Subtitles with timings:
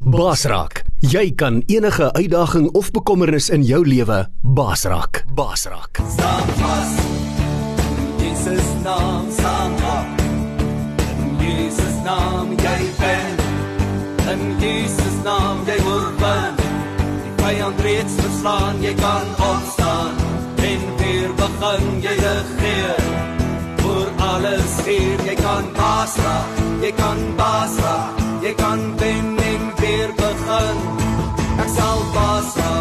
[0.00, 4.24] Basraak, jy kan enige uitdaging of bekommernis in jou lewe.
[4.40, 5.20] Basraak.
[6.08, 6.92] Staan vas.
[8.16, 10.20] Jesus naam op.
[11.20, 13.36] In Jesus naam jy ben.
[14.32, 16.56] In Jesus naam jy oorwin.
[17.20, 20.16] Die vyand reeds verslaan, jy kan opstaan.
[20.56, 23.04] En weer begin jy regeer.
[23.76, 26.40] Voor alles hier, jy kan basra,
[26.80, 28.08] jy kan basra,
[28.40, 29.29] jy kan wen
[30.60, 30.76] begin.
[31.62, 32.72] Ek sal basra.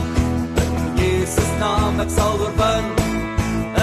[0.64, 2.86] In Jesus naam ek sal oorwin.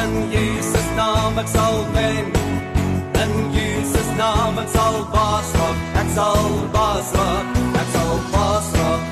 [0.02, 2.26] In Jesus naam ek sal wen.
[3.22, 5.76] In Jesus naam ek sal baas raak.
[6.02, 7.60] Ek sal baas raak.
[7.82, 9.02] Ek sal baas raak.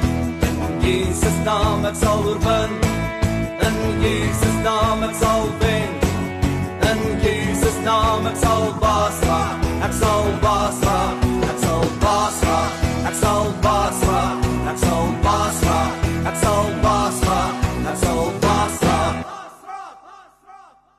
[0.49, 2.73] In Jesus naam ek sal oorwin.
[3.67, 5.91] In Jesus naam ek sal wen.
[6.91, 9.71] In Jesus naam ek sal baas raak.
[9.85, 10.85] Ek sal baas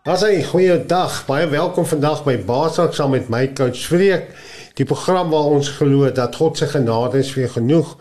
[0.06, 1.24] Asai, goeie dag.
[1.26, 4.28] Baie welkom vandag by Basak saam met my coach Freek.
[4.78, 7.96] Die program waar ons glo dat God se genade is vir genoeg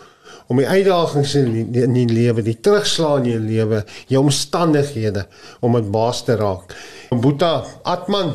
[0.53, 3.81] om die uitdagings in in die lewe, die terugslag in jou lewe,
[4.13, 5.25] jou omstandighede
[5.65, 6.77] om dit baas te raak.
[7.09, 7.55] Boeta
[7.89, 8.35] Atman,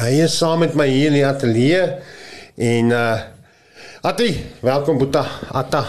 [0.00, 1.84] hy is saam met my hier in die ateljee
[2.56, 4.32] en uh Ati,
[4.64, 5.26] welkom Boeta.
[5.52, 5.84] Atta.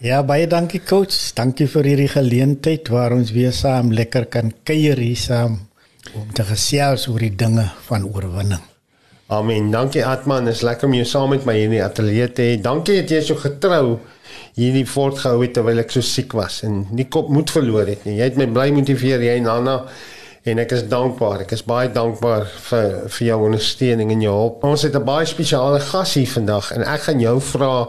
[0.00, 1.34] Ja, baie dankie coach.
[1.36, 5.65] Dankie vir hierdie geleentheid waar ons weer saam lekker kan kuier hier saam
[6.14, 8.62] om te gesels oor die dinge van oorwinning.
[9.26, 9.70] Amen.
[9.70, 12.58] Dankie Atman, is lekker om jou saam met my hier in die ateljee te hê.
[12.62, 13.98] Dankie dat jy so getrou
[14.54, 18.20] hierdie voortgehou het terwyl ek so siek was en nie kop moed verloor het nie.
[18.20, 19.76] Jy het my bly motiveer, jy en Hanna
[20.46, 21.42] en ek is dankbaar.
[21.42, 24.64] Ek is baie dankbaar vir vir jou ondersteuning en jou hulp.
[24.64, 27.88] Ons het 'n baie spesiale gas hier vandag en ek gaan jou vra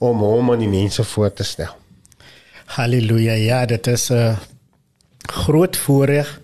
[0.00, 1.76] om hom aan die mense voor te stel.
[2.74, 3.34] Halleluja.
[3.34, 4.36] Ja, dit is 'n
[5.30, 6.41] groot voorreg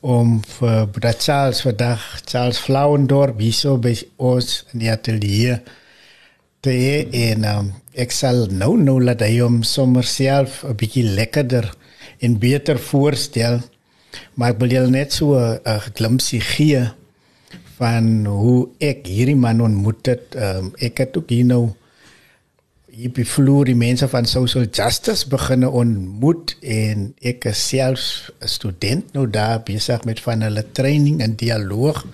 [0.00, 5.60] om vir Broeder Charles vandag Charles Flauendorp hierso by ons in die ateljee
[6.60, 6.96] te hê
[7.30, 11.70] en um, ek sal nou nou laat hy hom sommer self 'n bietjie lekkerder
[12.20, 13.60] en beter voorstel.
[14.34, 16.84] Maar ek wil julle net so 'n glimpsie gee
[17.78, 20.36] van hoe ek hierdie man ontmoet het.
[20.36, 21.70] Um, ek het ook hier nou
[22.90, 28.48] hier by vloer die mense van social justice beginne ontmoet en ek is self 'n
[28.48, 32.04] student nou daar besig met van hulle training en dialoog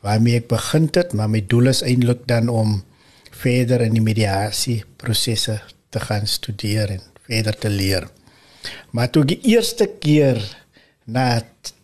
[0.00, 2.82] waarmee ek begin het, maar my doel is eintlik dan om
[3.30, 5.60] verder in die mediasie prosesse
[5.90, 8.08] te gaan studeer en verder te leer.
[8.90, 10.40] Maar toe die eerste keer
[11.06, 11.40] na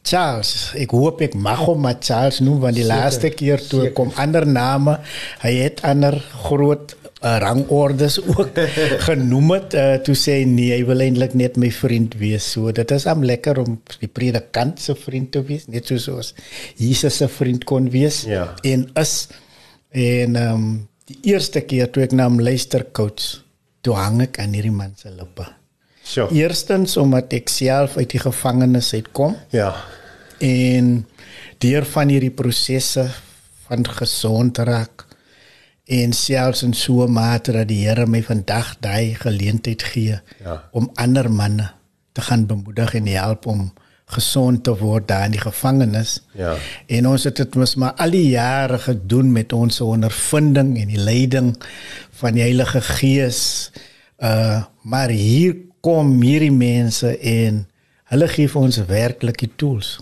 [0.06, 3.80] Charles, ek hoop ek mag hom maar Charles noem want die Zeker, laaste keer toe
[3.88, 3.94] zeker.
[3.96, 4.98] kom ander name,
[5.42, 6.94] hy het ander groot
[7.24, 8.52] uh, rangordes ook
[9.08, 12.90] genoem het uh, toe sê nee hy wil eintlik net my vriend wees so dit
[12.94, 16.30] is am lekker om die predikant se vriend te wees net soos ons
[16.78, 18.52] Jesus se vriend kon wees Ja.
[18.62, 19.16] en is
[19.96, 20.66] en um,
[21.10, 23.40] die eerste keer toe ek na hom luister coach
[23.82, 25.48] toe hang ek aan hierdie man se lippe
[26.06, 26.28] So.
[26.30, 29.72] eerstens omdat ek self uit die gevangenis uitkom Ja.
[30.38, 31.06] en
[31.58, 33.08] deur van hierdie prosesse
[33.66, 35.02] van gesond raak
[35.86, 40.62] en selfs in so 'n mate dat die Here my vandag daai geleentheid gee Ja.
[40.72, 41.70] om ander manne
[42.12, 43.72] te gaan bemoedig en help om
[44.06, 46.22] gesond te word daar in die gevangenis.
[46.34, 46.54] Ja.
[46.86, 50.98] En ons het dit mos maar al die jare gedoen met ons ondervinding en die
[51.02, 51.56] leiding
[52.10, 53.70] van die Heilige Gees.
[54.18, 55.56] Uh maar hier
[55.86, 57.62] kom hierdie mense en
[58.10, 59.96] hulle gee vir ons werklik die tools.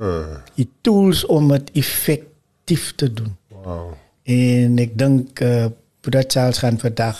[0.00, 3.36] Uh, Die tools om dit effektief te doen.
[3.50, 3.92] wow.
[4.26, 5.66] En ek dink uh
[6.06, 7.18] Buddha Charles gaan vandag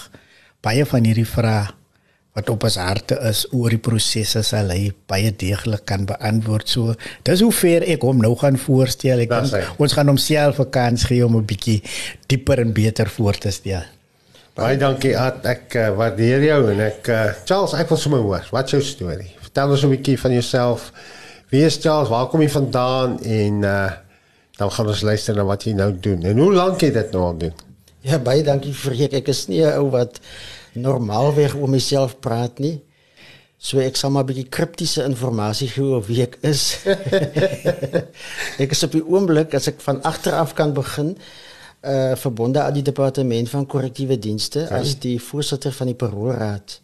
[0.63, 1.65] baie van hierdie vrae
[2.37, 6.69] wat op ons harte is oor die prosesse sal hy baie deeglik kan beantwoord.
[6.71, 6.95] So
[7.27, 9.25] dis hoe ver ek hom nou gaan voorstel.
[9.25, 11.83] Ek dink ons gaan homself 'n kans gee om 'n bietjie
[12.29, 13.83] dieper en beter voor te stel.
[14.57, 15.43] Baie dankie Ad.
[15.45, 18.47] Ek uh, waardeer jou en ek uh, Charles, ek wil sommer hoor.
[18.57, 19.29] Wat jou storie?
[19.45, 20.87] Vertel ons 'n bietjie van jouself.
[21.53, 22.09] Wie is Charles?
[22.09, 23.91] Waar kom jy vandaan en uh
[24.57, 26.23] dan gaan ons luister na wat jy nou doen.
[26.25, 27.53] En hoe lank jy dit nou al doen?
[28.01, 29.13] Ja, baie dankie Freek.
[29.13, 30.17] Ek is nie 'n ou wat
[30.73, 32.81] normaalweg oor myself praat nie.
[33.59, 36.81] So ek sal maar 'n bietjie kriptiese inligting gee oor wie ek is.
[38.65, 41.19] ek is op die oomblik as ek van agter af kan begin
[41.83, 46.81] uh verbonde aan die departement van korrektiewe dienste as die voorsitter van die paroolraad.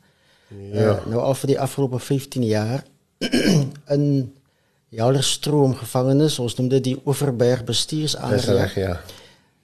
[0.49, 0.91] Ja.
[0.91, 2.85] Uh, nou al vir die afgelope 15 jaar
[3.97, 4.05] in
[4.93, 8.99] Joulerstroom gevangenis, ons noem dit die Oeverberg Dis bestuursaanraad ja.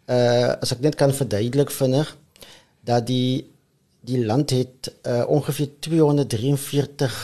[0.09, 2.17] uh as ek net kan verduidelik vinnig
[2.89, 3.45] dat die
[4.09, 7.19] die land het uh, ongeveer 243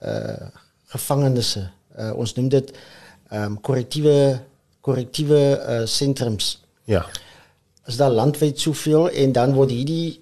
[0.00, 0.48] uh
[0.90, 1.68] gevangenisse.
[1.98, 2.70] Uh, ons noem dit
[3.30, 4.40] ehm um, korrektiewe
[4.80, 6.56] korrektiewe uh, sentrums.
[6.84, 7.04] Ja.
[7.90, 10.20] Is daar landwyd soveel en dan word hierdie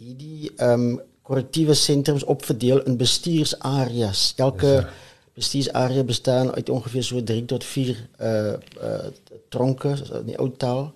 [0.00, 4.32] hierdie ehm um, korrektiewe sentrums opverdeel in bestuursareas.
[4.36, 4.88] Elke ja.
[5.34, 9.10] bestuursarea bestaan uit ongeveer so 3 tot 4 uh uh
[9.48, 10.88] tronke in die ou taal.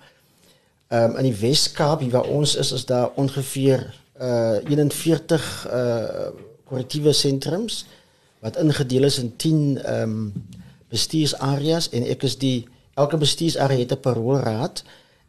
[0.89, 3.87] Ehm um, in die Wes-Kaap waar ons is is daar ongeveer
[4.21, 6.29] uh 41 uh
[6.65, 7.85] korrektiewe sentrums
[8.41, 10.33] wat ingedeel is in 10 ehm um,
[10.89, 14.85] bestuursareas en ek is die elke bestuursarea het 'n paroolraad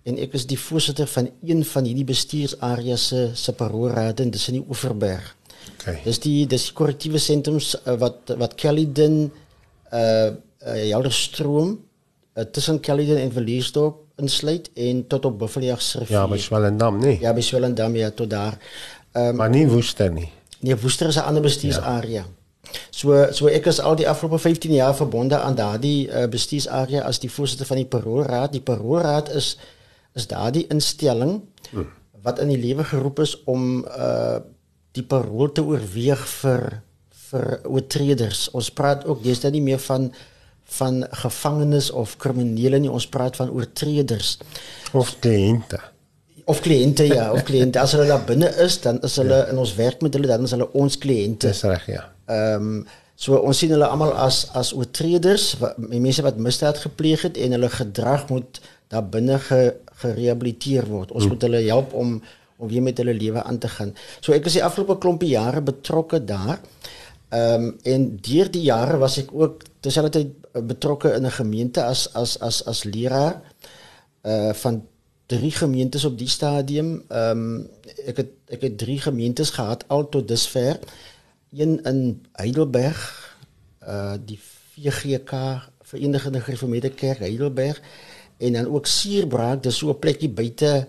[0.07, 4.47] en ek is die voorsitter van een van hierdie bestuursareas se se paroolraad en dis
[4.51, 5.33] in die Oeverberg.
[5.73, 5.99] Okay.
[6.05, 12.79] Dis die dis die korrektiewe sentrums uh, wat wat Kelliden uh, uh Helderstroom uh, tussen
[12.79, 16.15] Kelliden en Verliesdorp insluit en tot op Buffeljaagsrivier.
[16.15, 17.19] Ja, by Swellendam, nee.
[17.21, 18.57] Ja, by Swellendam ja tot daar.
[19.11, 20.31] Ehm um, maar nie Woester nie.
[20.59, 22.23] Nee, Woester is 'n ander bestuursarea.
[22.23, 22.25] Ja.
[22.91, 27.19] So so ek is al die afgelope 15 jaar verbonde aan daardie uh, bestuursarea as
[27.19, 28.51] die voorsitter van die paroolraad.
[28.51, 29.57] Die paroolraad is
[30.17, 31.39] is daardie instelling
[31.71, 31.87] hmm.
[32.25, 34.39] wat in die lewe geroep is om uh
[34.97, 36.63] die parool te oorweeg vir
[37.27, 38.47] vir oortreders.
[38.57, 40.09] Ons praat ook deesdae nie meer van
[40.77, 44.33] van gevangenes of kriminele nie, ons praat van oortreders
[44.91, 45.79] of kliënte.
[46.51, 49.45] Of kliënte ja, of kliënte as hulle daar binne is, dan is hulle ja.
[49.53, 51.53] in ons werk met hulle, dan is hulle ons kliënte.
[51.55, 52.07] Dis reg, ja.
[52.31, 52.79] Ehm um,
[53.17, 57.55] so ons sien hulle almal as as oortreders, wat, mense wat misdaad gepleeg het en
[57.55, 58.59] hulle gedrag moet
[58.93, 59.61] daar binne ge,
[60.01, 61.11] gerehabiliteer word.
[61.11, 61.33] Ons hmm.
[61.33, 62.19] moet hulle help om
[62.57, 63.91] om weer met hulle lewe aan te gaan.
[64.17, 66.57] So ek is die afgelope klompie jare betrokke daar.
[67.29, 72.07] Ehm um, en deur die jare was ek ook terselfdertyd betrokke in 'n gemeente as
[72.13, 73.41] as as as leraar
[74.23, 74.81] uh van
[75.27, 77.03] drie gemeentes op die stadium.
[77.09, 77.69] Ehm um,
[78.05, 80.79] ek het ek het drie gemeentes gehad al tot dusver.
[81.51, 83.01] Een in Heidelberg,
[83.87, 85.33] uh die VGK
[85.81, 87.81] Verenigde Gereformeerde Kerk Heidelberg
[88.37, 90.87] en dan ook Suurbraak, dis so 'n plekkie buite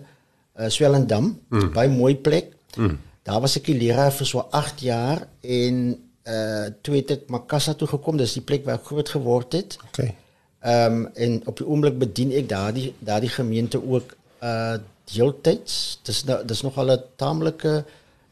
[0.59, 1.71] uh Swellendam, mm.
[1.73, 2.53] baie mooi plek.
[2.75, 2.97] Mm.
[3.23, 5.97] Daar was ek die leraar vir so 8 jaar en
[6.27, 9.77] uh toe het ek Makassa toe gekom, dis die plek waar ek groot geword het.
[9.89, 10.15] Okay.
[10.59, 14.77] Ehm um, en op die oomblik bedien ek daardie daardie gemeente ook uh
[15.09, 15.99] deeltyds.
[16.03, 17.85] Dis nou dis nogal 'n taamlike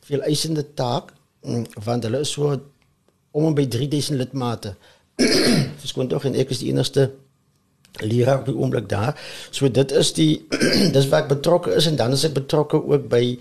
[0.07, 2.59] veel eisende taak mm, want hulle is so
[3.31, 4.75] om en by 3000 lidmate.
[5.81, 7.11] Verskoon tog en ek is die enigste
[8.01, 9.15] leraar op die oomblik daar.
[9.49, 10.47] So dit is die
[10.95, 13.38] dis waar ek betrokke is en dan is ek betrokke ook by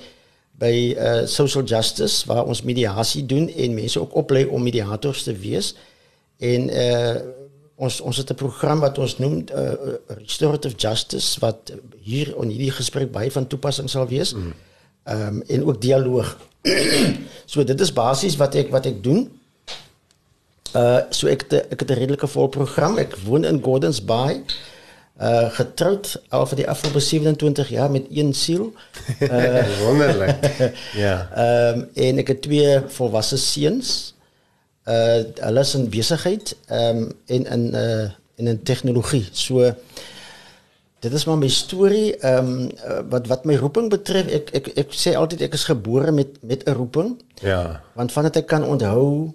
[0.56, 5.36] by uh social justice waar ons mediasie doen en mense ook oplei om mediators te
[5.36, 5.74] wees.
[6.38, 7.16] En uh
[7.76, 9.72] ons ons het 'n program wat ons noem uh,
[10.06, 14.34] restorative justice wat hier in hierdie gesprek baie van toepassing sal wees.
[14.34, 14.52] Mm.
[15.04, 15.26] Ehm mm.
[15.26, 16.38] um, en ook dialoog.
[17.52, 19.28] so dit is basies wat ek wat ek doen.
[20.76, 22.98] Uh so ek het, ek het 'n redelike vol program.
[22.98, 24.44] Ek woon in Gordons Bay
[25.16, 28.72] uh getroud al vir die afgelope 27 jaar met een siel.
[29.20, 30.36] Uh wonderlik.
[31.04, 31.28] ja.
[31.32, 34.14] Ehm um, en ek het twee volwasse seuns.
[34.84, 39.24] Uh hulle is in besigheid ehm um, en in uh in 'n tegnologie.
[39.32, 39.72] So
[41.00, 44.28] dit is maar my storie ehm um, wat wat my roeping betref.
[44.28, 47.22] Ek ek ek sê altyd ek is gebore met met 'n roeping.
[47.40, 47.80] Ja.
[47.94, 49.32] Want vandat ek kan onthou,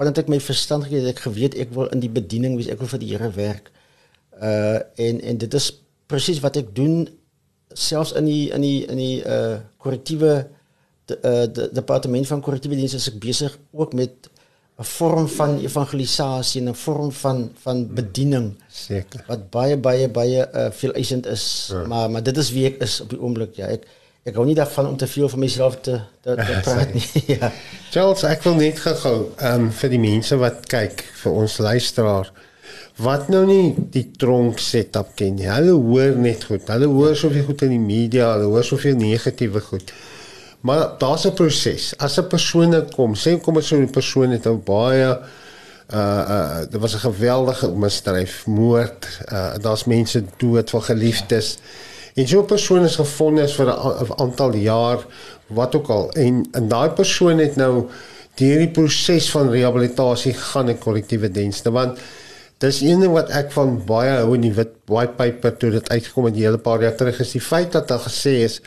[0.00, 2.80] vandat ek my verstand gekry het, ek geweet ek wil in die bediening wees, ek
[2.80, 3.68] wil vir die Here werk.
[4.40, 5.66] Uh en en dit is
[6.08, 7.02] presies wat ek doen
[7.76, 10.32] selfs in die in die in die uh korrektiewe
[11.10, 14.30] de, uh de, departement van korrektiewe dienste is ek besig ook met
[14.80, 18.56] 'n vorm van evangelisasie en 'n vorm van van bediening.
[18.72, 19.24] Seker.
[19.28, 21.84] Wat baie baie baie uh veel eisend is, ja.
[21.84, 23.68] maar maar dit is wie ek is op die oomblik ja.
[23.68, 23.84] Ek
[24.24, 27.24] ek hou nie daarvan om te veel van myself te te, te praat nie.
[27.26, 27.52] ja.
[27.90, 32.30] Charles, ek wil net gou ehm um, vir die mense wat kyk, vir ons luisteraar
[33.00, 35.48] wat nou nie die tronk setup ken nie.
[35.48, 36.66] Hulle hoor net goed.
[36.68, 39.92] Hulle hoor soveel goed in die media, hulle hoor soveel negatiewe goed.
[40.60, 41.94] Maar daar's 'n proses.
[41.98, 45.96] As 'n persoon nou kom, sê kom as so 'n persoon het 'n baie uh
[45.96, 51.58] uh daar was 'n geweldige misdryf, moord, uh daar's mense dood van geliefdes.
[52.14, 55.06] En so 'n persoon is gefonnis vir 'n aantal jaar
[55.46, 57.88] wat ook al en en daai persoon het nou
[58.34, 61.98] deur die proses van rehabilitasie gaan in korrektiewe dienste want
[62.60, 65.86] Dis een ding wat ek van baie hou in die wit white paper toe dit
[65.88, 68.60] uitgekom het 'n hele paar jaar terug is die feit dat daar gesê is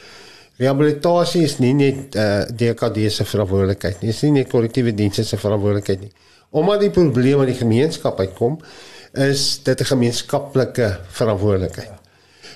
[0.58, 4.10] rehabilitasie is nie net uh, eh, DKD se verantwoordelikheid nie.
[4.10, 6.12] Dit is nie net korrektiewe dienste se verantwoordelikheid nie.
[6.50, 8.60] Omdat die probleem aan die gemeenskap uitkom,
[9.14, 12.03] is dit 'n gemeenskaplike verantwoordelikheid.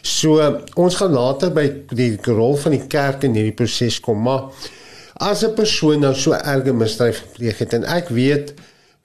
[0.08, 0.40] So
[0.76, 4.50] ons gaan later by die rol van die kerk in hierdie proses kom, maar
[5.18, 8.54] As 'n persoon nou so erge misdryf gepleeg het en ek weet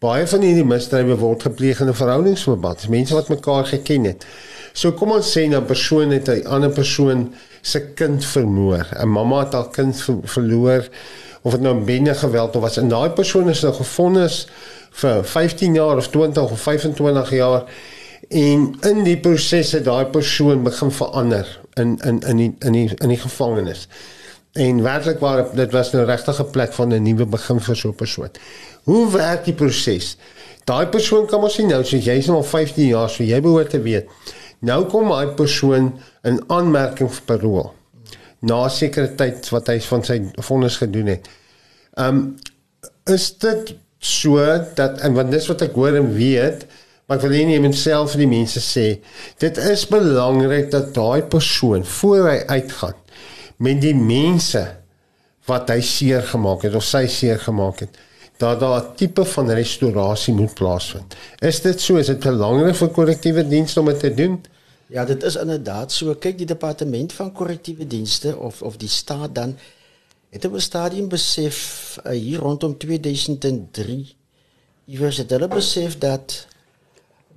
[0.05, 4.27] baie van hierdie misdrywe word gepleeg in 'n verhoudingsverband, mense wat mekaar geken het.
[4.73, 7.33] So kom ons sê 'n persoon het 'n ander persoon
[7.63, 8.87] se kind vermoor.
[9.01, 10.89] 'n Mamma het haar kind ver verloor
[11.43, 14.47] of dit nou binne geweld of was en daai persoon is nou gefonnis
[14.91, 17.65] vir 15 jaar of 20 of 25 jaar
[18.33, 21.49] en in die proses het daai persoon begin verander
[21.81, 23.87] in in in die in die in die gevangenis.
[24.53, 27.89] En werklik waar dit was nou regtig 'n plek van 'n nuwe begin vir so
[27.89, 28.31] 'n persoon.
[28.85, 30.17] Hoe werk die proses?
[30.65, 33.81] Daai persoon kan mos nou sê jy's nou al 15 jaar, so jy behoort te
[33.81, 34.09] weet.
[34.61, 37.73] Nou kom daai persoon in aanmerking vir parol.
[38.41, 41.29] Na sekere tyd wat hy van sy vonnis gedoen het.
[41.99, 42.37] Um
[43.11, 44.39] is dit so
[44.75, 46.67] dat en want dis wat ek hoor en weet,
[47.13, 48.87] maar ek wil nie net self vir die mense sê,
[49.37, 52.95] dit is belangrik dat daai persoon voor hy uitgaan
[53.61, 54.63] met die mense
[55.45, 57.99] wat hy seer gemaak het of sy seer gemaak het
[58.41, 61.15] dat daar 'n tipe van restaurasie moet plaasvind.
[61.41, 61.97] Is dit so?
[61.97, 64.41] Is dit belangrik vir korrektiewe dienste om dit te doen?
[64.87, 66.15] Ja, dit is inderdaad so.
[66.15, 69.59] Kyk, die departement van korrektiewe dienste of of die staat dan
[70.31, 74.17] het op 'n stadium besef uh, hier rondom 2003
[74.87, 76.47] iewers het hulle besef dat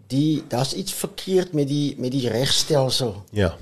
[0.08, 3.24] die daar's iets verkeerd met die met die regstelsel.
[3.32, 3.56] Ja.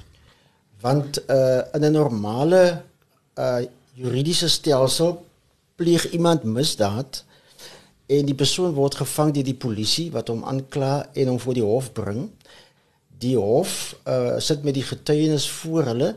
[0.82, 2.84] Want uh in 'n normale
[3.40, 3.62] uh
[3.94, 5.26] juridiese stelsel
[5.76, 7.24] pleeg iemand misdaad
[8.06, 11.64] en die persoon word gevang deur die polisie wat hom aankla en hom voor die
[11.64, 12.30] hof bring.
[13.18, 16.16] Die hof uh sit met die getuienis voor hulle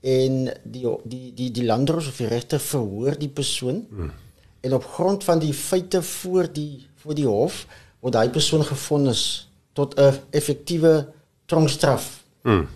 [0.00, 3.86] en die die die die landros of die regter verhoor die persoon.
[3.88, 4.12] Hmm.
[4.60, 7.66] En op grond van die feite voor die voor die hof
[8.00, 11.06] word daai persoon gefonnis tot 'n effektiewe
[11.46, 12.22] tronkstraf.
[12.42, 12.68] Hmm.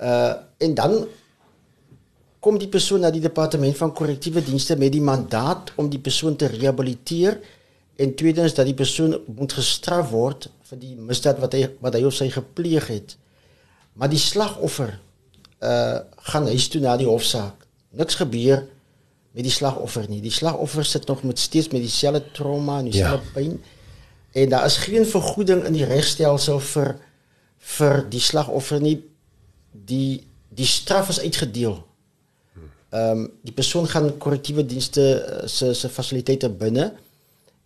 [0.00, 1.06] Uh en dan
[2.40, 6.36] kom die persoon na die departement van korrektiewe dienste met die mandaat om die persoon
[6.36, 7.40] te rehabiliteer
[7.96, 12.02] en tweedens dat die persoon moet gestraf word vir die misdaad wat hy wat hy
[12.08, 13.16] of sy gepleeg het.
[13.92, 14.98] Maar die slagoffer
[15.60, 15.98] uh
[16.32, 17.66] gaan huis toe na die hofsaak.
[17.96, 18.64] Niks gebeur
[19.36, 20.20] met die slagoffer nie.
[20.24, 23.32] Die slagoffer sit nog met steeds met dieselfde trauma en dieselfde ja.
[23.34, 23.58] pyn.
[24.36, 26.96] En daar is geen vergoeding in die regstelsel vir
[27.76, 28.98] vir die slagoffer nie.
[29.72, 30.26] Die
[30.56, 31.78] die straf is uitgedeel.
[32.90, 35.06] Ehm um, die persoon gaan korrektiewe dienste
[35.46, 36.92] se se fasiliteite binne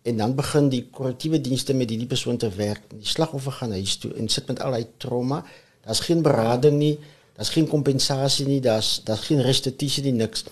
[0.01, 2.87] en dan begin die korrektiewe dienste met hierdie persoon te werk.
[2.89, 5.43] Die slagoffer gaan huis toe en sit met al hy trauma.
[5.85, 6.95] Daar's geen berading nie,
[7.35, 10.45] daar's geen kompensasie nie, daar's daar's geen restituisie nie niks.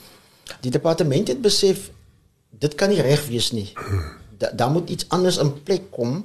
[0.62, 1.90] Die departement het besef
[2.50, 3.70] dit kan nie reg wees nie.
[4.40, 6.24] Da, daar moet iets anders in plek kom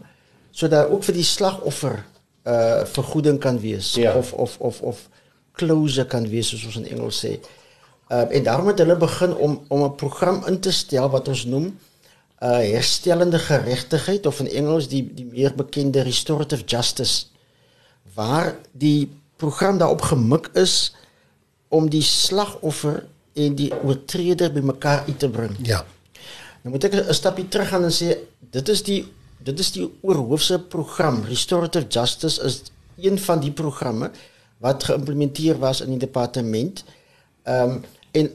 [0.54, 1.98] sodat ook vir die slagoffer
[2.44, 4.12] uh vergoeding kan wees ja.
[4.14, 5.08] of of of of
[5.56, 7.38] closure kan wees soos ons in Engels sê.
[8.12, 11.44] Uh en daarom het hulle begin om om 'n program in te stel wat ons
[11.44, 11.72] noem
[12.42, 17.26] uh herstellende geregtigheid of in Engels die die meer bekende restorative justice
[18.14, 20.94] waar die program daarop gemik is
[21.68, 25.56] om die slagoffer en die oortreder bymekaar uit te bring.
[25.62, 25.84] Ja.
[26.64, 29.04] Nou moet ek 'n stapie terug gaan en sê dit is die
[29.44, 32.62] dit is die oorhoofse program Restorative Justice is
[32.96, 34.10] een van die programme
[34.58, 36.84] wat geïmplementeer was in die departement.
[37.42, 38.30] Ehm um, en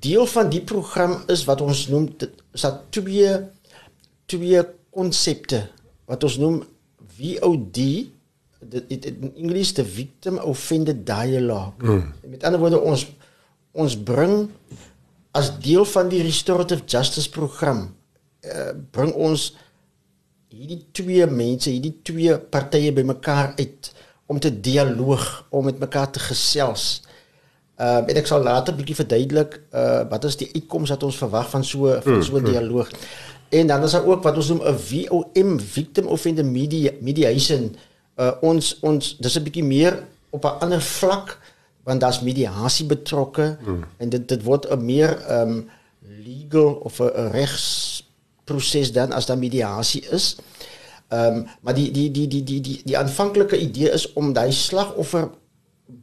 [0.00, 3.30] deel van die program is wat ons noem dit is dat twee
[4.26, 5.68] twee konsepte
[6.04, 6.62] wat ons noem
[7.16, 7.78] VOD
[8.60, 11.72] dit in Engels the victim offender dialogue.
[11.80, 12.12] Mm.
[12.30, 13.06] Met ander woorde ons
[13.72, 14.50] ons bring
[15.32, 17.94] as deel van die restorative justice program
[18.44, 19.52] uh, bring ons
[20.52, 23.92] hierdie twee mense, hierdie twee partye bymekaar uit
[24.30, 27.02] om te dialoog, om met mekaar te gesels.
[27.80, 31.02] Ehm uh, en ek sal later 'n bietjie verduidelik uh wat is die uitkoms wat
[31.02, 32.52] ons verwag van so van so 'n mm, mm.
[32.52, 32.88] dialoog.
[33.48, 37.76] En dan is daar ook wat ons noem 'n VOM victim offender media mediation.
[38.16, 41.38] Uh ons ons dis 'n bietjie meer op 'n ander vlak
[41.82, 43.84] want daar's mediasie betrokke mm.
[43.98, 45.68] en dit dit word 'n meer um,
[46.00, 50.36] legal of 'n regsproses dan as daar mediasie is.
[51.12, 55.30] Um, maar die die die die die die die aanvanklike idee is om daai slagoffer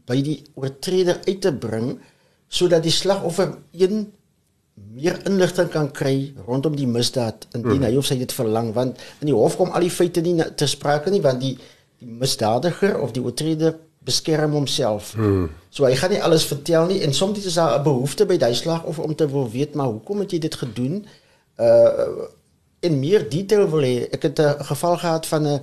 [0.05, 1.99] by die oortreder uit te bring
[2.47, 4.11] sodat die slagoffer een
[4.93, 7.87] meer inligting kan kry rondom die misdaad indien mm.
[7.89, 10.67] hy of sy dit verlang want in die hof kom al die feite nie te
[10.69, 11.57] sprake nie want die
[11.99, 15.15] die misdadiger of die oortreder beskerm homself.
[15.15, 15.49] Mm.
[15.69, 18.53] So hy gaan nie alles vertel nie en soms is daar 'n behoefte by daai
[18.55, 21.05] slagoffer om te wil weet maar hoekom het jy dit gedoen?
[21.57, 22.27] Uh
[22.81, 24.07] in meer detail wil hê.
[24.11, 25.61] Ek het 'n geval gehad van 'n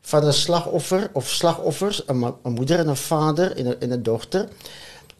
[0.00, 4.48] van 'n slagoffer of slagoffers, 'n moeder en 'n vader en 'n en 'n dogter.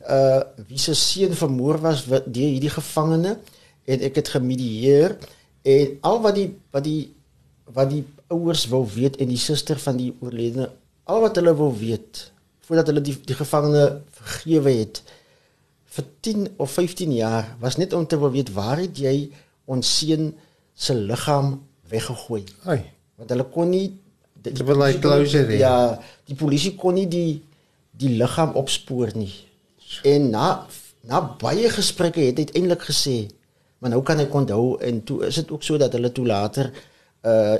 [0.08, 3.38] Uh wie se seun vermoor was deur hierdie gevangene
[3.84, 5.16] en ek het gemedieer
[5.62, 7.14] en al wat die wat die
[7.74, 10.70] wat die ouers wou weet en die suster van die oorledene
[11.04, 12.30] al wat hulle wou weet
[12.66, 13.84] voordat hulle die die gevangene
[14.20, 15.02] vergewe het
[15.96, 19.30] vir 10 of 15 jaar was net om te wil weet waar het jy
[19.70, 20.32] ons seun
[20.74, 21.54] se liggaam
[21.90, 22.80] weggegooi Ai.
[23.16, 23.86] want hulle kon nie
[24.42, 25.58] die, Ze willen like closure hê.
[25.62, 25.76] ja
[26.28, 27.42] die polisie kon nie die
[27.96, 29.32] die liggaam opspoor nie
[30.04, 30.66] en na
[31.06, 33.16] na baie gesprekke het hy uiteindelik gesê
[33.80, 36.72] maar nou kan ek onthou en toe is dit ook so dat hulle toe later
[37.22, 37.56] uh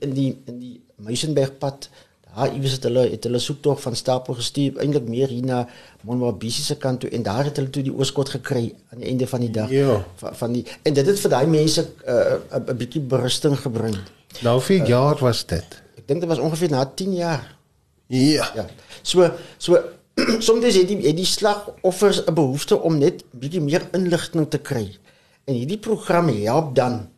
[0.00, 1.88] in die in die Meisenbergpad
[2.34, 5.68] daar iewers het hulle het hulle soektog van Stapel gestuur eintlik meer hier na
[6.02, 9.26] Monwabisi se kant toe en daar het hulle toe die oorskot gekry aan die einde
[9.26, 10.04] van die dag Ja.
[10.16, 13.96] van, van die en dit het vir daai mense 'n uh, 'n bietjie berusting gebring
[14.42, 15.82] Nou hoeveel jaar was dit?
[15.96, 17.56] ek dink dit was ongeveer na 10 jaar
[18.06, 18.50] Ja.
[18.54, 18.66] Ja.
[19.02, 19.78] So so
[20.46, 24.96] soms het die het die slagoffers 'n behoefte om net bietjie meer inligting te kry.
[25.44, 27.08] En hierdie program help dan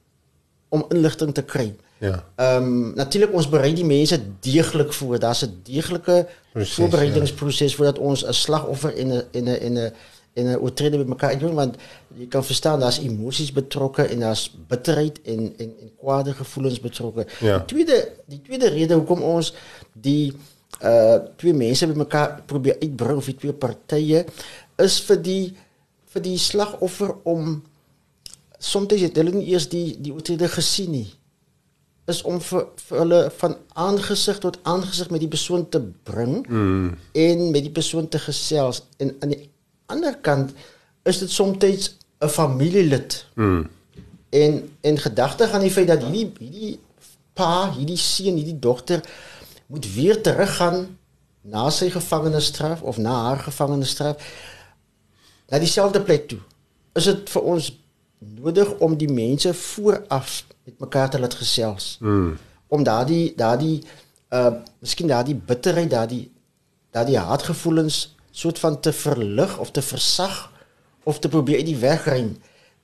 [0.69, 1.75] om inligting te kry.
[1.99, 2.25] Ja.
[2.35, 5.19] Ehm um, natuurlik ons berei die mense deeglik voor.
[5.19, 7.76] Daar's 'n deeglike Proses, voorbereidingsproses ja.
[7.76, 9.93] voordat ons 'n slagoffer en 'n en 'n en 'n
[10.33, 11.76] en 'n oortreder met mekaar doen want
[12.15, 17.26] jy kan verstaan daar's emosies betrokke en daar's bitterheid en en en kwade gevoelens betrokke.
[17.41, 17.59] Ja.
[17.59, 19.55] Die tweede die tweede rede hoekom ons
[19.93, 20.33] die
[20.83, 24.25] uh twee mense met mekaar probeer uitbring of die twee partye
[24.76, 25.57] is vir die
[26.05, 27.62] vir die slagoffer om
[28.59, 31.09] soms het hulle nie eers die die oortreder gesien nie
[32.07, 36.99] is om vir, vir hulle van aangesig tot aangesig met die persoon te bring mm.
[37.13, 39.49] en met die persoon te gesels en aan die
[39.87, 40.53] ander kant
[41.03, 41.59] is dit soms
[42.19, 43.69] 'n familielid Mm.
[44.31, 46.79] en en gedagte aan die feit dat hierdie hierdie
[47.37, 49.03] pa, hierdie seun, hierdie dogter
[49.67, 50.99] moet weer teruggaan
[51.41, 54.17] na sy gevangenisstraf of na haar gevangenisstraf
[55.49, 56.41] na dieselfde plek toe.
[56.99, 57.69] Is dit vir ons
[58.19, 61.97] nodig om die mense vooraf met mekaar te laat gesels?
[62.01, 62.37] Mm.
[62.67, 63.83] Om daardie daardie
[64.35, 64.52] uh
[64.83, 66.25] miskien daardie bitterheid, daardie
[66.91, 70.52] daardie haatgevoelens soort van te verlig of te versag
[71.02, 72.37] of te probeer uit die weg ruim.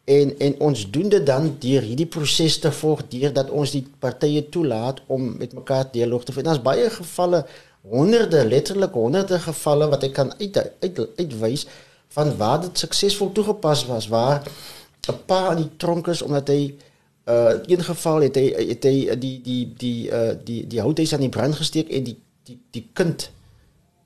[0.05, 4.49] En en ons doen dit dan deur hierdie proses te volg deurdat ons die partye
[4.49, 6.47] toelaat om met mekaar dialoog te voer.
[6.47, 7.45] Daar's baie gevalle,
[7.83, 11.67] honderde, letterlik honderde gevalle wat ek kan uit uit uitwys
[12.15, 14.43] van waar dit suksesvol toegepas was waar
[15.11, 16.75] 'n pa in die tronk is omdat hy
[17.29, 21.15] uh in een geval het hy het hy die die die uh die die houthuis
[21.15, 23.31] aan die brand gesteek en die die die kind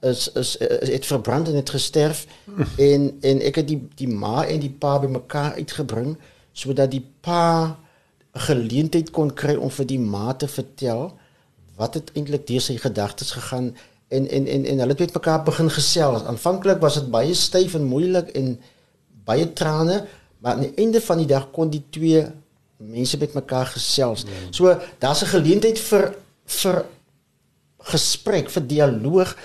[0.01, 2.27] is is, is het verbrand en het gesterf
[2.91, 6.17] en en ek het die die ma en die pa bymekaar uitgebring
[6.53, 7.77] sodat die pa
[8.37, 11.15] geleentheid kon kry om vir die ma te vertel
[11.77, 13.73] wat het eintlik deur sy gedagtes gegaan
[14.09, 16.25] en en en en hulle het met mekaar begin gesels.
[16.25, 18.55] Aanvanklik was dit baie styf en moeilik en
[19.27, 20.05] baie trane,
[20.39, 22.23] maar aan die einde van die dag kon die twee
[22.77, 24.25] mense met mekaar gesels.
[24.25, 24.53] Mm.
[24.53, 26.15] So daar's 'n geleentheid vir
[26.47, 26.85] vir
[27.79, 29.37] gesprek, vir dialoog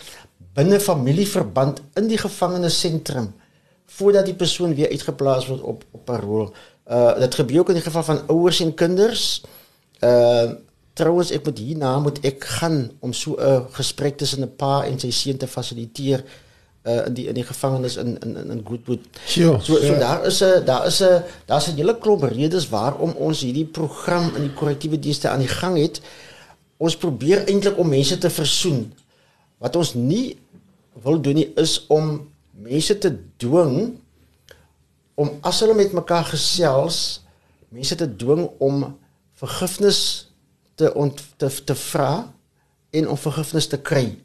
[0.53, 3.33] binne familieverband in die gevangenisentrum
[3.85, 6.53] voordat die persoon weer uitgeplaas word op op parol.
[6.85, 9.41] Uh dit gebeur ook in die geval van ouers en kinders.
[9.99, 10.51] Uh
[10.93, 14.99] trouens ek moet hierna moet ek gaan om so 'n gesprek tussen 'n pa en
[14.99, 16.29] sy seun te fasiliteer uh
[16.83, 18.99] in die in die gevangenis in in in, Goodwood.
[19.25, 19.99] Sure, so so ja.
[19.99, 24.35] daar is 'n daar is 'n daar's 'n hele klomp redes waarom ons hierdie program
[24.35, 26.01] in die korrektiewe dienste aan die gang het.
[26.77, 28.93] Ons probeer eintlik om mense te versoen.
[29.57, 30.37] Wat ons nie
[31.03, 33.99] wil doen nie is om mense te dwing
[35.13, 37.21] om as hulle met mekaar gesels,
[37.69, 38.97] mense te dwing om
[39.33, 40.31] vergifnis
[40.75, 42.33] te ont, te te vra
[42.89, 44.17] en om vergifnis te kry.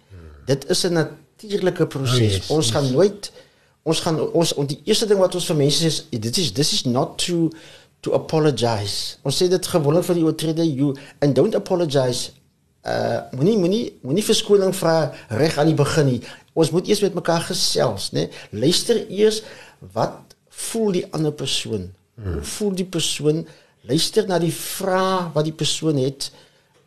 [0.47, 2.21] Dit is 'n natuurlike proses.
[2.21, 3.33] Oh, yes, ons gaan nooit
[3.87, 6.53] ons gaan ons en die eerste ding wat ons vir mense sê is dit is
[6.57, 7.51] this is not to
[8.05, 9.19] to apologize.
[9.27, 12.33] Ons sê dit gewoonlik vir die oortreder you and don't apologize.
[12.87, 16.21] Uh moenie moenie moenie verskoning vra reg aan die begin nie.
[16.55, 18.29] Ons moet eers met mekaar gesels, né?
[18.51, 19.43] Luister eers
[19.95, 20.35] wat
[20.71, 21.91] voel die ander persoon?
[22.17, 23.45] Hoe voel die persoon?
[23.87, 26.31] Luister na die vrae wat die persoon het.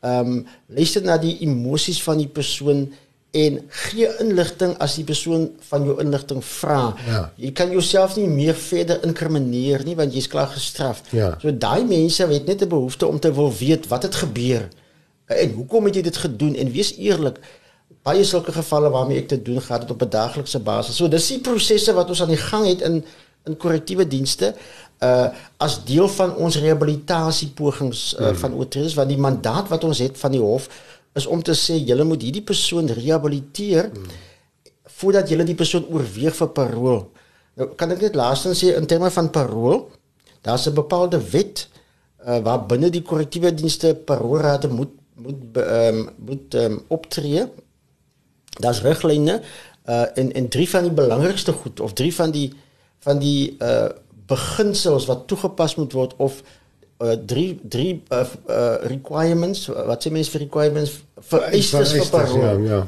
[0.04, 2.90] Ehm um, luister na die emosies van die persoon
[3.32, 6.96] en gee inligting as die persoon van jou inligting vra.
[7.06, 7.22] Ja.
[7.38, 11.04] Jy kan jouself nie meer verder inkrimineer nie want jy's klaar gestraf.
[11.14, 11.36] Ja.
[11.42, 14.68] So daai mense het net 'n behoefte om te wil weet wat het gebeur
[15.26, 17.40] en hoekom het jy dit gedoen en wees eerlik.
[18.04, 20.96] Baie sulke gevalle waarmee ek te doen gehad het op 'n daaglikse basis.
[20.96, 23.04] So dis die prosesse wat ons aan die gang het in
[23.46, 24.56] in korrektiewe dienste
[25.00, 28.36] uh as deel van ons rehabilitasiepogings uh, mm.
[28.36, 30.68] van oortreders want die mandaat wat ons het van die hof
[31.16, 34.10] is om te sê julle moet hierdie persoon rehabiliteer mm.
[35.00, 37.00] voordat julle die persoon oorweeg vir parol.
[37.58, 39.88] Nou kan ek net laastens sê in terme van parol
[40.42, 41.70] Daar's 'n bepaalde wet
[42.28, 47.48] uh, waar binne die korrektiewe dienste paroolrade moet moet um, moet um, optree.
[48.60, 49.42] Daar's riglyne
[49.86, 52.54] uh en en drie van die belangrikste goed of drie van die
[53.00, 53.90] van die uh
[54.26, 56.44] beginsels wat toegepas moet word of
[57.00, 60.98] uh drie drie uh, uh requirements wat sê mense vir requirements
[61.32, 62.44] vereistes vir parool.
[62.44, 62.82] Ja, ja.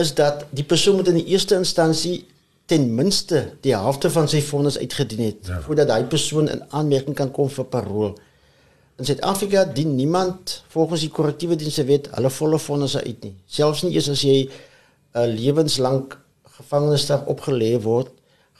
[0.00, 2.22] Is dat die persoon moet in die eerste instansie
[2.66, 5.60] ten minste die helfte van sy vonnis uitgedien het ja.
[5.66, 8.14] voordat daai persoon in aanmerking kan kom vir parool.
[9.00, 13.34] In Suid-Afrika dien niemand volgens die korrektiewe dienste wet hulle volle vonnisse uit nie.
[13.46, 14.50] Selfs nie eens as jy 'n
[15.18, 16.16] uh, lewenslank
[16.56, 18.12] gevangenisstraf opgelê word,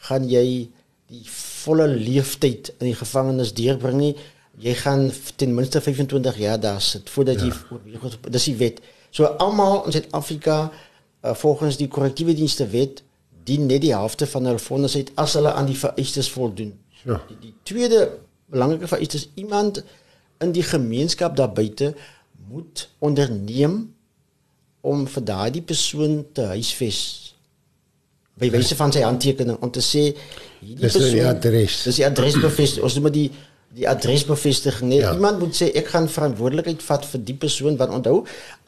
[0.09, 0.69] gaan jy
[1.13, 1.25] die
[1.63, 4.15] volle leeftyd in die gevangenis deurbring nie.
[4.63, 7.51] Jy gaan ten minste 25 jaar daar sit voordat ja.
[7.85, 8.83] jy dis die wet.
[9.11, 13.03] So almal in Suid-Afrika uh, volgens die korrektiewe dienste wet
[13.45, 16.77] dien net die helfte van hulle vonnis uit as hulle aan die vereistes voldoen.
[17.03, 17.19] Ja.
[17.29, 18.05] Die, die tweede
[18.53, 19.83] belangrike vereiste is iemand
[20.43, 21.95] in die gemeenskap daar buite
[22.49, 23.95] moet onderneem
[24.81, 27.01] om vir daardie persoon te huisves
[28.41, 30.09] by wyse van sy handtekening om te sê
[30.61, 33.29] hierdie persoon dis die adres dis die adresbevestiging ons moet die
[33.77, 35.13] die adresbevestiging net ja.
[35.17, 38.19] iemand moet sê ek gaan verantwoordelikheid vat vir die persoon want onthou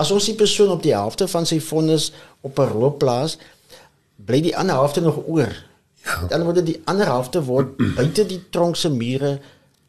[0.00, 3.36] as ons die persoon op die helfte van sy vonnis op 'n rol plaas
[4.16, 5.52] bly die ander helfte nog oor
[6.04, 9.38] ja dan word die ander helfte word buite die tronk se mure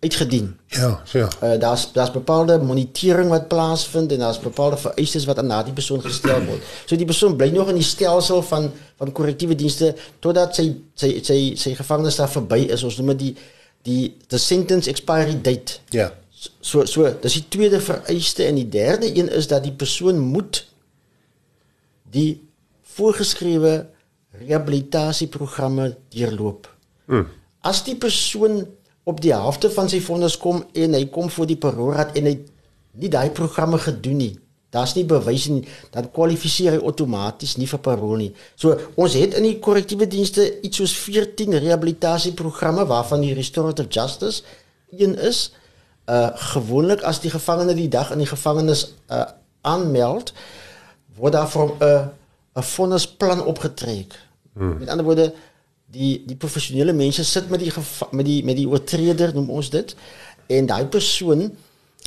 [0.05, 0.57] uitgedien.
[0.67, 1.27] Ja, ja.
[1.43, 6.01] Uh, daar's daar's bepaalde monitering wat plaasvind en daar's bepaalde vereistes wat aan daardie persoon
[6.01, 6.61] gestel word.
[6.85, 11.09] So die persoon bly nog in die stelsel van van korrektiewe dienste totdat sy sy
[11.23, 12.83] sy sy gevangenisstraf verby is.
[12.83, 13.33] Ons noem dit die
[13.85, 15.79] die the sentence expiry date.
[15.89, 16.11] Ja.
[16.59, 20.65] So so, dis die tweede vereiste en die derde een is dat die persoon moet
[22.11, 22.41] die
[22.95, 23.89] voorgeskrewe
[24.39, 26.69] rehabilitasieprogramme deurloop.
[27.05, 27.27] Hmm.
[27.61, 28.65] As die persoon
[29.05, 32.35] op die helfte van sy vonnis kom en hy kom voor die paroolraad en hy
[33.01, 34.33] nie daai programme gedoen nie.
[34.69, 38.31] Daar's nie bewys nie dat kwalifiseer hy outomaties nie vir parool nie.
[38.59, 44.43] So ons het in die korrektiewe dienste iets soos 14 rehabilitasieprogramme waarvan die restorative justice
[44.91, 45.51] een is.
[46.05, 49.25] Uh gewoonlik as die gevangene die dag in die gevangenis uh
[49.65, 50.33] aanmeld
[51.17, 52.05] word daar van 'n uh,
[52.55, 54.13] 'n vonnisplan opgetrek.
[54.53, 54.77] Hmm.
[54.77, 55.33] Met ander woorde
[55.91, 57.71] die die professionele mense sit met die
[58.11, 59.95] met die met die oortreder noem ons dit
[60.47, 61.49] en daai persoon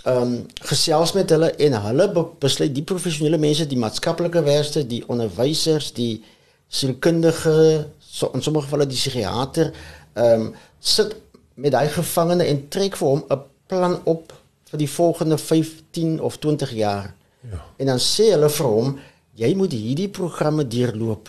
[0.05, 4.87] ehm um, gesels met hulle en hulle be besluit die professionele mense die maatskaplike werkers
[4.89, 6.23] die onderwysers die
[6.69, 9.73] sielkundige so in sommige gevalle die psigiater
[10.15, 11.17] ehm um, sit
[11.59, 14.33] met daai gevangene en trek vir hom 'n plan op
[14.71, 17.15] vir die volgende 15 of 20 jaar
[17.51, 17.65] ja.
[17.77, 18.99] en dan sê hulle vir hom
[19.35, 21.29] jy moet hierdie programme deurloop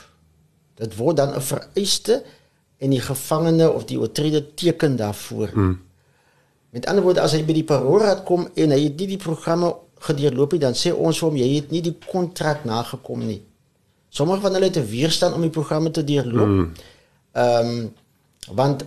[0.75, 2.23] dit word dan 'n vereiste
[2.79, 5.49] en die gevangene of die oortreder teken daarvoor.
[5.53, 5.79] Hmm.
[6.69, 9.73] Met ander woorde as hy by die paroolraad kom en hy het nie die programme
[10.05, 13.41] gedeurloop nie, dan sê ons vir hom jy het nie die kontrak nagekom nie.
[14.10, 16.47] Sommige van hulle het 'n weerstand om die programme te deurloop.
[16.47, 16.73] Hmm.
[17.34, 17.79] Ehm mm.
[17.79, 17.93] um,
[18.55, 18.86] want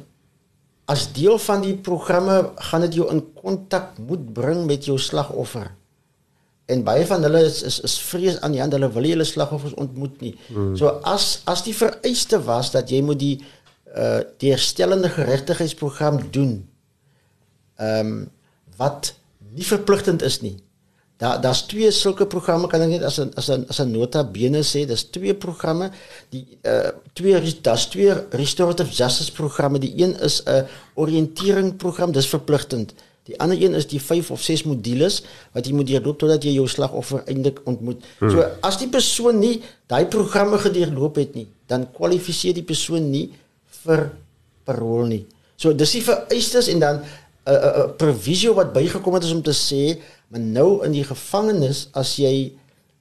[0.84, 5.70] as deel van die programme gaan dit jou in kontak moet bring met jou slagoffer.
[6.66, 9.26] En baie van hulle is is, is vrees aan die hand hulle wil nie hulle
[9.28, 10.34] slagoffers ontmoet nie.
[10.48, 10.76] Hmm.
[10.76, 13.36] So as as die vereiste was dat jy moet die
[13.92, 16.68] uh die herstellende geregtigheidsprogram doen.
[17.82, 18.30] Ehm um,
[18.80, 19.14] wat
[19.52, 20.56] nie verpligtend is nie.
[21.22, 24.24] Daar daar's twee sulke programme kan ek net as 'n as 'n as 'n nota
[24.24, 25.90] bene sê, dis twee programme,
[26.30, 29.78] die uh twee daar's twee restorative justice programme.
[29.78, 32.94] Die een is 'n oriëntering program, dis verpligtend.
[33.22, 36.56] Die ander een is die 5 of 6 modules wat jy moet deurloop totdat jy
[36.56, 38.02] jou slagoffer eindelik ontmoet.
[38.18, 38.30] Hmm.
[38.30, 43.28] So as die persoon nie daai programme gedeurloop het nie, dan kwalifiseer die persoon nie
[43.84, 44.10] vir
[44.64, 45.26] parol nie.
[45.56, 47.00] So dis die vereistes en dan
[47.46, 51.88] 'n 'n provisio wat bygekom het is om te sê, maar nou in die gevangenis
[51.92, 52.52] as jy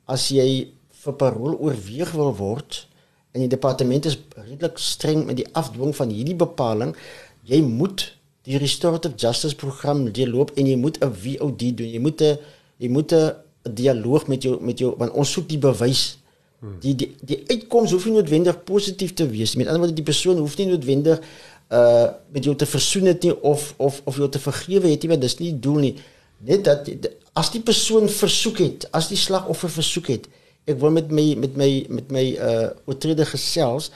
[0.06, 0.68] as jy
[1.04, 2.88] vir parol oorweeg wil word
[3.32, 6.96] en die departement is redelik streng met die afdwing van hierdie bepaling,
[7.44, 8.12] jy moet
[8.44, 11.90] die restorative justice program deurloop en jy moet 'n VOD doen.
[11.90, 12.38] Jy moet 'n
[12.78, 16.18] jy moet 'n dialoog met jou met jou want ons soek die bewys
[16.62, 19.64] Die die die uitkoms hoef nie noodwendig positief te wees nie.
[19.64, 21.24] Met ander woorde die persoon hoef nie noodwendig
[21.72, 25.10] uh met jou te versoen het nie of of of jou te vergewe het nie,
[25.10, 25.96] want dis nie doel nie.
[26.38, 26.90] Net dat
[27.34, 30.28] as die persoon versoek het, as die slagoffer versoek het,
[30.68, 33.92] ek wil met my met my met my uh oortreder gesels,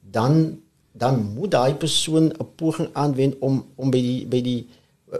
[0.00, 0.58] dan
[0.92, 4.60] dan moet daai persoon 'n poging aanwend om om by die by die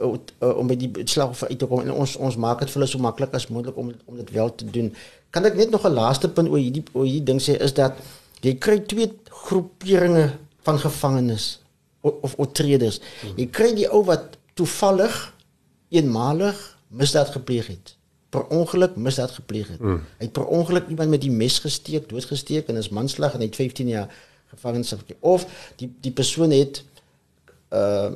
[0.00, 1.80] uh, uh, om by die slagoffer uit te kom.
[1.80, 4.54] En ons ons maak dit vir hulle so maklik as moontlik om om dit wel
[4.54, 4.94] te doen.
[5.30, 7.92] Kan ek net nog 'n laaste punt oor hierdie oor hierdie ding sê is dat
[8.40, 11.65] jy kry twee groeperinge van gevangenes
[12.10, 13.00] of of traders.
[13.36, 15.34] Jy kry die ou wat toevallig
[15.88, 17.96] eenmalig misdaad gepleeg het.
[18.28, 19.80] Per ongeluk misdaad gepleeg het.
[19.80, 20.00] Mm.
[20.18, 23.46] Hy het per ongeluk iemand met die mes gesteek, doodgesteek en is manslag en hy
[23.50, 24.14] het 15 jaar
[24.54, 25.16] gevangenisstraf gekry.
[25.20, 26.84] Of die die persoon het
[27.70, 28.10] uh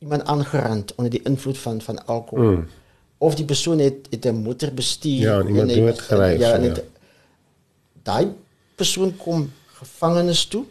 [0.00, 2.44] iemand aangerand onder die invloed van van alkohol.
[2.44, 2.68] Mm.
[3.18, 6.74] Of die persoon het het 'n motor bestuur Ja, en iemand doodgery Ja, ja.
[8.02, 8.32] daai
[8.74, 10.64] persoon kom gevangenis toe.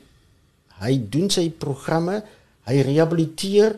[0.80, 2.22] Hy doen sy programme,
[2.70, 3.76] hy rehabiliteer.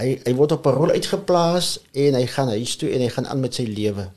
[0.00, 3.26] Hy hy word op 'n rol uitgeplaas en hy gaan huis toe en hy gaan
[3.26, 4.10] aan met sy lewe.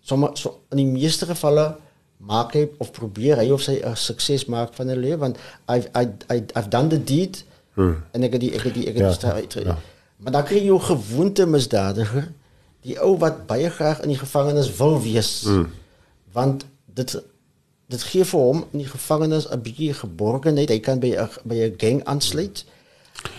[0.00, 1.76] Sommige so, in die meeste gevalle
[2.18, 5.36] maak hy of probeer hy of sy 'n sukses maak van 'n lewe want
[5.68, 8.02] I I I I've done the deed hmm.
[8.12, 9.52] en ek het die ek het die ek het Ja, die sta uit.
[9.52, 9.78] ja.
[10.18, 12.32] Maar dan kry jy 'n gewoonte misdadiger,
[12.82, 15.42] die ou wat baie graag in die gevangenis wil wees.
[15.42, 15.70] Hmm.
[16.32, 16.64] Want
[16.94, 17.22] dit
[17.88, 20.68] dit gee vir hom in die gevangenis 'n bietjie geborgenheid.
[20.68, 22.64] Hy kan by 'n by 'n gang aansluit.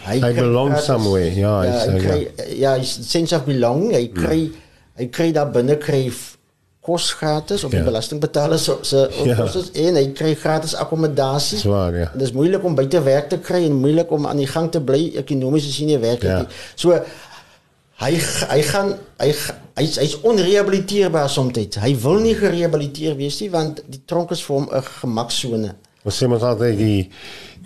[0.06, 3.46] Hy kry belongs gratis- somewhere, ja, ja, hy hy sê, kry ja, hy sense of
[3.46, 3.94] belonging.
[3.94, 4.52] Hy kry
[4.98, 6.12] hy kry daar binne kry
[6.82, 7.86] kos gratis op die Ja.
[7.86, 9.36] belastingbetaler se se Ja.
[9.36, 11.58] kos en hy kry gratis akkommodasie.
[11.60, 12.10] Zwaar, ja.
[12.14, 14.82] Dit is moeilik om buite werk te kry en moeilik om aan die gang te
[14.82, 16.38] bly ekonomies as jy nie werk het Ja.
[16.40, 16.48] nie.
[16.76, 17.00] So
[18.00, 18.12] hy
[18.50, 19.32] hy gaan hy
[19.80, 21.58] hy's hy's onrehabiliteerbaar soms.
[21.80, 25.74] Hy wil nie gerehabiliteer wees nie want die tronk is vir hom 'n gemaksone.
[26.06, 27.10] Ons sê mos altyd die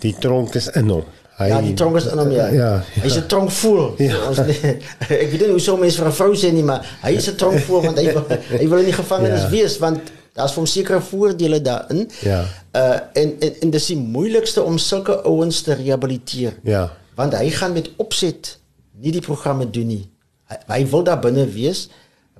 [0.00, 1.04] die tronk is in hom.
[1.38, 2.48] Hy Ja, die tronk is in hom ja.
[2.54, 2.82] Ja.
[3.02, 3.94] Hy's 'n tronkvoel.
[3.98, 4.16] Ja.
[4.28, 4.78] Ons nee,
[5.22, 7.36] ek weet nie hoe sou mense vir 'n vrou sê nie, maar hy is 'n
[7.36, 8.26] tronkvoel want hy wil,
[8.60, 9.50] hy wil in die gevangenis Ja.
[9.50, 10.00] wees want
[10.34, 12.08] daar's vir hom sekere voordele daarin.
[12.22, 12.44] Ja.
[12.74, 16.54] Uh en en en dis die moeilikste om sulke ouens te rehabiliteer.
[16.64, 16.90] Ja.
[17.14, 18.58] Want hy gaan met opset
[18.98, 20.08] nie die programme doen nie.
[20.50, 21.88] Hy, hy wil daar binne wees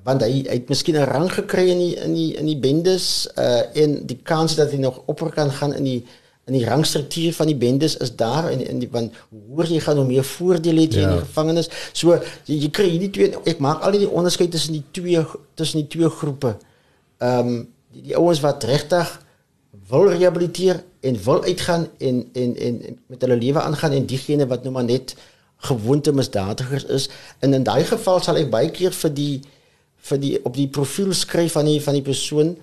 [0.05, 3.27] want hy, hy het miskien 'n rang gekry in die in die in die bendes
[3.37, 6.05] uh en die kans dat hy nog opper kan gaan in die
[6.45, 9.79] in die rangstruktuur van die bendes is daar en in die want hoe hoër jy
[9.79, 11.07] gaan hoe meer voordele het jy Ja.
[11.09, 11.69] in die gevangenis.
[11.93, 12.13] So
[12.45, 15.87] jy, jy kry hierdie twee ek maak al die onderskeid tussen die twee tussen die
[15.87, 16.57] twee groepe.
[17.17, 19.21] Ehm um, die, die ouens wat regtig
[19.89, 24.63] wil rehabiliteer en wil uitgaan en en en met hulle lewe aangaan en diegene wat
[24.63, 25.15] nou maar net
[25.65, 27.09] gewoonte misdadigers is.
[27.39, 29.41] En in daai geval sal ek baie keer vir die
[30.05, 32.55] vir die op die profiel skryf van die van die persoon.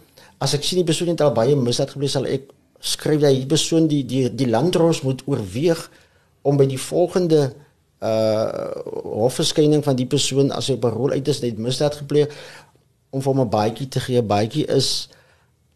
[0.43, 2.51] As ek sien die persoon het al baie misdaad gepleeg sal ek
[2.83, 5.83] skryf dat die persoon die die die landros moet oorweeg
[6.43, 7.53] om by die volgende
[8.03, 8.71] uh
[9.23, 12.35] hofverskyning van die persoon as hy op 'n rol uit is net misdaad gepleeg
[13.11, 14.19] om vir hom 'n baadjie te gee.
[14.19, 15.09] 'n baadjie is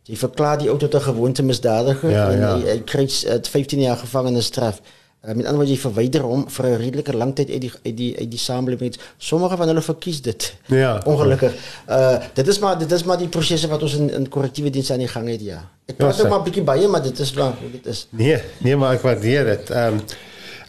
[0.07, 2.55] jy verklaar die ou tot 'n gewoonte misdadiger Ja, en ja.
[2.55, 4.81] hy, hy kry uh, 15 jaar gevangenisstraf
[5.27, 7.97] Uh, met ander woorde jy verwyder hom vir 'n redelike lang tyd uit die uit
[7.97, 8.95] die uit die samelewing.
[9.19, 10.55] Sommige van hulle verkies dit.
[10.67, 11.01] Ja.
[11.05, 11.55] Ongelukkig.
[11.89, 14.93] Uh dit is maar dit is maar die prosesse wat ons in in korrektiewe dienste
[14.93, 15.69] aan die gang het, ja.
[15.87, 16.29] Ek praat Ja, ook sir.
[16.29, 18.07] maar 'n bietjie baie, maar dit is waar hoe dit is.
[18.11, 19.71] Nee, nee, maar ek waardeer dit.
[19.71, 20.01] Ehm um,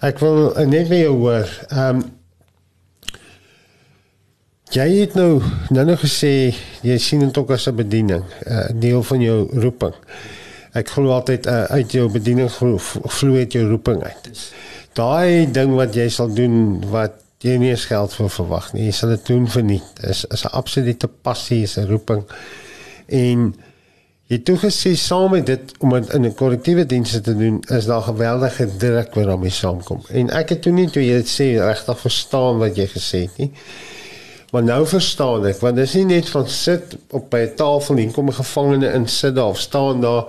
[0.02, 1.48] ek wil eh, net by jou hoor.
[1.70, 2.04] Ehm um,
[4.72, 8.80] jy het nou nou nou gesê jy sien dit ook as 'n bediening, 'n uh,
[8.80, 9.94] deel van jou roeping.
[10.78, 14.30] Ek glo altyd uh, uit jou bediening glo uit jou roeping uit.
[14.98, 18.88] Daai ding wat jy sal doen wat jy nie eens geld vir verwag nie.
[18.90, 19.82] Jy sal dit doen vir nie.
[20.04, 22.24] Is is 'n absolute passie, is 'n roeping.
[23.08, 23.54] En
[24.28, 27.86] Jy toe gesê saam met dit om dit in 'n korrektiewe dienste te doen, is
[27.86, 30.02] daar geweldige druk wat daarmee saamkom.
[30.12, 33.38] En ek het toe nie toe jy dit sê regtig verstaan wat jy gesê het
[33.38, 33.52] nie.
[34.52, 38.12] Maar nou verstaan ek, want dis nie net van sit op by 'n tafel en
[38.12, 40.26] kom 'n gevangene in sit daar of staan daar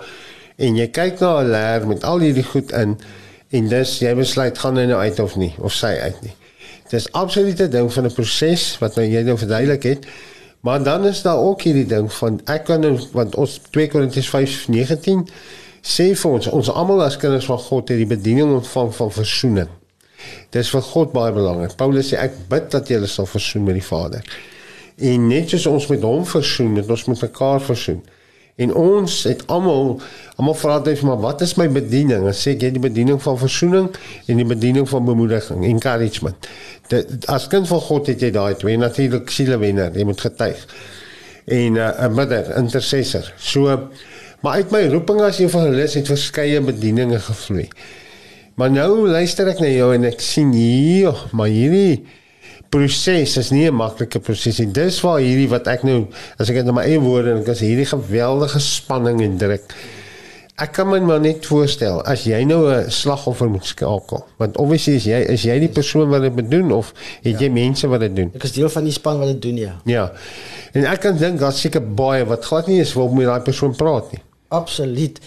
[0.59, 2.99] en jy kyk na 'n leer met al hierdie goed in
[3.51, 6.35] en dis jy besluit gaan hy nou uit of nie of sy uit nie.
[6.91, 10.07] Dis absoluut 'n ding van 'n proses wat nou jy nou verduidelik het.
[10.61, 14.29] Maar dan is daar ook hierdie ding van ek kan nou want ons 2 Korintiërs
[14.29, 15.29] 5:19
[15.83, 19.69] sê vir ons ons almal as kinders van God het die bediening ontvang van verzoening.
[20.51, 21.77] Dis vir God baie belangrik.
[21.77, 24.25] Paulus sê ek bid dat julle sal versoen met die Vader.
[24.99, 28.03] En net soos ons met hom versoen, het ons met mekaar versoen.
[28.59, 30.01] En ons het almal
[30.39, 32.25] almal vra dit maar wat is my bediening?
[32.27, 33.89] Dan sê ek het die bediening van versoening
[34.27, 36.49] en die bediening van bemoediging, encouragement.
[36.91, 40.63] Dit as kind van God het jy daai twee natuurlik sielewenner, jy moet getuig.
[41.47, 43.33] En uh, 'n bidder, intercessor.
[43.39, 43.79] So
[44.43, 47.69] maar uit my roeping as evangelis het verskeie bedieninge gevloei.
[48.55, 52.07] Maar nou luister ek na jou en ek sien hier, maar hierdie
[52.71, 54.73] proses is nie 'n maklike proses nie.
[54.73, 56.07] Dis waar hierdie wat ek nou
[56.39, 59.75] as ek dit in my eie woorde en ek is hierdie geweldige spanning en druk.
[60.59, 64.25] Ek kan my maar net voorstel as jy nou 'n slagoffer moet skakel.
[64.39, 67.47] Want obviously is jy is jy die persoon wat dit moet doen of het ja.
[67.47, 68.31] jy mense wat dit doen?
[68.35, 69.81] Ek is deel van die span wat dit doen, ja.
[69.85, 70.13] Ja.
[70.73, 73.77] En ek kan dink daar's seker baie wat glad nie eens wil met daai persoon
[73.77, 74.21] praat nie.
[74.49, 75.21] Absoluut.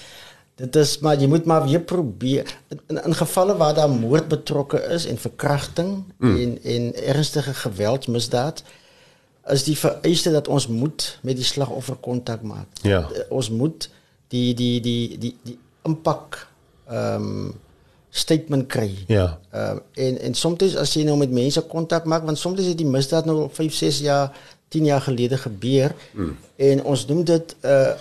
[0.61, 4.81] Dit is maar jy moet maar weer probeer in, in gevalle waar daar moord betrokke
[4.93, 6.35] is en verkrachting mm.
[6.37, 8.63] en en ernstige geweldsmisdaad
[9.49, 12.67] is die vereiste dat ons moet met die slagoffer kontak maak.
[12.85, 13.07] Ja.
[13.29, 13.89] Ons moet
[14.27, 16.47] die die die die die impak
[16.85, 17.51] ehm um,
[18.11, 18.91] statement kry.
[19.07, 19.39] Ja.
[19.49, 22.77] Ehm uh, en en soms as jy nou met mense kontak maak want soms het
[22.77, 26.35] die misdaad nou 5, 6 jaar, 10 jaar gelede gebeur mm.
[26.55, 27.93] en ons noem dit uh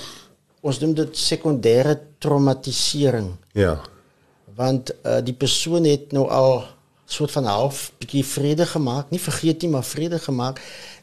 [0.60, 3.32] ons noem dit sekondêre traumatisering.
[3.52, 3.78] Ja.
[4.56, 6.64] Want uh die persoon het nou al
[7.10, 10.60] soort van half bietjie vrede gemaak, nie vergeet nie, maar vrede gemaak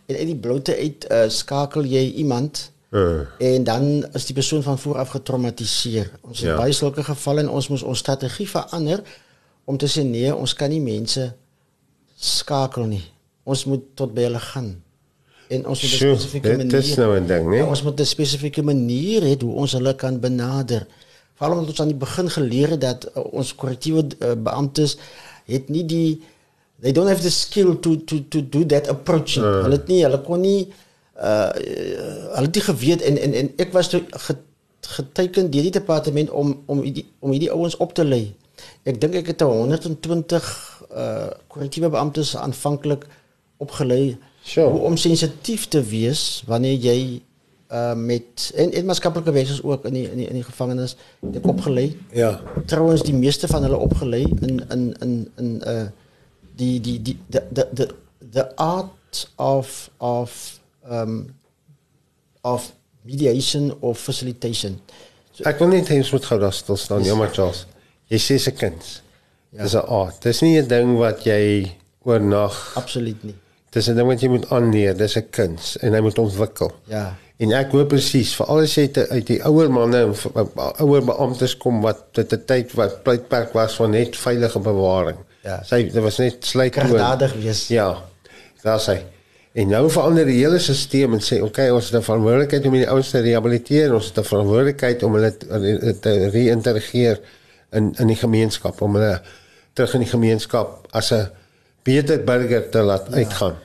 [0.08, 3.26] en uit die blote uit uh, skakel jy iemand Uh.
[3.44, 6.08] en dan is die persoon van voor af getraumatiseer.
[6.22, 6.56] Ons het Ja.
[6.56, 9.02] baie sulke gevalle en ons moes ons strategie verander
[9.66, 11.34] om te sê nee, ons kan nie mense
[12.16, 13.04] skakel nie.
[13.44, 14.70] Ons moet tot by hulle gaan.
[15.48, 17.56] En ons moet 'n spesifieke dit manier is nou 'n ding, né?
[17.56, 20.88] Ja, ons moet 'n spesifieke manier hê hoe ons hulle kan benader.
[21.34, 24.98] Veral omdat ons aan die begin geleer het dat uh, ons korrektiewe uh, beamptes
[25.46, 26.22] het nie die
[26.82, 29.46] they don't have the skill to to to do that approaching.
[29.46, 29.62] Uh.
[29.62, 30.74] Hulle het nie hulle kon nie
[31.22, 31.50] uh
[32.36, 34.36] hulle het nie geweet en en en ek was toe ge,
[34.82, 38.36] geteken deur die departement om om hierdie om hierdie ouens op te lei.
[38.84, 40.50] Ek dink ek het 120
[40.92, 43.08] uh korrektiewe beamptes aanvanklik
[43.58, 44.70] opgelei Sure.
[44.72, 47.00] hoe om sensitief te wees wanneer jy
[47.68, 50.94] uh met en, en maatskaplike wesens ook in die in die, in die gevangenis
[51.36, 51.90] ek opgelei.
[52.16, 52.30] Ja.
[52.66, 55.88] Trouwens die meeste van hulle opgelei in in in in uh
[56.56, 57.88] die die die the the the,
[58.32, 61.36] the art of of um
[62.42, 62.72] of
[63.04, 64.80] mediation of facilitation.
[65.44, 67.04] Ek wil net hê ons moet gou daar stil staan.
[67.04, 67.66] Ja, maar Charles.
[68.08, 68.88] Jy sê se kind.
[69.52, 69.64] Ja.
[69.64, 70.22] Dis 'n aard.
[70.24, 71.68] Dis nie 'n ding wat jy
[72.08, 72.56] oornag.
[72.80, 73.36] Absoluut nie.
[73.72, 74.98] Dis 'n ding wat jy moet aanleer.
[74.98, 76.72] Dis 'n kuns en hy moet ontwikkel.
[76.86, 77.16] Ja.
[77.38, 81.04] En ek hoor presies, veral as jy te, uit die ouer manne en v- ouer
[81.06, 85.18] beamptes kom wat dit 'n tyd wat tydperk was van net veilige bewaring.
[85.44, 85.64] Ja.
[85.64, 87.68] Sy dit was net sluit en- Kragdadig wees.
[87.68, 88.04] Ja.
[88.64, 88.98] Daar sê.
[89.54, 92.72] En nou verander die hele stelsel en sê, "Oké, okay, ons het 'n verantwoordelikheid om
[92.74, 97.20] die ouens te rehabiliteer, ons het 'n verantwoordelikheid om hulle te, te reïntegreer
[97.72, 99.22] in in die gemeenskap, om hulle
[99.74, 101.30] terug in die gemeenskap as 'n
[101.88, 103.24] beter burger te laat ja.
[103.24, 103.56] uitgaan."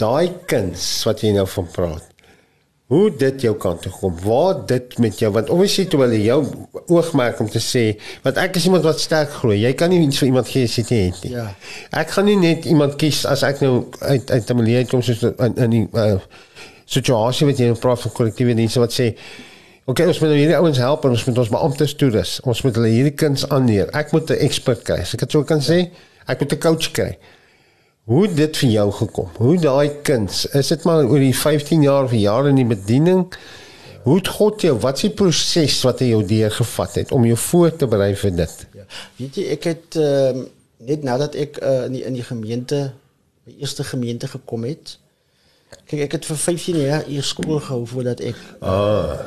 [0.00, 2.06] Daai kuns wat jy nou van praat.
[2.90, 4.16] Hoe dit jou kant toe kom.
[4.24, 6.40] Waar dit met jou want obviously toe hulle jou
[6.90, 7.84] oogmerk om te sê
[8.24, 9.54] want ek is iemand wat sterk glo.
[9.54, 11.32] Jy kan nie iets vir iemand gee as jy dit nie het nie.
[11.36, 11.46] Ja.
[12.00, 15.22] Ek gaan nie net iemand kies as ek nou uit uit 'n milieu kom soos
[15.22, 16.18] in, in die uh,
[16.90, 19.14] situasie wat jy nou praat van kollektiewe dienste wat sê
[19.90, 22.36] Oké, okay, ons moet nou hierdie ouens help en ons moet ons beamptes toerus.
[22.46, 23.88] Ons moet hulle hierdie kuns aanleer.
[23.96, 25.00] Ek moet 'n ekspert kry.
[25.02, 25.88] As ek dit sou kan sê,
[26.30, 27.18] ek moet 'n coach kry.
[28.10, 29.28] Hoe dit vir jou gekom?
[29.36, 30.46] Hoe daai kuns?
[30.46, 33.26] Is dit maar oor die 15 jaar of jare in die bediening?
[34.02, 37.36] Hoe het God jou, wat is die proses wat hy jou deurgevat het om jou
[37.36, 38.66] voor te berei vir dit?
[38.74, 38.82] Ja.
[39.16, 40.46] Weet jy, ek het ehm
[40.80, 42.92] net nadat ek uh, in die in die gemeente
[43.44, 44.96] my eerste gemeente gekom het.
[45.86, 49.20] Kyk, ek het vir 15 jaar hier skool gehou voordat ek ah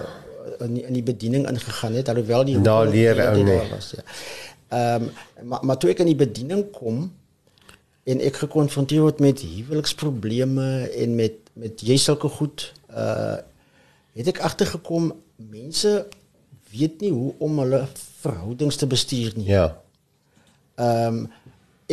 [0.59, 3.69] in die, in die bediening ingegaan het, alhoewel die Daar leer die- ou die- daar
[3.69, 4.01] was, ja.
[4.73, 5.03] Ehm
[5.49, 7.11] maar maar toe ek in die bediening kom
[8.09, 10.67] en ek gekonfronteer word met huweliksprobleme
[11.03, 13.37] en met met jy sulke goed uh
[14.13, 15.91] het ek agtergekom mense
[16.73, 17.79] weet nie hoe om hulle
[18.21, 19.47] verhoudings te bestuur nie.
[19.49, 19.67] Ja.
[20.75, 21.31] Ehm um,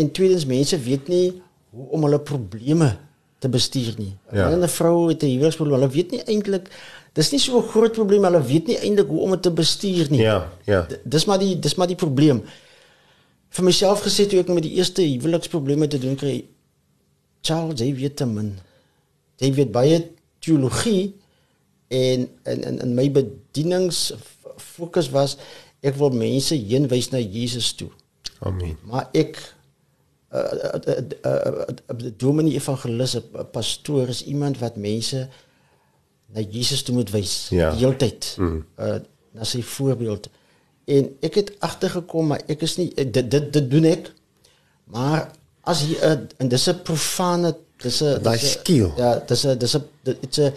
[0.01, 1.43] en tweedens mense weet nie
[1.75, 2.97] hoe om hulle probleme
[3.41, 4.13] te bestuur nie.
[4.33, 4.49] Ja.
[4.57, 6.69] 'n vrou het 'n huweliksprobleem, hulle weet nie eintlik
[7.13, 10.07] dis nie so 'n groot probleem, hulle weet nie eintlik hoe om dit te bestuur
[10.11, 10.21] nie.
[10.21, 10.83] Ja, ja.
[10.87, 12.43] D- Dis maar die dis maar die probleem.
[13.51, 16.45] Vir myself gesê toe ek met die eerste huweliksprobleme te doen kry,
[17.43, 18.53] Charles, jy weet te min.
[19.41, 19.97] Jy weet baie
[20.45, 21.15] teologie
[21.91, 24.13] en in in in my bedienings
[24.61, 25.37] fokus was
[25.83, 27.89] ek wil mense heenwys na Jesus toe.
[28.47, 28.77] Amen.
[28.89, 29.41] Maar ek
[30.31, 35.29] uh, uh, uh, uh, die dominee evangelis 'n pastoor is iemand wat mense
[36.35, 37.71] na Jesus toe moet wys Ja.
[37.75, 38.35] die hele tyd.
[38.39, 38.65] Mm.
[38.79, 38.99] Uh
[39.33, 40.27] na sy voorbeeld.
[40.91, 44.11] En ek het agtergekom maar ek is nie ek- dit dit, dit doen ek.
[44.91, 45.31] Maar
[45.71, 48.91] as hier uh, en dis 'n profane dis 'n Daai 'n- skill.
[48.97, 49.85] Ja, dis 'n dis 'n
[50.25, 50.53] it's a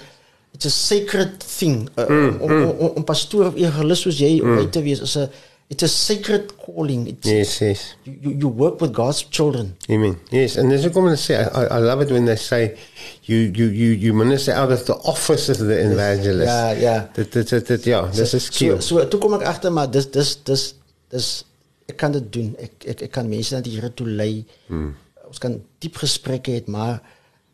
[0.54, 1.90] it's a sacred thing.
[1.98, 4.52] Uh, mm, om, om, om, om pastoor of evangelis soos jy mm.
[4.52, 5.30] om uit te wees is 'n
[5.70, 7.08] it's a sacred calling.
[7.08, 7.96] It's, Yes, yes.
[8.06, 9.76] you, you, work with God's children.
[9.90, 10.20] Amen.
[10.32, 11.36] Yes, and there's a common say.
[11.36, 12.78] I, I love it when they say,
[13.24, 17.08] "You, you, you, you minister out of the office of the evangelist." Ja, ja.
[17.14, 18.82] That, that, that, that ja, dis 'n skill.
[18.82, 20.76] So, so toe kom ek agter maar dis dis dis
[21.10, 21.46] dis
[21.90, 22.54] ek kan dit doen.
[22.60, 24.46] Ek ek ek kan mense na die Here toe lei.
[24.68, 24.94] Hmm.
[25.28, 27.00] Ons kan diep gesprekke hê, maar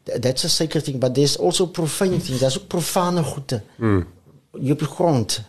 [0.05, 2.39] th- that's a sacred thing, but there's also profane things.
[2.41, 3.62] Daar's ook profane goede.
[3.78, 4.03] Hmm.
[4.60, 5.39] Jy op die grond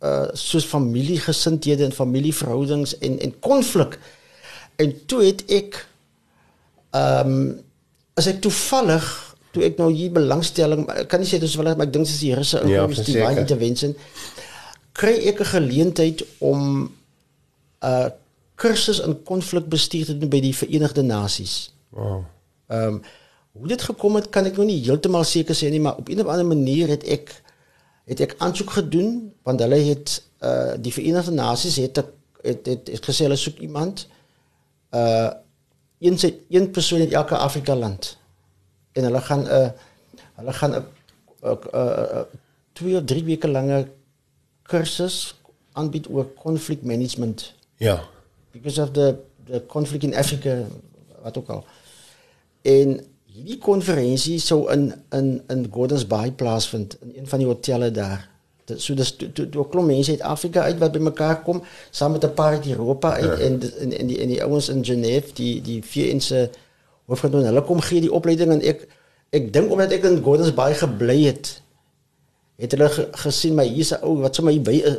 [0.00, 3.98] uh soos familiegesindhede en familieverhoudings en en konflik.
[4.76, 5.86] En toe het ek
[6.90, 7.60] ehm um,
[8.14, 9.06] as ek toevallig
[9.52, 12.20] toe ek nou hier belangstelling kan nie sê dit is wel maar ek dink dis
[12.20, 13.28] die Here se Ja, inkomste die verseker.
[13.28, 13.94] divine intervention
[14.92, 16.90] kry ek 'n geleentheid om 'n
[17.84, 18.08] uh,
[18.54, 21.72] kursus in konflikbestuur te doen by die Verenigde Nasies.
[21.88, 22.24] Wow.
[22.68, 23.02] Ehm um,
[23.52, 26.20] hoe dit gekom het kan ek nou nie heeltemal seker sê nie, maar op 'n
[26.20, 27.42] of ander manier het ek
[28.04, 32.88] het ek aansoek gedoen want hulle het uh die Verenigde Nasies het ek- het het,
[32.88, 34.06] het gesê hulle soek iemand
[34.94, 35.30] uh
[36.00, 38.16] een se een persoon in elke Afrika land.
[38.92, 39.68] En hulle gaan 'n uh,
[40.34, 40.84] hulle gaan 'n
[41.44, 41.80] uh, uh,
[42.14, 42.20] uh,
[42.72, 43.88] twee of drie weke lange
[44.62, 45.34] kursus
[45.72, 48.04] aanbied oor conflict management Ja.
[48.52, 50.64] because of the the conflict in Africa
[51.22, 51.64] wat ook al.
[52.62, 53.00] En
[53.40, 58.28] hierdie konferensie sou in in in Gordons Bay plaasvind in een van die hotelle daar.
[58.64, 61.62] Dit- So dis toe toe toe 'n klomp mense uit Afrika uit wat bymekaar kom
[61.90, 63.44] saam met 'n paar uit Europa uit ja.
[63.46, 66.50] en en en die en die ouens in Genève die die VN se
[67.06, 68.86] hoofkantoor hulle kom gee die opleiding en ek
[69.30, 71.62] ek dink omdat ek in Gordons Bay gebly het
[72.56, 74.96] het hulle ge, gesien maar hier's 'n ou wat sommer hier by is.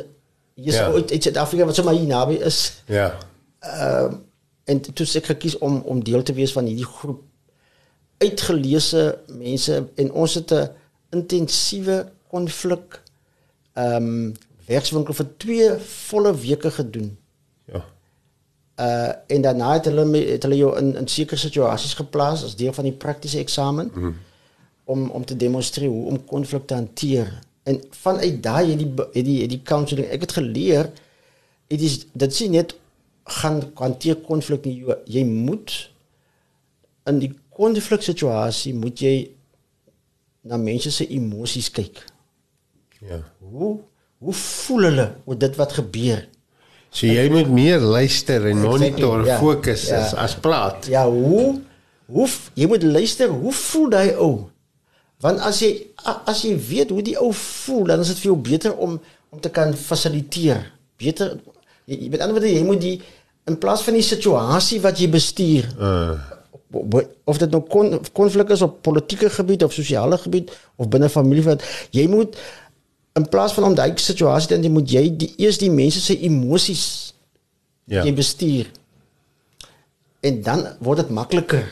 [0.54, 0.92] Hier's Ja.
[0.92, 2.82] uit uit Suid-Afrika wat sommer hier naby is.
[2.86, 3.16] Ja.
[3.60, 4.14] Ehm
[4.64, 7.22] en toe het ek gekies om om deel te wees van hierdie groep
[8.22, 9.02] uitgeleese
[9.38, 10.70] mense en ons het 'n
[11.10, 11.98] intensiewe
[12.28, 13.02] konflik
[13.74, 14.32] ehm
[14.66, 15.68] werkswinkel vir twee
[16.08, 17.16] volle weke gedoen.
[17.72, 17.84] Ja.
[18.76, 22.72] Uh en daarna het hulle het hulle jou in in sekere situasies geplaas as deel
[22.72, 24.14] van die praktiese eksamen mm.
[24.84, 27.32] om om te demonstreer hoe om konflik te hanteer.
[27.62, 30.90] En vanuit daai het die het die het die counseling ek het geleer
[31.66, 32.74] dit is dit sien net
[33.24, 35.74] gaan hanteer konflik nie jy moet
[37.04, 37.32] in die
[37.62, 39.14] konflik situasie moet jy
[40.42, 42.02] na mense se emosies kyk.
[43.02, 43.22] Ja.
[43.38, 43.78] Hoe
[44.22, 46.20] hoe voel hulle oor dit wat gebeur?
[46.92, 49.38] So jy moet meer luister en monitor, ja.
[49.42, 50.02] fokus Ja.
[50.04, 50.86] as as praat.
[50.92, 51.60] Ja, hoe
[52.12, 54.50] hoe jy moet luister, hoe voel daai ou?
[55.22, 55.70] Want as jy
[56.04, 58.98] as jy weet hoe die ou voel, dan is dit vir jou beter om
[59.32, 60.60] om te kan fasiliteer.
[61.00, 61.38] Beter
[61.86, 62.96] jy, jy met ander woorde jy moet die
[63.48, 66.18] in plaas van die situasie wat jy bestuur Uh,
[67.24, 71.44] of dit nou kon, konflik is op politieke gebied of sosiale gebied of binne familie
[71.46, 72.38] wat jy moet
[73.18, 76.16] in plaas van om daai situasie dan jy moet jy die eers die mense se
[76.24, 76.84] emosies
[77.84, 78.04] ja.
[78.04, 78.70] jy bestuur.
[80.22, 81.66] En dan word dit makliker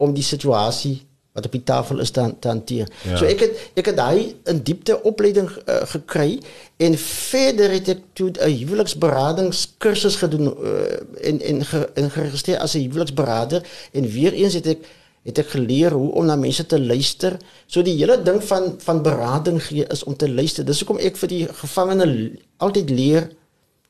[0.00, 1.02] om die situasie
[1.34, 2.88] wat op die tafel is te, han- te hanteer.
[3.02, 3.16] Ja.
[3.18, 6.38] So ek het ek het daai in diepte opleiding uh, gekry
[6.78, 12.74] en verder het ek toe 'n huweliksberadingskursus gedoen uh, en en, ge, en geregistreer as
[12.78, 14.86] 'n huweliksberader en weer eens het ek
[15.24, 17.36] het ek geleer hoe om na mense te luister.
[17.66, 20.64] So die hele ding van van berading gee is om te luister.
[20.64, 23.30] Dis hoekom ek vir die gevangene altyd leer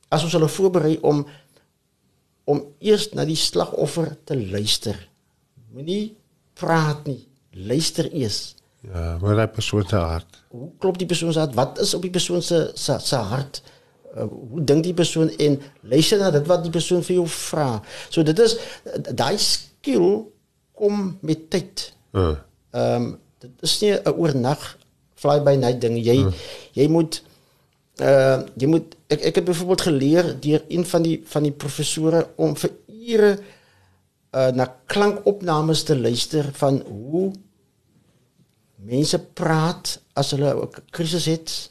[0.08, 1.26] as ons hulle voorberei om
[2.44, 4.96] om eers na die slagoffer te luister.
[5.72, 6.14] Moenie
[6.54, 7.26] praat nie.
[7.54, 8.54] Luister eers.
[8.84, 10.42] Ja, maar daai persoon se hart.
[10.48, 11.54] Hoe klop die persoon se hart?
[11.54, 13.62] Wat is op die persoon se se, se hart?
[14.14, 17.68] Uh, hoe dink die persoon en luister na dit wat die persoon vir jou vra.
[18.08, 18.58] So dit is
[19.10, 20.26] daai skill
[20.74, 21.92] kom met tyd.
[22.12, 22.34] Uh,
[22.74, 24.62] Ehm um, dit is nie 'n oornag
[25.14, 25.96] fly by night ding.
[26.04, 26.34] Jy hmm.
[26.72, 27.22] jy moet
[28.02, 32.26] uh jy moet ek ek het byvoorbeeld geleer deur een van die van die professore
[32.36, 33.38] om vir ure
[34.34, 37.32] uh na klankopnames te luister van hoe
[38.76, 41.70] mense praat as hulle 'n krisis het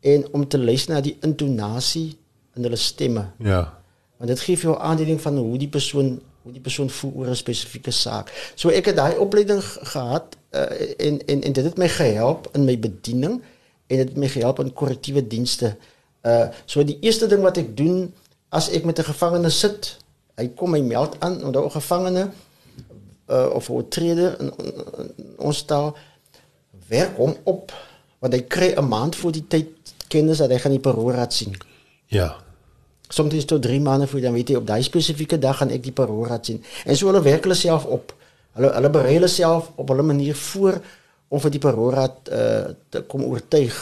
[0.00, 2.16] en om te luister na die intonasie
[2.56, 3.30] in hulle stemme.
[3.38, 3.80] ja.
[4.18, 7.26] Want dit gee vir jou aanduiding van hoe die persoon hoe die persoon voel oor
[7.28, 8.52] 'n spesifieke saak.
[8.54, 10.60] So ek het daai opleiding ge- gehad uh,
[11.06, 13.42] en en en dit het my gehelp in my bediening
[13.86, 15.76] en dit het my gehelp in korrektiewe dienste.
[16.22, 18.14] Uh so die eerste ding wat ek doen
[18.48, 19.96] as ek met 'n gevangene sit,
[20.36, 22.30] hy kom my meld aan, onthou 'n gevangene
[23.28, 25.96] uh, of 'n oortreder in, in, ons taal
[26.88, 27.72] werk hom op
[28.18, 29.68] want hy kry 'n maand voor die tyd
[30.08, 31.56] kennis dat hy gaan die paroolraad sien
[32.06, 32.36] Ja.
[33.12, 35.82] soms is tot 3 maande voor dan weet jy op daai spesifieke dag gaan ek
[35.84, 36.62] die paroolraad sien.
[36.84, 38.14] En so hulle werk hulle self op.
[38.56, 40.80] Hulle hulle berei hulle self op hulle manier voor
[41.28, 43.76] om vir die paroolraad uh, te kom oortuig.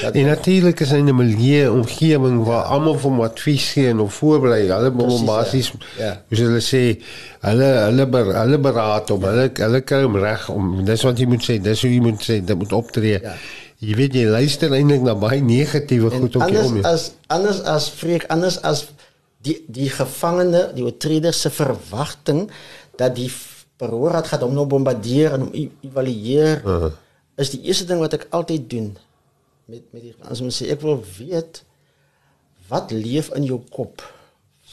[0.00, 3.88] Dat, En natuurlik is hy in 'n milieu omgewing waar almal vir hom advies gee
[3.88, 4.62] en hom voorberei.
[4.70, 5.24] Hulle hom ja.
[5.24, 6.22] basies Ja.
[6.28, 7.02] hoe hulle sê,
[7.40, 11.26] hulle hulle ber, hulle beraad om hulle hulle kry hom reg om dis wat jy
[11.26, 13.20] moet sê, dis hoe jy moet sê, dit moet optree.
[13.20, 13.34] Ja.
[13.84, 16.72] Jy weet jy luister eintlik na baie negatiewe en goed op jou om.
[16.72, 18.86] anders as anders as vreek anders as
[19.42, 22.50] die die gevangene, die oortreder se verwagting
[22.96, 23.30] dat die
[23.76, 26.62] paroolraad gaan hom nou bombardeer en hom evalueer.
[26.64, 26.92] Uh-huh.
[27.36, 28.92] Is die eerste ding wat ek altyd doen
[29.72, 31.62] met met die as mens sê ek wil weet
[32.68, 34.02] wat leef in jou kop.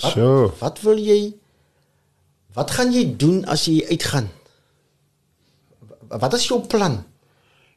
[0.02, 0.54] Wat, So.
[0.60, 1.34] Wat wil jy
[2.58, 4.26] Wat gaan jy doen as jy uitgaan?
[6.10, 7.04] Wa- Wat is jou plan?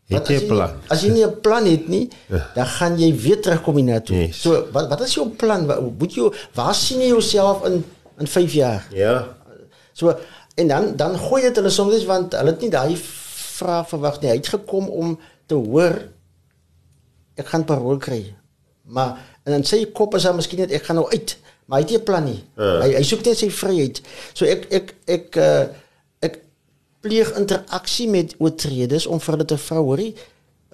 [0.09, 0.73] Het jy as 'n plan?
[0.77, 2.09] nie- As jy nie 'n plan het nie,
[2.55, 4.17] dan gaan jy weer terugkom hiernatoe.
[4.17, 4.41] Yes.
[4.41, 5.67] So wat wat is jou plan?
[5.99, 7.85] Moet jy waar sien jy jouself in
[8.19, 8.87] in 5 jaar?
[8.93, 9.37] Ja.
[9.93, 10.17] So
[10.55, 14.31] en dan dan gooi dit hulle soms want hulle het nie daai vraag verwag nie.
[14.31, 16.09] Hy het gekom om te hoor
[17.41, 18.23] ek gaan parol kry.
[18.83, 21.81] Maar en dan sê jy kop is dan miskien net ek gaan nou uit, maar
[21.81, 22.41] hy het nie 'n plan nie.
[22.57, 22.81] Ja.
[22.83, 24.03] Hy hy soek net sy vryheid.
[24.35, 25.67] So ek ek ek uh,
[26.21, 26.39] ek
[27.01, 30.15] pleeg interaksie met oortreders om vir hulle te vra, hoorie,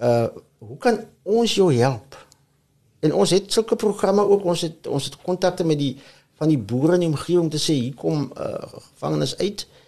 [0.01, 0.27] uh
[0.59, 2.15] hoe kan ons jou help?
[2.99, 4.43] En ons het sulke programme ook.
[4.43, 5.95] Ons het ons het kontakte met die
[6.35, 9.63] van die boere in die omgewing om te sê hier kom uh, gevangenes uit.
[9.63, 9.78] Uh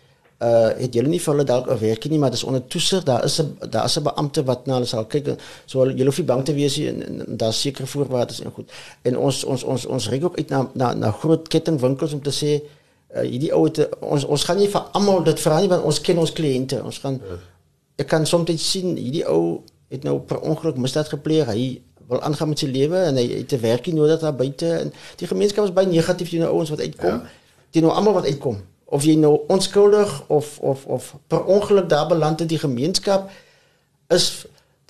[0.82, 3.04] het julle nie vir hulle dalk 'n werkie nie, maar dis onder toesig.
[3.04, 5.36] Daar is 'n daar is 'n beampte wat na hulle sal kyk.
[5.66, 8.42] So hulle julle hoef nie bang te wees nie en, en, en daar's sekere voorwaardes
[8.42, 8.72] en goed.
[9.02, 12.32] En ons ons ons ons ry ook uit na na na groot kettingwinkels om te
[12.32, 12.62] sê
[13.16, 15.84] uh, hierdie ou het 'n- ons ons gaan nie vir almal dit vra nie want
[15.84, 16.84] ons ken ons kliënte.
[16.84, 17.22] Ons gaan
[17.98, 21.46] ek kan soms sien hierdie ou het nou per ongeluk misdaad gepleeg.
[21.48, 24.94] Hy wil aangaan met sy lewe en hy het 'n werkie nodig daar buite en
[25.18, 27.10] die gemeenskap is baie negatief teenoor ouens wat uitkom.
[27.10, 27.22] Ja.
[27.70, 28.58] Teenoor almal wat uitkom.
[28.92, 33.30] Of jy nou onskuldig of of of per ongeluk daar beland in die gemeenskap
[34.12, 34.46] is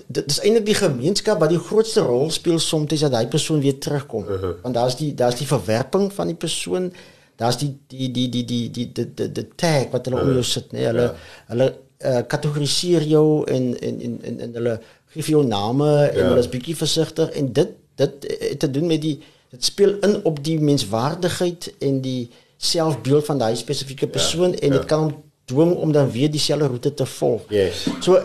[0.08, 3.78] dit is eintlik die gemeenskap wat die grootste rol speel soms dat daai persoon weer
[3.78, 4.24] terugkom.
[4.24, 4.54] Uh -huh.
[4.64, 6.94] Want daar's die daar's die verwerping van die persoon,
[7.36, 10.30] daar's die die die die die die die die, die tag wat hulle uh -huh.
[10.32, 11.16] om jou sit, nee, hulle ja.
[11.48, 11.76] hulle
[12.06, 14.80] uh, kategoriseer jou en en en en, en hulle
[15.14, 16.28] gee vir jou name en Ja.
[16.28, 20.24] hulle is bietjie versigtig en dit dit het te doen met die dit speel in
[20.24, 22.30] op die menswaardigheid en die
[22.62, 24.90] selfbeeld van daai spesifieke persoon ja, en dit ja.
[24.90, 25.16] kan hom
[25.50, 27.48] dwing om dan weer dieselfde roete te volg.
[27.50, 27.88] Yes.
[28.06, 28.20] So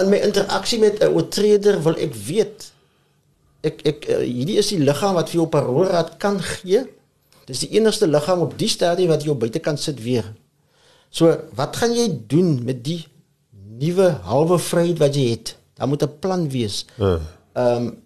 [0.00, 2.72] in my interaksie met 'n oortreder wil ek weet
[3.62, 6.86] ek ek uh, hierdie is die liggaam wat vir jou paroolraad kan gee.
[7.46, 10.32] Dis die enigste liggaam op die stadium wat jou buitekant sit weer.
[11.10, 13.04] So wat gaan jy doen met die
[13.78, 15.56] nuwe halwe vryheid wat jy het?
[15.76, 16.86] Daar moet 'n plan wees.
[16.98, 17.20] Uh.
[17.52, 18.01] Ehm um,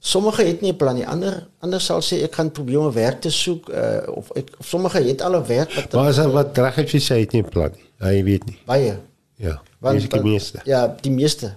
[0.00, 1.06] sommige het nie 'n plan nie.
[1.06, 4.48] Ander ander sal sê ek gaan probeer om 'n werk te soek uh, of ek
[4.58, 7.32] of sommige het al 'n werk wat Maar as wat reg het jy sê het
[7.32, 7.84] nie 'n plan nie.
[7.98, 8.58] Hy weet nie.
[8.66, 8.98] baie
[9.36, 9.60] Ja.
[9.80, 10.60] Want- Dis die meeste.
[10.64, 11.54] Ja, die meeste.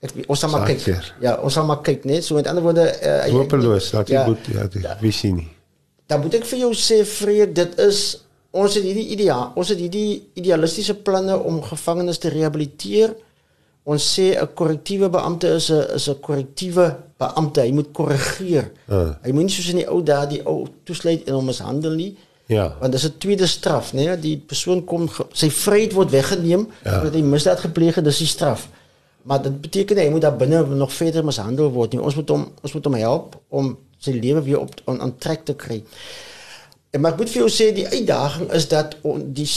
[0.00, 1.12] Ek ons sal maar kyk.
[1.20, 4.26] Ja, ons sal maar kyk, net so met ander woorde uh, Hopeloos, laat jy ja,
[4.26, 5.48] moet ja, dit wys jy nie.
[6.06, 9.78] Dan moet ek vir jou sê Freek, dit is ons het hierdie ideaal, ons het
[9.78, 13.14] hierdie idealistiese planne om gevangenes te rehabiliteer.
[13.86, 17.60] Ons sê 'n korrektiewe beampte is 'n is 'n korrektiewe beampte.
[17.60, 18.72] Hy moet korrigeer.
[18.88, 19.14] Ah.
[19.22, 22.16] Hy moet nie soos in die ou dae die ou toesluit en hom mishandel nie.
[22.46, 22.76] Ja.
[22.80, 24.04] Want dis 'n tweede straf, né?
[24.04, 24.18] Nee?
[24.18, 26.96] Die persoon kom sy vryheid word weggeneem Ja.
[26.98, 28.68] omdat hy misdaad gepleeg het, dis die straf.
[29.22, 32.02] Maar dit beteken hy moet daar binne nog verder mishandel word nie.
[32.02, 35.44] Ons moet hom ons moet hom help om sy lewe weer op aan, aan trek
[35.44, 35.84] te kry.
[36.90, 39.48] En maar ek moet vir jou sê die uitdaging is dat on, die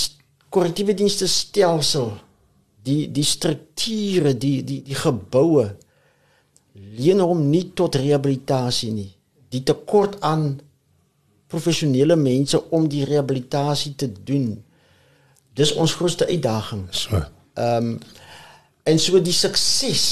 [0.50, 2.14] korrektiewe dienste stelsel
[2.90, 5.70] die die strukture, die die die geboue
[7.00, 9.12] leen hom nie tot rehabilitasie nie.
[9.54, 10.60] Die tekort aan
[11.50, 14.54] professionele mense om die rehabilitasie te doen.
[15.58, 16.88] Dis ons grootste uitdaging.
[16.92, 17.22] So.
[17.60, 18.00] Ehm um,
[18.90, 20.04] en so die sukses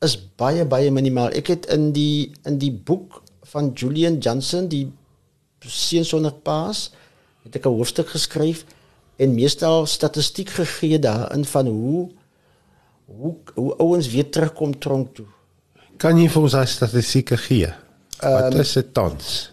[0.00, 1.34] is baie baie minimaal.
[1.36, 3.18] Ek het in die in die boek
[3.50, 4.86] van Julian Johnson die
[5.66, 6.88] seun sonder paas
[7.44, 8.64] het ek 'n hoofstuk geskryf
[9.18, 12.08] en meestal statistiek gegee daarin van hoe
[13.08, 15.26] hoe hoe ouens weer terugkom tronk toe.
[15.98, 17.70] Kan jy vir ons daai statistieke gee?
[18.20, 19.52] Wat Ehm, is dit tans?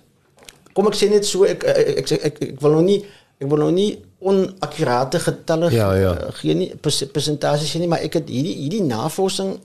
[0.73, 2.99] Kom ek sê net so ek ek ek, ek, ek, wil nou nie
[3.39, 3.91] ek wil nou nie
[4.25, 6.11] onakkurate getalle Ja, ja.
[6.13, 9.55] uh, gee nie pers- persentasies nie maar ek het hierdie hierdie navorsing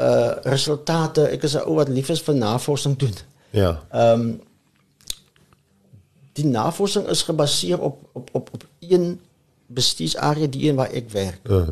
[0.00, 3.14] uh resultate ek is 'n ou wat lief is vir navorsing doen.
[3.50, 3.80] Ja.
[3.92, 4.40] Ehm um,
[6.40, 9.20] die navorsing is gebaseer op op op op een
[9.70, 11.48] bestuursarea die een waar ek werk.
[11.48, 11.68] Uh.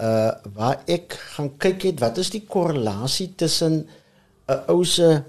[0.00, 3.86] uh waar ek gaan kyk het wat is die korrelasie tussen
[4.48, 5.22] 'n ou se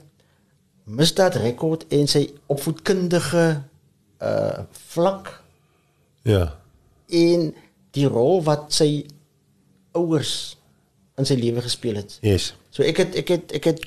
[0.83, 3.61] misdaadrekord en sy opvoedkundige
[4.21, 4.59] uh
[4.93, 5.41] vlak
[6.23, 6.55] Ja.
[7.07, 7.53] en
[7.91, 9.05] die rol wat sy
[9.91, 10.57] ouers
[11.19, 12.17] in sy lewe gespeel het.
[12.21, 12.53] Yes.
[12.73, 13.83] So ek het ek het ek het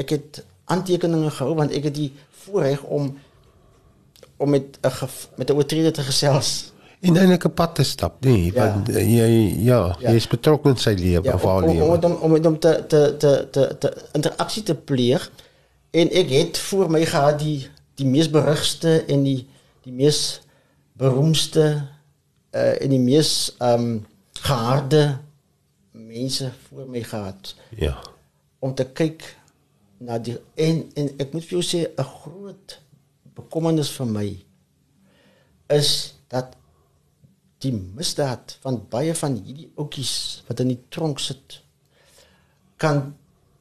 [0.00, 2.12] ek het aantekeninge gehou want ek het die
[2.44, 3.18] voorreg om
[4.40, 6.72] om met 'n met 'n oortreder te gesels.
[7.00, 8.52] En eintlik 'n pad te stap, nee, Ja.
[8.72, 10.10] want eh, jy ja, Ja.
[10.10, 12.20] jy is betrokke in sy lewe Ja, of haar om, om, om, lewe.
[12.20, 15.30] om hom te te te te, te interaksie te pleeg
[15.90, 19.48] en ek het voor my gehad die die mees berugste en die
[19.82, 20.40] die mees
[20.92, 21.86] beroemdste
[22.52, 25.18] uh, en die mees ehm um, geharde
[25.92, 27.54] mense voor my gehad.
[27.76, 27.98] Ja.
[28.58, 29.36] om te kyk
[29.98, 32.78] na die en en ek moet vir jou sê 'n groot
[33.34, 34.28] bekommernis vir my
[35.70, 36.56] is dat
[37.60, 40.14] die misdaad van baie van hierdie ouetjies
[40.48, 41.60] wat in die tronk sit
[42.80, 43.02] kan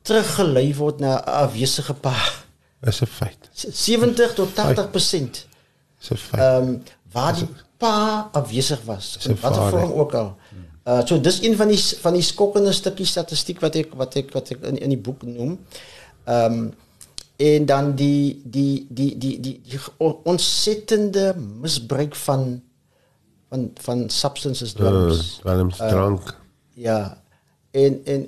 [0.08, 2.16] teruggelei word na 'n afwesige pa.
[2.82, 3.50] Is 'n feit.
[3.54, 5.48] 70 tot 80%.
[6.02, 6.42] Is 'n feit.
[6.42, 7.48] Ehm um, waar die
[7.78, 10.38] pa afwesig was in watter vorm ook al.
[10.86, 14.32] Uh so dis een van die van die skokkende stukkies statistiek wat ek wat ek
[14.34, 15.60] wat ek in in die boek noem.
[16.26, 16.74] Ehm um,
[17.40, 22.62] en dan die die die die die, die on- ontsettende misbruik van
[23.50, 25.40] van van substances drugs.
[25.40, 26.36] Uh, Willem se drank.
[26.74, 27.22] Ja.
[27.72, 28.28] En en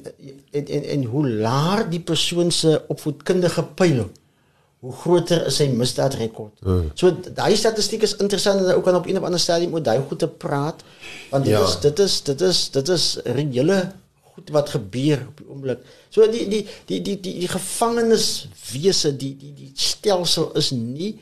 [0.52, 4.10] en en, en hoe laer die persoon se opvoedkundige pyl,
[4.80, 6.62] hoe groter is sy misdaadrekord.
[6.66, 6.92] Mm.
[6.94, 10.00] So daai statistiek is interessant en ook kan op een of ander stadium oor daai
[10.08, 10.84] goed te praat
[11.30, 11.64] want dit Ja.
[11.68, 13.92] is dit is dit is dit is reële
[14.34, 15.80] goed wat gebeur op die oomblik.
[16.10, 21.20] So die die die die die, die gevangeniswese die die die stelsel is nie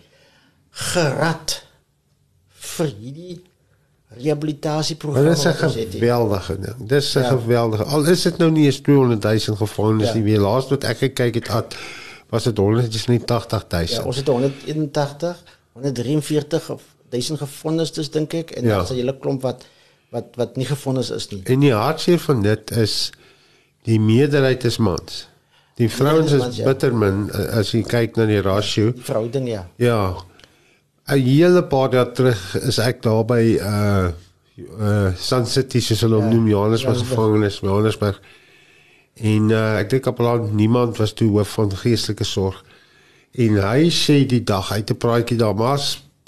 [0.72, 1.62] gerad
[2.76, 3.39] vir hierdie
[5.24, 6.88] dit is 'n wat ons het geweldige ding.
[6.88, 7.30] Dis 'n Ja.
[7.30, 7.84] geweldige.
[7.84, 10.14] Al is dit nou nie eens 200 000 gevangenes Ja.
[10.14, 10.24] nie.
[10.24, 11.76] Weer laas wat ek gekyk het at
[12.30, 13.84] was dit 180 000.
[13.88, 15.43] Ja, ons het 181,
[15.74, 18.70] 143 of 1000 gevonnistes dink ek en Ja.
[18.76, 19.66] dan is 'n hele klomp wat
[20.10, 21.41] wat wat nie gevonnis is nie.
[21.43, 23.12] En die hartseer van dit is
[23.88, 25.28] die meerderheid is mans.
[25.80, 26.66] Die vrouens mans, is ja.
[26.66, 28.91] bitter min eh, as jy kyk na die ratio.
[28.95, 29.68] Die verhouding ja.
[29.78, 30.01] Ja.
[31.10, 34.10] 'n hele paar jaar terug is ek daar by uh
[34.80, 36.99] uh Sun City soos hulle hom Ja, noem Johannesburg.
[36.99, 38.20] gevangenis Johannesburg.
[39.16, 42.64] En uh ek dink kapelaan niemand was toe hoof van geestelike sorg.
[43.32, 45.80] En hy sê die dag hy het 'n praatjie daar maar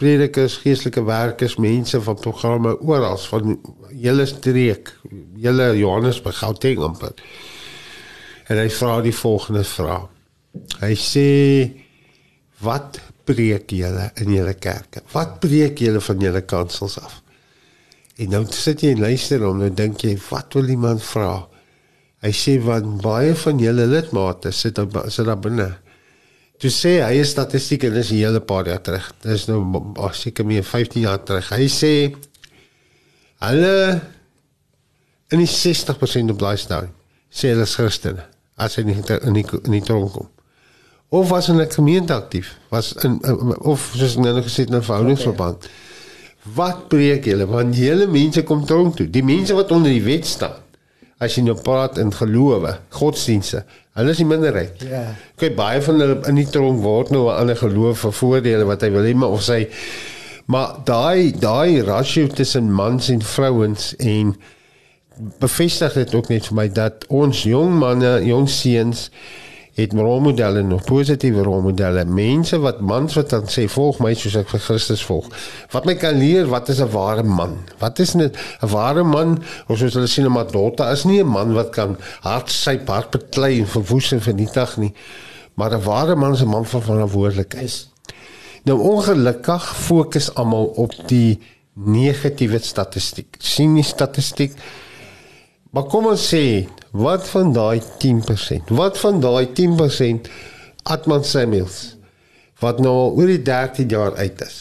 [0.02, 3.56] predikers, geestelike werkers, mense van programme oral van
[3.94, 4.96] hele streek,
[5.38, 7.14] hele Johannesburg, Gauteng amper.
[8.50, 10.10] En hy vra die volgende vraag.
[10.82, 11.28] Hy sê
[12.66, 13.00] wat
[13.30, 15.06] preek julle in julle kerke?
[15.14, 17.22] Wat preek julle van julle kansels af?
[18.22, 21.46] En nou sit jy en luister hom, nou dink jy, wat wil die man vra?
[22.22, 25.72] Hy sê want baie van julle lidmate sit daar sit daar binne.
[26.62, 29.12] Toe sê hy 'n statistiek en dis 'n hele paar jaar terug.
[29.22, 31.50] Dis nou b- seker meer 15 jaar terug.
[31.50, 32.14] Hy sê
[33.42, 34.02] hulle
[35.32, 36.94] in die 60% op stadium
[37.32, 38.24] sê hulle is Christene
[38.58, 38.96] as hy nie
[39.26, 40.28] in die in die tronk kom.
[41.10, 44.82] Of was in 'n gemeente aktief, was in in- of soos nou nog gesê 'n
[44.82, 45.70] verhoudingsverband.
[46.56, 47.46] Wat preek julle?
[47.48, 49.10] Want julle mense kom tronk toe.
[49.10, 50.60] Die mense wat onder die wet staan.
[51.20, 53.64] As jy nou praat in gelowe, godsdienste,
[54.00, 54.86] hulle is die minderheid.
[54.88, 55.04] Ja.
[55.42, 58.82] Kyk baie van hulle in die tronk word nou 'n ander geloof vir voordele wat
[58.82, 59.68] hy wil hê, maar of sy
[60.46, 64.36] maar daai daai ratio tussen mans en vrouens en
[65.40, 69.10] bevestig dit ook net vir my dat ons jong manne, jong seuns
[69.82, 72.06] het rolmodelle nog positiewe rolmodelle.
[72.06, 75.28] Mense wat mans wat dan sê volg my soos ek vir Christus volg.
[75.72, 77.58] Wat my kan leer wat is 'n ware man?
[77.80, 81.28] Wat is 'n 'n ware man of soos hulle sien in Madotta is nie 'n
[81.28, 84.94] man wat kan hard sy hart beklei en verwoes en vernietig nie
[85.54, 87.64] maar 'n ware man is 'n man van verantwoordelikheid.
[87.64, 87.90] Is
[88.64, 91.40] Nou ongelukkig fokus almal op die
[91.74, 93.36] negatiewe statistiek.
[93.38, 94.54] sien die statistiek.
[95.72, 98.74] Maar kom ons sê, wat van daai 10%?
[98.76, 100.28] Wat van daai 10%
[100.84, 101.96] Atman Samuels
[102.62, 104.58] wat nou al oor die 13 jaar uit is?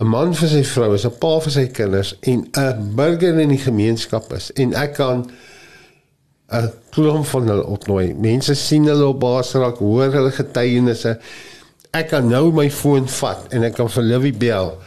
[0.00, 3.48] 'n Man vir sy vrou, is 'n pa vir sy kinders en 'n burger in
[3.48, 5.26] die gemeenskap is en ek kan
[6.52, 8.14] 'n klomp van hulle opnooi.
[8.14, 11.18] Mense sien hulle op Basraak, hoor hulle getuienisse.
[11.92, 14.78] Ek kan nou my foon vat en ek kan vir Livy bel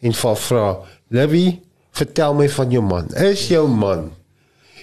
[0.00, 0.78] en vir vra,
[1.08, 1.60] "Livy,
[1.92, 3.08] vertel my van jou man.
[3.14, 4.12] Is jou man?"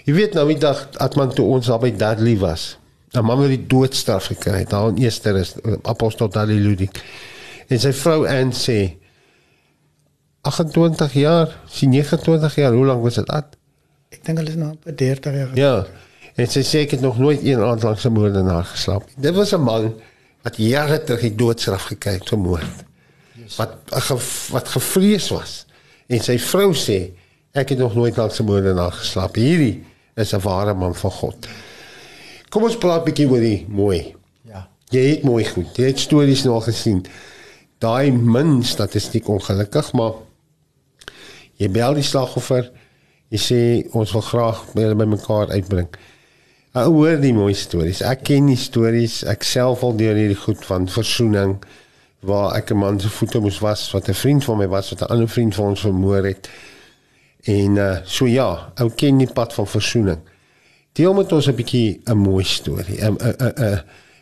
[0.05, 2.77] Jy weet nou die dag Atman toe ons daar by Dudley was.
[3.13, 7.01] 'n Man wat die doodstraf gekry het, daar in Easter is apostel Dudley Ludik.
[7.67, 8.97] En sy vrou Ann sê
[10.41, 13.29] 28 jaar, sy 29 jaar, hoe lank was dit?
[13.29, 13.57] At?
[14.11, 15.51] Ek dink hulle is nou op 30 jaar.
[15.59, 15.73] Ja.
[16.39, 19.05] En sy sê ek het nog nooit een aand langs 'n moordenaar geslaap.
[19.07, 19.23] nie.
[19.27, 19.93] Dit was 'n man
[20.41, 22.85] wat jare terug die doodstraf gekry het vir moord.
[23.57, 24.17] Wat ge,
[24.51, 25.65] wat gevrees was.
[26.07, 27.11] En sy vrou sê
[27.51, 29.35] ek het nog nooit langs 'n moordenaar geslaap.
[29.35, 29.83] Hierdie
[30.15, 31.47] is 'n ware man van God.
[32.49, 34.15] Kom ons praat bietjie oor die mooi.
[34.43, 34.67] ja.
[34.89, 35.75] Jy het mooi goed.
[35.77, 37.05] Jy het stories nou al gesien.
[37.79, 40.13] Daai min statistiek ongelukkig, maar
[41.55, 42.71] jy bel die slagoffer.
[43.29, 43.59] Jy sê
[43.95, 45.87] ons wil graag hulle by mekaar uitbring.
[46.71, 48.01] Ek hoor die mooi stories.
[48.01, 49.23] Ek ken die stories.
[49.23, 51.57] Ek self al deur hierdie goed van versoening
[52.27, 55.01] waar ek 'n man se voete moes was wat 'n vriend van my was wat
[55.01, 56.49] 'n ander vriend van ons vermoor het.
[57.43, 60.19] En uh so ja, ou ken die pad van versoening.
[60.93, 62.99] Deel met ons 'n bietjie 'n mooi storie.
[63.01, 63.81] 'n 'n 'n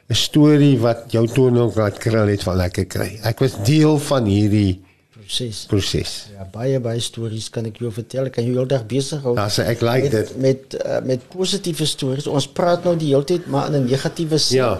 [0.10, 3.20] 'n storie wat jou toneel laat krul het van lekker kry.
[3.24, 4.82] Ek was deel van hierdie
[5.14, 5.66] Presies.
[5.68, 6.28] proses.
[6.38, 8.26] Ja, baie baie stories kan ek jou vertel.
[8.26, 9.36] Ek kan jou heeldag besig hou.
[9.36, 10.38] Ja, so ek like met, dit.
[10.38, 12.28] met uh, met positiewe stories.
[12.28, 14.58] Ons praat nou die hele tyd maar in 'n negatiewe sin.
[14.58, 14.80] Ja.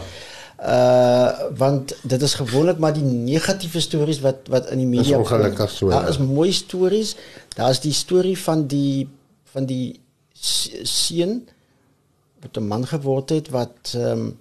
[0.62, 5.70] Uh want dit is gewoonlik maar die negatiewe stories wat wat in die media ongelukkig
[5.72, 6.08] so, Daar ja.
[6.08, 7.16] is mooi stories.
[7.56, 9.08] Daar's die storie van die
[9.44, 10.00] van die
[10.84, 11.48] seun
[12.42, 14.38] wat 'n man geword het wat ehm um,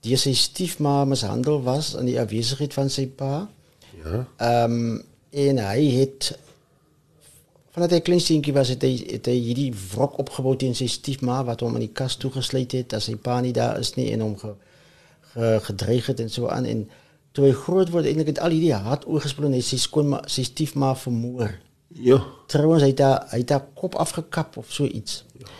[0.00, 3.48] deur sy stiefma mishandel was in die afwesigheid van sy pa.
[4.04, 4.26] Ja.
[4.36, 6.38] Ehm um, en hy het
[7.74, 11.40] vandat hy klein seentjie was het hy het hy hierdie wrok opgebou teen sy stiefma
[11.48, 14.22] wat hom in die kas toegesluit het as sy pa nie daar is nie en
[14.22, 14.52] hom ge,
[15.34, 16.86] ge, gedreig het en so aan en
[17.34, 20.46] toe hy groot word eintlik het al hierdie haat oorgesplooi en hy sy skoonma sy
[20.46, 21.56] stiefma vermoor.
[21.94, 22.20] Ja.
[22.50, 25.24] Trouwens hy het haar, hy het haar kop afgekap of so iets.
[25.38, 25.50] Ja.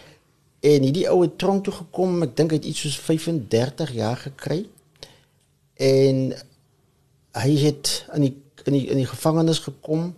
[0.64, 4.16] En hierdie ou het tronk toe gekom, ek dink hy het iets soos 35 jaar
[4.22, 4.62] gekry.
[5.76, 6.30] En
[7.34, 10.14] hy het in die in die in die gevangenis gekom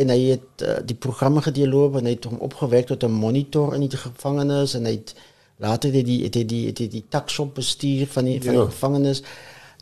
[0.00, 3.74] en hy het uh, die programme gedeurloop en hy het hom opgewek tot 'n monitor
[3.74, 5.12] in die gevangenis en hy het
[5.60, 8.54] later het hy die het hy die het hy die taxop bestuur van die van
[8.54, 8.66] die Ja.
[8.70, 9.22] gevangenis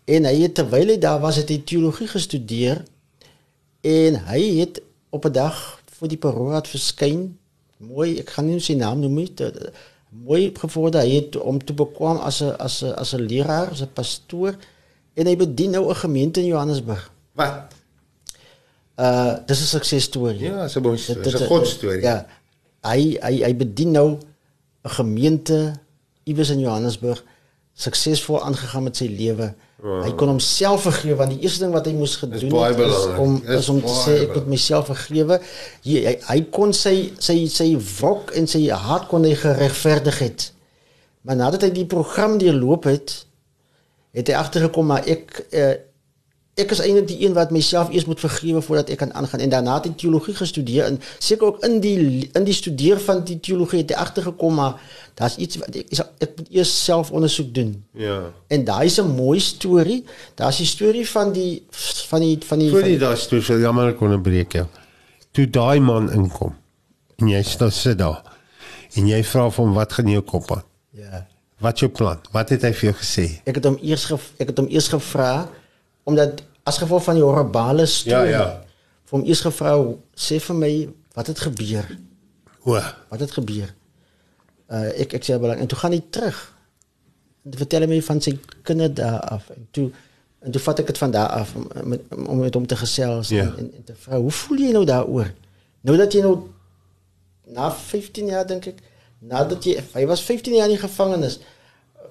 [0.05, 2.83] en hy het terwyl hy daar was het hy teologie gestudeer
[3.87, 7.39] en hy het op 'n dag voor die paroolraad verskyn.
[7.79, 9.33] Mooi, ek gaan nie sy naam noem nie.
[10.11, 13.81] Mooi gevorder hy het om te bekwam as 'n as 'n as 'n leraar, as
[13.83, 14.55] 'n pastoor
[15.14, 17.11] en hy bedien nou 'n gemeente in Johannesburg.
[17.35, 17.72] Wat?
[18.99, 20.41] Uh dis 'n suksesstorie.
[20.51, 21.22] Ja, dis 'n mooi storie.
[21.22, 22.03] Dit- Dis 'n dit- godstorie.
[22.03, 22.26] Ja.
[22.83, 24.18] Hy hy hy bedien nou
[24.85, 25.74] 'n gemeente
[26.24, 27.24] iewers in Johannesburg
[27.79, 29.53] suksesvol aangegaan met sy lewe.
[29.79, 30.03] Wow.
[30.03, 33.18] Hy kon homself vergewe want die eerste ding wat hy moes gedoen het is belangrik.
[33.22, 35.39] om Dis is om te sê ek moet myself vergewe.
[35.85, 37.68] Hy, hy hy kon sy sy sy
[37.99, 40.49] wrok en sy haat kon hy geregverdig het.
[41.22, 43.14] Maar nadat hy die program deurloop het,
[44.18, 45.74] het hy agtergekom maar ek uh,
[46.59, 49.53] ek is eintlik die een wat myself eers moet vergewe voordat ek kan aangaan en
[49.53, 53.83] daarna het teologie gestudeer en seker ook in die in die studeer van die teologie
[53.83, 54.81] het hy agtergekom maar
[55.21, 57.73] daar's iets wat ek ek, ek moet eers self ondersoek doen.
[57.93, 58.19] Ja.
[58.49, 60.05] En daai is 'n mooi storie.
[60.35, 61.63] Daar's die storie van die
[62.11, 64.67] van die van die, Voor van die die daai storie, so jammer ek onderbreek jou.
[65.31, 66.55] Toe daai man inkom
[67.19, 68.23] en jy staan sit daar
[68.95, 70.65] en jy vra hom wat gaan jou kop aan?
[70.91, 71.27] ja.
[71.59, 72.21] Wat jou plan?
[72.31, 73.25] Wat het hy vir jou gesê?
[73.45, 74.07] Ek het hom eers
[74.39, 75.49] ek het hom eers gevra
[76.09, 78.33] omdat as gevolg van die horribale storie.
[78.35, 78.64] Ja, ja.
[79.09, 79.73] Vir hom eers gevra
[80.21, 80.73] sê vir my
[81.16, 81.87] wat het gebeur?
[82.69, 82.77] O,
[83.09, 83.71] Wat het gebeur?
[84.69, 86.37] Uh ek ek sê belang en toe gaan hy terug.
[87.47, 88.35] En vertel hy my van sy
[88.69, 89.87] kinders daar af en toe
[90.45, 93.33] en toe vat ek dit van daar af om met, om met hom te gesels
[93.35, 93.47] Ja.
[93.49, 95.33] en, en, en te vra hoe voel jy nou daaroor?
[95.89, 96.35] Nou dat jy nou
[97.57, 98.83] na 15 jaar dink ek
[99.25, 101.39] nadat jy hy was 15 jaar in die gevangenis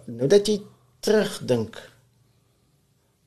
[0.10, 0.58] nou dat jy
[1.05, 1.78] terugdink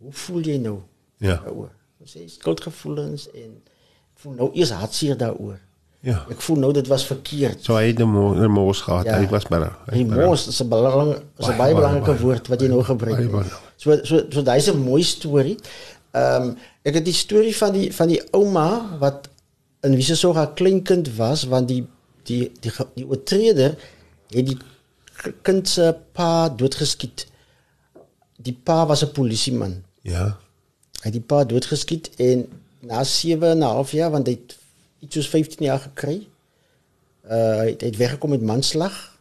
[0.02, 0.80] hoe voel jy nou
[1.20, 1.36] Ja.
[1.44, 1.70] daaroor?
[2.00, 3.50] Ons sê skuldgevoelens en
[4.14, 5.58] ek voel nou eers hartseer daaroor.
[6.00, 6.24] ja.
[6.32, 7.60] Ek voel nou dit was verkeerd.
[7.64, 9.04] So hy het 'n mo- 'n mos gehad.
[9.04, 9.18] Ja.
[9.20, 9.78] Hy was maar.
[9.86, 12.20] Remorse is 'n belang is 'n Baie, baie baie, belangrike baie.
[12.24, 13.16] woord wat jy nou gebruik.
[13.16, 13.60] Baie belangrijk.
[13.76, 15.58] So so so daai is 'n mooi storie.
[16.12, 19.28] Ehm um, ek het die storie van die van die ouma wat
[19.82, 21.86] in wie se sorg haar kleinkind was want die
[22.24, 23.76] die die ge- die oortreder
[24.30, 24.56] het die
[25.42, 27.26] kind se pa doodgeskiet.
[28.38, 29.82] Die pa was 'n polisieman.
[30.02, 30.36] Ja.
[31.00, 32.44] Hy het die pa doodgeskiet en
[32.80, 34.56] na 7 en 'n half jaar want hy het
[35.00, 36.28] iets soos 15 jaar gekry.
[37.24, 39.18] Uh hy het, het weggekom met manslag.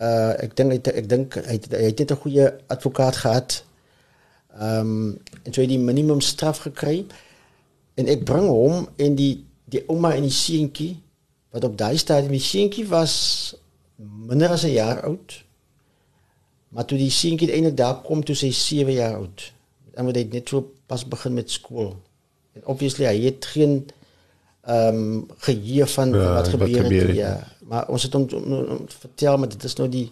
[0.00, 3.16] Uh ek dink hy het- ek dink hy het, hy het net 'n goeie advokaat
[3.16, 3.64] gehad.
[4.60, 5.12] Ehm
[5.44, 7.06] en so hy die minimum straf gekry.
[7.94, 10.96] En ek bring hom en die die ouma en die seentjie
[11.50, 13.54] wat op daai stadium die seentjie was
[13.96, 15.44] minder as 'n jaar oud.
[16.68, 19.52] Maar toe die seentjie eintlik daar kom toe sy 7 jaar oud.
[19.98, 21.92] En wat hy net so pas begin met skool.
[22.56, 23.80] En obviously hy het geen
[24.68, 26.84] ehm um, geheue van Ja, wat wat gebeur het.
[26.84, 27.34] gebeur het, ja.
[27.68, 30.08] Maar ons het hom om, om, om vertel maar dit is nou die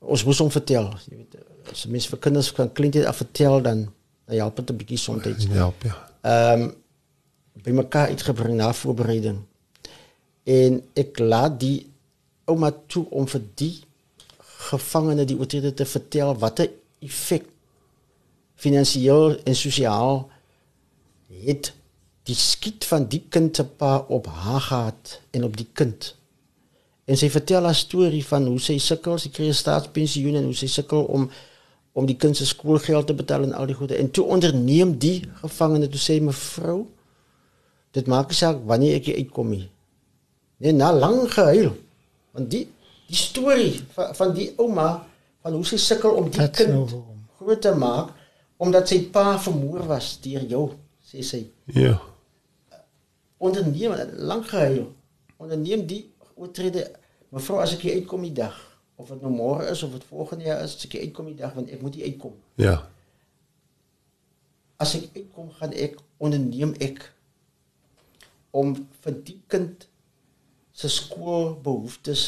[0.00, 0.88] ons moes hom vertel.
[1.10, 1.36] Jy weet
[1.70, 3.88] as mens vir kinders kan kleintyd af vertel dan
[4.24, 5.46] dan help dit 'n bietjie soms.
[5.52, 5.96] Ja, ja.
[6.22, 6.74] Ehm um,
[7.62, 9.38] by mekaar uitgebring na voorbereiding.
[10.44, 11.90] En ek laat die
[12.44, 13.74] ouma toe om vir die
[14.70, 16.70] gevangene die oortreder te vertel watter
[17.04, 17.44] effek
[18.60, 20.24] finansiëel en sosiaal
[21.44, 21.72] het
[22.28, 26.10] die skiet van die kind se pa op haar gehad en op die kind.
[27.10, 30.54] En sy vertel haar storie van hoe sy sukkel, sy kry 'n staatspensioen en hoe
[30.54, 31.30] sy sukkel om
[31.92, 33.96] om die kind se skoolgeld te betaal en al die goede.
[33.98, 36.86] En toe onderneem die gevangene toe sê mevrou,
[37.90, 39.68] dit maak nie saak wanneer ek uitkom nie.
[40.62, 41.72] Nee, na lang gehuil.
[42.32, 42.68] Want die
[43.08, 45.06] die storie van van die ouma
[45.42, 47.02] van hoe sy sukkel om die Dat kind nou-
[47.38, 48.12] groot te maak
[48.60, 50.64] omdat sy pa vermoor was deur jou,
[51.00, 51.44] sê sy.
[51.72, 51.94] Ja.
[53.40, 53.94] Onderneem
[54.28, 54.90] lank gehuil.
[55.40, 56.02] Onderneem die
[56.36, 56.90] oortrede.
[57.32, 58.58] Mevrou, as ek hier uitkom die dag
[59.00, 61.38] of dit nou môre is of dit volgende jaar is, as ek hier uitkom die
[61.38, 62.34] dag want ek moet hier uitkom.
[62.60, 62.74] Ja.
[64.80, 67.00] As ek uitkom gaan ek onderneem ek
[68.52, 68.74] om
[69.06, 69.86] vir die kind
[70.76, 72.26] se skoolbehoeftes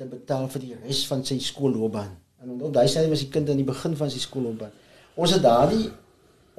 [0.00, 2.16] te betaal vir die res van sy skoolloopbaan.
[2.40, 4.72] En onthou daai sy was die kind aan die begin van sy skoolloopbaan.
[5.16, 5.90] Ons het daardie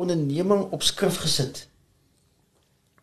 [0.02, 1.66] onderneming op skrif gesit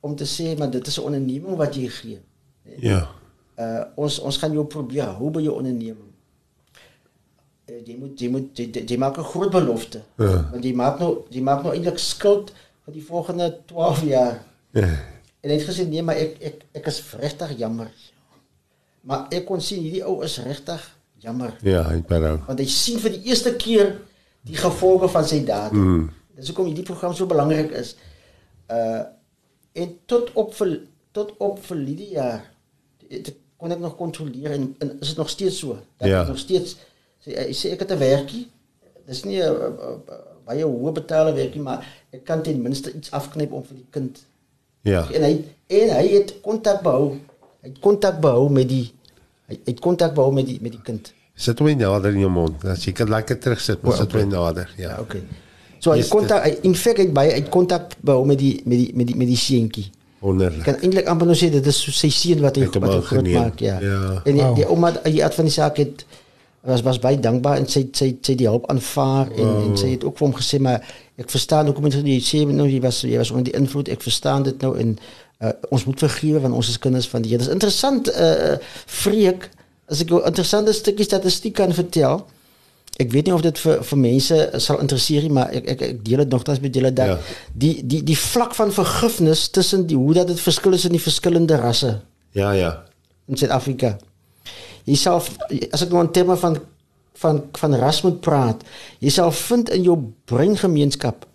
[0.05, 2.21] om te sê maar dit is 'n onderneming wat jy gee.
[2.79, 3.09] Ja.
[3.59, 6.11] Uh ons ons gaan jou probeer hou by jou onderneming.
[7.71, 10.03] Uh, jy moet jy moet jy, jy maak 'n groot belofte.
[10.19, 10.49] Ja.
[10.51, 12.53] Want jy maak nou jy maak nou eintlik skuld
[12.85, 14.43] vir die volgende 12 jaar.
[14.73, 14.89] Ja.
[15.41, 17.91] En hy het gesê nee, maar ek ek ek is regtig jammer.
[19.01, 22.39] Maar ek kon sien hierdie ou is regtig jammer Ja, hy berou.
[22.47, 24.01] want hy sien vir die eerste keer
[24.45, 25.75] die gevolge van sy dade.
[25.77, 26.11] Mm.
[26.37, 27.95] Dis hoekom hierdie program so belangrik is.
[28.71, 29.03] Uh
[29.75, 30.69] en tot op vir
[31.13, 32.45] tot op vir hierdie jaar
[33.09, 35.79] dit kon ek nog kontroleer en, en is dit nog steeds so?
[35.99, 36.21] Dat Ja.
[36.23, 36.77] ek nog steeds
[37.25, 38.45] sê hy sê ek het 'n werkie.
[39.07, 41.83] Dis nie 'n uh, uh, baie hoë betaalde werkie, maar
[42.13, 44.23] ek kan ten minste iets afknyp om vir die kind
[44.83, 45.09] Ja.
[45.11, 47.19] en hy en hy het kontak behou.
[47.63, 48.93] Hy het kontak behou met die
[49.49, 51.13] hy hy het kontak behou met die met die kind.
[51.35, 52.63] Sit hom nader in jou mond.
[52.71, 54.71] As jy kan lekker terugsit, maar sit hom nader.
[54.79, 54.95] Ja.
[54.95, 55.23] Ja, okay.
[55.83, 58.91] So hy Yes, kontak in feite het baie uit kontak behou met die met die
[58.97, 59.91] met die met die seentjie.
[60.25, 60.63] Wonderlik.
[60.65, 63.27] kan eintlik amper nou sê dit is sy seun wat hy hom wat hy groot
[63.35, 63.75] maak, ja.
[63.85, 64.23] Ja.
[64.25, 64.55] En die, Wow.
[64.57, 66.05] die ouma die uit van die saak het
[66.65, 70.05] was was baie dankbaar en sy sy sy die hulp aanvaar en, en sy het
[70.09, 70.81] ook vir hom gesê maar
[71.21, 74.47] ek verstaan hoekom jy sê nou jy was jy was onder die invloed ek verstaan
[74.49, 74.95] dit nou en
[75.45, 77.45] uh, ons moet vergewe want ons is kinders van die Here.
[77.45, 78.57] Dis interessant uh
[78.87, 79.51] vreek
[79.91, 82.25] as ek jou interessante stukkie statistiek kan vertel.
[83.03, 86.05] Ek weet nie of dit vir vir mense sal interesseer nie, maar ek ek, ek
[86.07, 87.19] deel dit nogtans met julle dat Ja.
[87.53, 91.03] die die die vlak van vergifnis tussen die hoe dat dit verskil is in die
[91.03, 92.01] verskillende rasse
[92.33, 92.85] Ja, ja.
[93.29, 93.99] in Suid-Afrika.
[94.87, 95.23] Jy sal
[95.73, 96.61] as ek nou in terme van
[97.19, 98.63] van van ras moet praat,
[99.01, 101.27] jy sal vind in jou breingemeenskap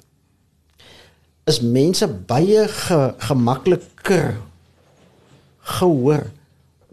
[1.49, 4.35] is mense baie ge, gemakliker
[5.79, 6.27] gehoor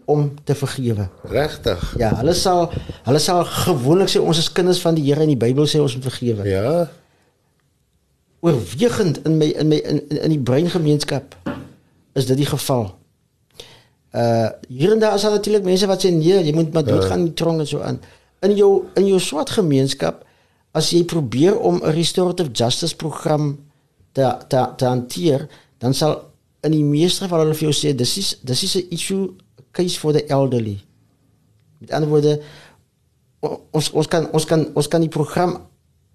[0.07, 1.09] om te vergewe.
[1.27, 1.81] Regtig.
[1.99, 2.71] Ja, hulle sal
[3.03, 5.95] hulle sal gewoonlik sê ons is kinders van die Here en die Bybel sê ons
[5.97, 6.47] moet vergewe.
[6.47, 6.87] Ja.
[8.39, 11.35] oorwegend in my in my in, in die breingemeenskap
[12.17, 12.91] is dit die geval.
[14.13, 17.25] Uh hier en daar is daar natuurlik mense wat sê nee, jy moet maar doodgaan
[17.25, 17.99] in die tronk en so aan.
[18.45, 20.23] In jou in jou swart gemeenskap
[20.77, 23.57] as jy probeer om 'n restorative justice program
[24.11, 25.47] te te te hanteer,
[25.77, 26.21] dan sal
[26.61, 29.33] in die meeste van hulle vir jou sê dis is dis is 'n issue
[29.71, 30.79] case for the elderly.
[31.79, 32.41] Met ander woorde
[33.71, 35.57] ons ons kan ons kan ons kan die program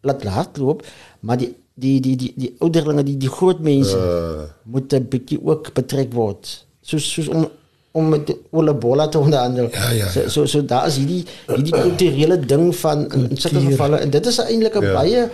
[0.03, 0.83] laat hardloop,
[1.21, 4.45] maar die die die die die ouderlinge, die die groot mense uh.
[4.65, 6.67] moet 'n bietjie ook betrek word.
[6.83, 7.47] Soos soos om
[7.93, 9.69] om met Ola Bola te onderhandel.
[9.71, 10.29] Ja, ja, So ja.
[10.29, 14.27] so, so daar is hierdie hierdie kulturele ding van in, in sulke gevalle en dit
[14.27, 14.93] is eintlik 'n Ja.
[14.93, 15.31] baie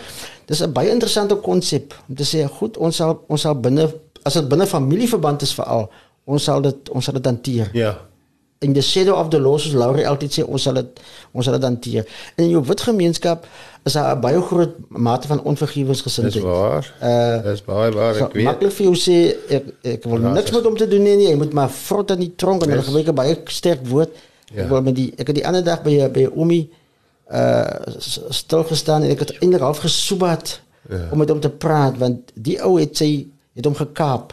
[0.47, 3.87] dis 'n baie interessante konsep om te sê goed, ons sal ons sal binne
[4.23, 5.89] as dit binne familieverband is veral,
[6.25, 8.08] ons sal dit ons sal dit hanteer Ja.
[8.61, 11.01] In the shadow of the law soos Laurie altyd sê ons sal dit
[11.33, 12.05] ons sal dit hanteer.
[12.37, 13.47] In jou wit gemeenskap
[13.87, 16.43] is daar 'n baie groot mate van Dis onvergewensgesindheid.
[16.45, 16.95] waar.
[17.03, 18.45] Uh, Dis baie waar ek weet.
[18.45, 21.17] maklik vir jou sê ek ek wil Ja, niks dis- met hom te doen nie,
[21.17, 21.29] nie.
[21.29, 24.11] jy moet maar vrot in die tronk en hulle gebruik 'n baie sterk woord.
[24.55, 24.63] Ja.
[24.63, 26.71] Ek wil met die ek het die ander dag by by 'n oomie
[27.33, 27.65] uh
[27.99, 31.09] s- stil gestaan en ek het eintlik half gesoebat Ja.
[31.13, 34.33] om met hom te praat want die ou het sy het hom gekaap.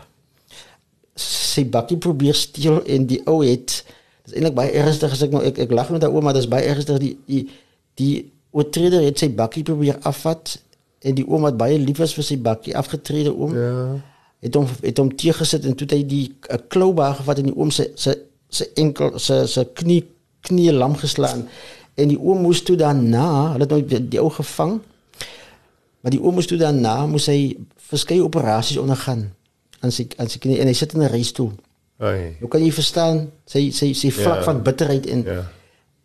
[1.15, 3.83] Sy bakkie probeer steel en die ou het
[4.25, 6.65] dis eintlik baie ernstig as ek nou ek ek lag met daaroor maar dis baie
[6.71, 7.43] ernstig die die
[7.99, 10.57] die oortreder het sy bakkie probeer afvat
[11.05, 14.01] en die oom wat baie lief was vir sy bakkie afgetrede oom Ja.
[14.41, 17.55] het hom het hom teëgesit en toe het hy die 'n kloubaar gevat en die
[17.57, 18.15] oom se se
[18.49, 20.03] se enkel se se knie
[20.41, 21.47] knie lam geslaan
[21.95, 24.79] en die oom moes toe daarna hulle het nou die, die ou gevang
[26.01, 27.57] maar die oom moes toe daarna moes hy
[27.89, 29.31] verskeie operasies ondergaan
[29.81, 31.51] aan sy aan sy knie en hy sit in 'n reistool
[31.97, 32.35] Ai.
[32.39, 34.43] hoe kan jy verstaan sy sy sy vlak Ja.
[34.43, 35.43] van bitterheid en Ja.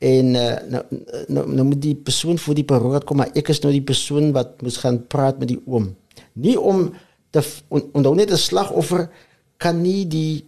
[0.01, 0.85] En uh, nou,
[1.29, 4.33] nou nou moet die persoon voor die parool kom, maar ek is nou die persoon
[4.33, 5.91] wat moet gaan praat met die oom.
[6.33, 6.95] Nie om
[7.31, 9.11] te v- on, onthou net 'n slagoffer
[9.59, 10.45] kan nie die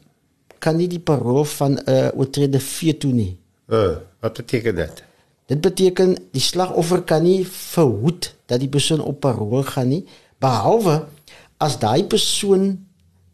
[0.59, 3.37] kan nie die parool van 'n uh, oortrede vee toe nie.
[3.69, 5.03] Uh, wat beteken dit?
[5.47, 10.05] Dit beteken die slagoffer kan nie verhoed dat die persoon op parool gaan nie,
[10.41, 11.05] behalwe
[11.59, 12.87] as daai persoon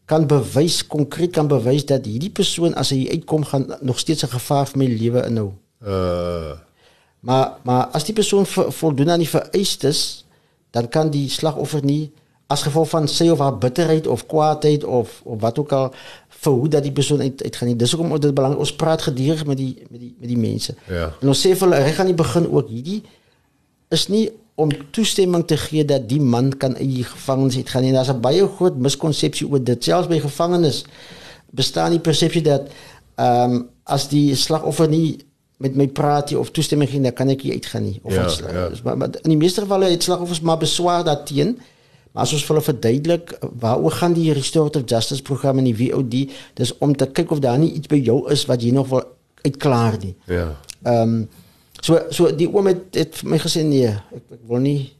[0.09, 4.33] kan bewys konkreet kan bewys dat hierdie persoon as hy uitkom gaan nog steeds 'n
[4.33, 5.51] gevaar vir my lewe inhou.
[5.85, 6.57] Uh
[7.21, 10.25] Maar maar as die persoon vo- voldoen aan die vereistes,
[10.71, 12.11] dan kan die slagoffer nie
[12.47, 15.91] as gevolg van sy of haar bitterheid of kwaadheid of of wat ook al
[16.29, 17.75] verhoed dat die persoon uit uit gaan nie.
[17.75, 20.75] Dis hoekom dit belangrik ons praat gedurig met die met die met die mense.
[20.87, 21.11] Ja.
[21.21, 23.03] En ons sê vir hulle reg aan die begin ook hierdie
[23.89, 24.29] is nie
[24.59, 27.93] om toestemming te gee dat die man kan uit die gevangenis uitgaan nie.
[27.95, 29.83] Daar's 'n baie groot miskonsepsie oor dit.
[29.83, 30.83] Selfs by gevangenes
[31.51, 32.67] bestaan die persepsie dat
[33.15, 35.17] ehm um, as die slagoffer nie
[35.57, 37.99] met my praat nie of toestemming gee, dan kan ek nie uitgaan nie.
[38.03, 38.69] Of Ja, ons, ja.
[38.83, 41.57] maar, maar in die meeste gevalle het slagoffers maar beswaar daarteen.
[42.11, 46.29] Maar as ons vir hulle verduidelik waaroor gaan die restorative justice program in die VOD,
[46.53, 49.03] dis om te kyk of daar nie iets by jou is wat jy nog wil
[49.43, 50.15] uitklaar nie.
[50.25, 50.55] ja.
[50.83, 51.27] Ehm um,
[51.81, 54.91] so so die oom het, het vir my gesê nee, ek, ek wil nie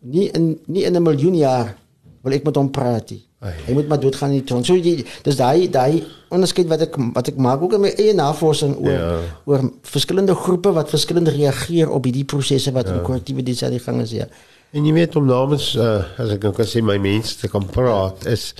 [0.00, 1.74] nie in nie in 'n miljoen jaar
[2.22, 3.22] wil ek met hom praat nie.
[3.40, 3.54] Ai.
[3.66, 4.66] Hy moet maar doodgaan in die tronk.
[4.68, 8.12] So die, dis daai daai onderskeid wat ek wat ek maak ook in my eie
[8.14, 9.18] navorsing oor Ja.
[9.48, 12.94] oor verskillende groepe wat verskillend reageer op hierdie prosesse wat ja.
[12.94, 14.26] in korrektiewe diens aan die gang is ja.
[14.72, 17.64] En jy weet om namens uh, as ek nou kan sê my mense te kan
[17.66, 18.54] praat is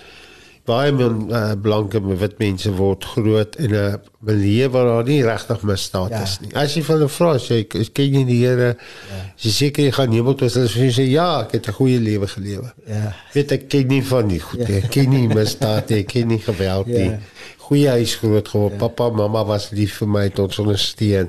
[0.71, 5.63] baie min uh, blanke wit mense word groot in 'n milieu waar daar nie regtig
[5.67, 6.23] misdaad Ja.
[6.23, 6.51] is nie.
[6.55, 8.77] As jy vir hulle vra, sê ek, "Is- ken jy die Here?
[9.11, 9.21] Ja.
[9.37, 12.27] Jy seker jy gaan hemel toe, as hulle sê ja, ek het 'n goeie lewe
[12.27, 12.73] gelewe.
[12.87, 13.15] Ja.
[13.35, 14.77] Weet ek ken nie van die goed nie.
[14.83, 17.11] Ek ken nie misdaad nie, ek ken nie geweld nie.
[17.11, 17.19] Ja.
[17.59, 18.79] Goeie huis groot geword.
[18.79, 21.29] Pappa, mamma was lief vir my tot ondersteun.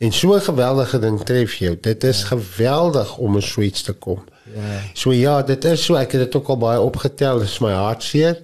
[0.00, 1.76] En so 'n geweldige ding tref jou.
[1.80, 4.20] Dit is geweldig om in so iets te kom.
[4.26, 4.32] Ja.
[4.94, 7.42] So ja, dit is so ek het dit ook al baie opgetel.
[7.44, 8.42] Dit is my hartseer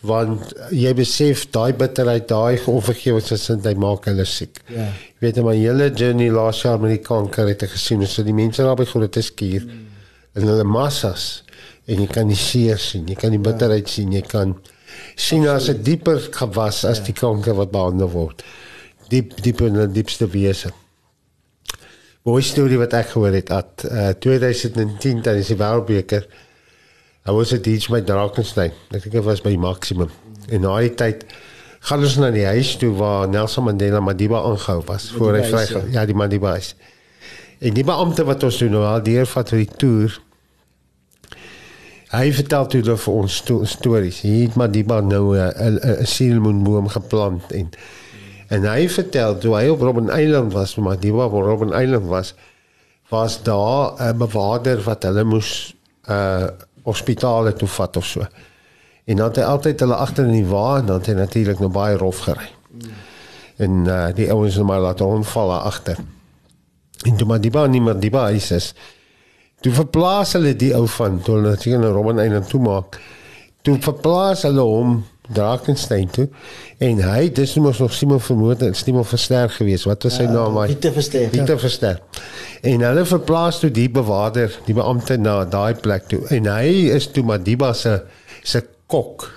[0.00, 4.62] want jy besef daai bitterheid, daai onvergewensgesindheid maak hulle siek.
[4.72, 4.86] Ja.
[5.20, 8.36] Jy weet my hele journey laas jaar met die kanker het ek gesien, so die
[8.36, 9.82] mense daar by groot skuur mm.
[10.40, 11.42] in hulle massas
[11.90, 13.92] en jy kan die seer sien, jy kan die bitterheid ja.
[13.92, 14.56] sien, jy kan
[15.20, 17.04] sien as 'n dieper gewas as ja.
[17.10, 18.44] die kanker wat behandel word.
[19.10, 20.72] Diep diep in die diepste wese.
[22.28, 26.26] Mooi storie wat ek gehoor het at uh, 2010 tydens die Wêreldbeker.
[27.24, 28.74] Hy was dit iets met Drakensberg.
[28.92, 30.10] Ek dink dit was by maksimum.
[30.52, 31.24] En na die tyd
[31.88, 35.62] gaan ons na die huis toe waar Nelson Mandela Madiba aangehou was voor hy Madiba
[35.64, 36.74] is, vry ja, die Madiba is.
[37.64, 40.20] En die beampte wat ons doen nou al deurvat vir die toer.
[42.10, 44.20] Hy vertel toe dan vir ons sto stories.
[44.26, 47.72] Hier het Madiba nou 'n 'n 'n sielmoenboom geplant en
[48.50, 52.34] en hy vertel toe hy op Robben Island was, maar Madiba op Robben Island was,
[53.10, 55.74] was daar 'n bewaarder wat hulle moes
[56.08, 56.48] uh
[56.82, 58.26] hospitale toe vat of so.
[59.04, 61.60] En dan het hy altyd hulle agter in die wa en dan het hy natuurlik
[61.60, 62.48] nou baie rof gery.
[63.60, 65.98] En uh, die ouens het maar laat onval daar agter.
[67.04, 68.50] En toe maar die baan nie meer die baan is.
[68.50, 68.74] is
[69.60, 73.00] toe verplaas hulle die ou van toe hulle na Robben Island toe maak.
[73.62, 75.04] Toe verplaas hulle hom
[75.34, 76.26] Drakensberg toe
[76.82, 79.84] en hy dis mos nog Simon vermoed en Simon Verster gewees.
[79.88, 80.56] Wat was sy naam?
[80.58, 80.66] hy?
[80.72, 81.28] Pieter Verster.
[81.32, 82.00] Pieter Verster.
[82.66, 86.22] En hulle verplaas toe die bewaarder, die beampte na daai plek toe.
[86.34, 88.00] En hy is toe Madiba se
[88.42, 89.28] se kok.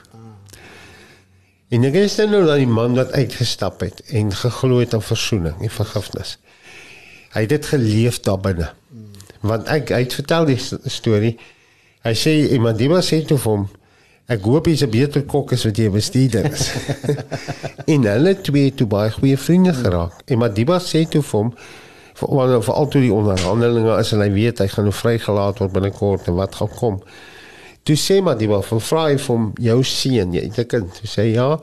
[1.73, 5.61] En ek is nou dan die man wat uitgestap het en geglo het aan verzoening
[5.61, 6.37] en vergifnis.
[7.33, 8.69] Hy het dit geleef daar binne.
[9.41, 11.33] Want ek hy het vertel die storie.
[12.05, 13.65] Hy sê en Madiba sê toe vir hom
[14.31, 16.71] Ek hoop jy's 'n beter kok as wat jy 'n bestuurder is.
[17.93, 20.23] en hulle twee toe baie goeie vriende geraak.
[20.31, 21.51] En Madiba sê toe vir hom
[22.15, 25.73] vir vir al toe die onderhandelinge is en hy weet hy gaan nou vrygelaat word
[25.73, 27.01] binnekort en wat gaan kom.
[27.83, 30.93] Toe sê Madiba van vra hy vir hom jou seun, jy het 'n kind.
[30.93, 31.59] Toe sê ja.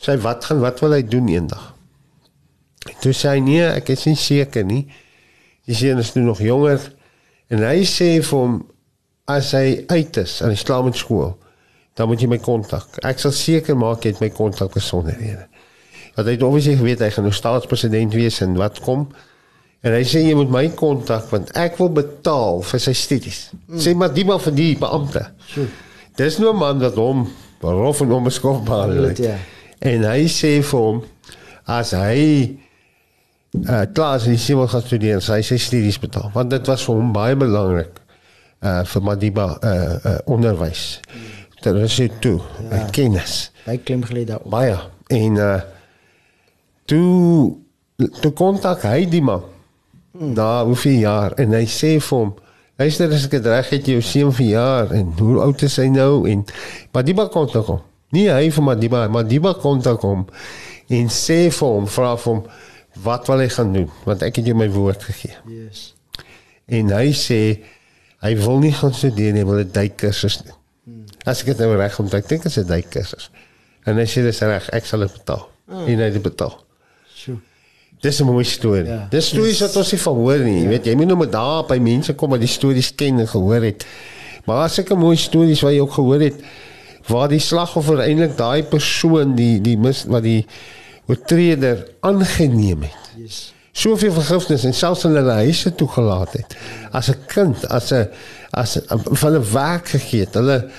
[0.00, 1.74] Sê wat gaan wat wil hy doen eendag?
[3.02, 4.88] Toe sê hy nee, ek is nie seker nie.
[5.66, 6.80] Die seun is nou nog jonger
[7.50, 8.64] en hy sê vir hom
[9.28, 11.36] as hy uit is en hy slaap met skool
[11.94, 12.98] dan moet jy my kontak.
[13.04, 15.46] Ek sal seker maak jy het my kontak besonderhede.
[16.16, 19.06] Want hy het obviously geweet hy gaan nou staatspresident wees en wat kom.
[19.82, 23.44] En hy sê jy moet my kontak want ek wil betaal vir sy studies.
[23.66, 23.80] Mm.
[23.84, 25.24] Sê maar die man vir die beampte.
[25.52, 25.68] Sjoe.
[26.16, 27.26] Dis nou 'n man wat hom
[27.62, 29.18] rof en onbeskofbaar Absoluut, het.
[29.18, 29.36] ja.
[29.78, 31.02] En hy sê vir hom
[31.66, 32.58] as hy
[33.68, 36.50] uh klaar is en hy sê wil gaan studeer, sê hy sy studies betaal want
[36.50, 38.00] dit was vir hom baie belangrik
[38.62, 41.00] uh vir Madiba uh, uh onderwys.
[41.62, 42.40] Dit is dit toe,
[42.70, 42.84] ja.
[42.90, 43.50] kennis.
[43.64, 44.50] Hy klim gelede daarop.
[44.50, 44.78] Baie.
[45.12, 45.60] En uh
[46.90, 47.56] toe
[48.20, 49.44] toe kontak hy die man.
[50.12, 52.32] Na hoeveel jaar en hy sê vir hom
[52.82, 56.24] Luister as ek dit reg het jou seun verjaar en hoe oud is hy nou
[56.26, 56.40] en
[56.96, 57.82] Madiba kontak hom.
[58.16, 60.24] Nie hy vir Madiba, Madiba kontak hom
[60.92, 62.40] en sê vir hom, vra vir hom
[63.04, 65.36] wat wil hy gaan doen want ek het jou my woord gegee.
[65.52, 65.92] Yes.
[66.66, 67.40] En hy sê
[68.24, 70.58] hy wil nie gaan studeer nie, hy wil 'n duikkursus doen.
[71.24, 73.30] As ek dit nou reg onthou, ek dink dit is 'n duikkursus.
[73.84, 75.48] En hy sê dis reg, ek sal dit betaal.
[75.68, 75.88] Oh.
[75.88, 76.54] En hy het dit betaal.
[77.14, 77.38] Sjoe.
[78.00, 78.86] Dis 'n mooi storie.
[78.86, 79.06] Ja.
[79.10, 80.60] Dis stories wat ons nie van hoor nie.
[80.62, 83.28] Jy weet, jy moet nou maar daar by mense kom wat die stories ken en
[83.28, 83.86] gehoor het.
[84.44, 86.34] Maar as ek 'n mooi stories wat jy ook gehoor het
[87.06, 90.46] waar die slagoffer eintlik daai persoon die die mis wat die
[91.06, 93.10] oortreder aangeneem het.
[93.16, 93.52] Yes.
[93.72, 96.56] Soveel vergifnis en selfs in hulle huise toegelaat het.
[96.92, 98.08] As 'n kind, as 'n
[98.50, 100.34] as 'n van 'n werk gegee het.
[100.34, 100.70] Hulle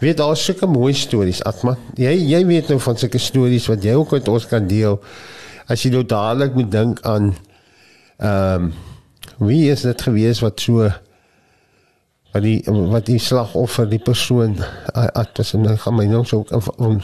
[0.00, 1.76] weet daar is sulke mooi stories, Atman.
[1.94, 5.00] Jy jy weet nou van sulke stories wat jy ook met ons kan deel.
[5.70, 7.34] As jy nou dadelik moet dink aan
[8.20, 8.72] ehm um,
[9.40, 10.90] wie is dit gewees wat so
[12.32, 14.58] wat die wat die slagoffer die persoon
[14.92, 16.44] at was en dan gaan my nou so
[16.76, 17.00] om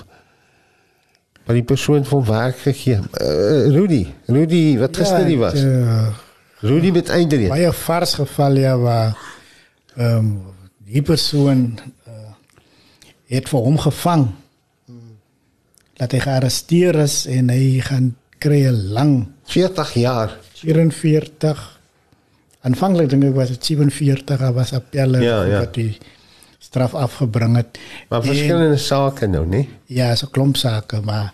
[1.46, 2.98] wat die persoon van werk gegee.
[3.22, 5.62] Uh, Rudy, Rudy wat gister die was.
[5.62, 6.08] Uh,
[6.66, 7.52] Rudy met Adrian.
[7.54, 9.16] baie vars geval ja waar
[9.96, 10.30] ehm um,
[10.86, 12.05] die persoon uh,
[13.26, 14.26] het vir hom gevang.
[15.96, 20.36] Dat hy gearresteer is en hy gaan kry 'n lang 40 jaar.
[20.60, 21.80] 44
[22.60, 25.58] aanvanklik dink ek was dit 47 hij was appelle Ja, ja.
[25.58, 25.98] wat die
[26.58, 27.78] straf afgebring het.
[28.08, 29.66] Maar En- verskillende sake nou, né?
[29.86, 31.32] Ja, so klomp sake, maar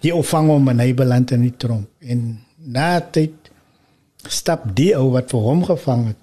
[0.00, 1.86] die opvang hom en hy beland in die tronk.
[2.00, 3.32] En na tyd
[4.28, 6.16] stap die ou wat vir hom gevang het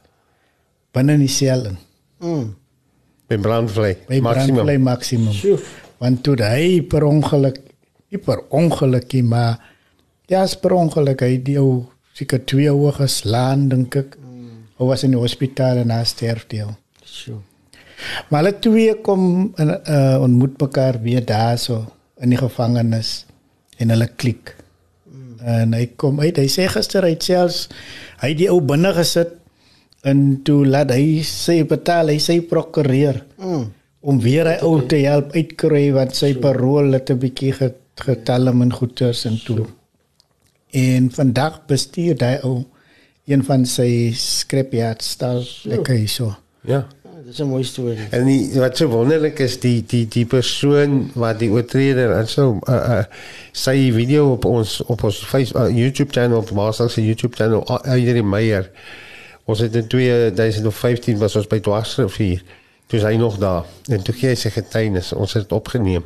[0.93, 1.77] binne in die sel in.
[2.19, 2.55] Mm.
[3.31, 3.93] By brandvlei.
[4.09, 5.33] By brandvlei maksimum.
[5.35, 5.59] Sjoe.
[6.01, 7.61] Want toe hy per ongeluk,
[8.11, 9.61] nie per ongeluk nie, maar
[10.27, 11.85] ja, is per ongeluk hy die ou
[12.17, 14.19] seker twee oë geslaan dink ek.
[14.79, 16.73] Hy was in die hospitaal en hy sterf deel.
[17.07, 17.39] Sjoe.
[18.29, 21.85] Maar hulle twee kom in uh, ontmoet mekaar weer daar so
[22.23, 23.23] in die gevangenis
[23.77, 24.55] en hulle klik.
[25.43, 27.67] En hy kom uit, hy sê gister hy het selfs
[28.21, 29.35] hy het die ou binne gesit
[30.03, 33.65] en toe laat hy sy betaal, hy sy prokureur Mm.
[34.01, 38.61] om weer hy ou te help uitkry want sy parol het 'n bietjie get- getalm
[38.61, 39.65] en goeders en toe.
[40.73, 42.63] En vandag bestuur hy ou
[43.29, 46.35] een van sy scrapyards stal lekker hierso.
[46.65, 46.87] Ja.
[47.05, 47.97] Ah, Dis 'n mooi storie.
[48.11, 52.59] En die, wat so wonderlik is die die die persoon wat die oortreder en so
[52.67, 53.03] uh, uh,
[53.51, 57.63] sy video op ons op ons Facebook uh, YouTube channel op Maasal se YouTube channel
[57.67, 58.69] Adrian Meyer.
[59.49, 62.43] Ons het in 2015 was ons by Dwarsrivier.
[62.87, 65.11] Toe is hy nog daar en toe gee hy sy getuienis.
[65.15, 66.05] Ons het dit opgeneem.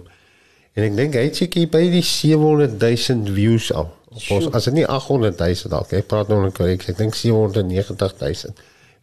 [0.77, 3.91] En ek dink hy het seker by die 700 000 views al.
[4.13, 5.93] Op ons as dit nie 800 000 dalk.
[5.93, 6.85] Ek praat nou korrek.
[6.89, 8.53] Ek dink 790 000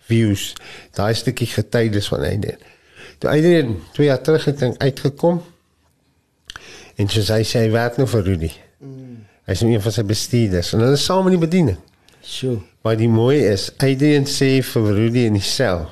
[0.09, 0.53] views.
[0.97, 2.63] Daai stukkie getuienis van Adrian.
[3.23, 5.43] Toe Adrian twee jaar terug het uitgekom.
[6.95, 8.53] En soos hy sê hy werk nou vir Rudy.
[9.45, 11.81] Hy is nou een van sy bestuurders en hulle is saam in die bediening.
[12.25, 12.59] Sjoe.
[12.83, 15.87] Maar die mooi is, Adrian sê vir Rudy in die sel.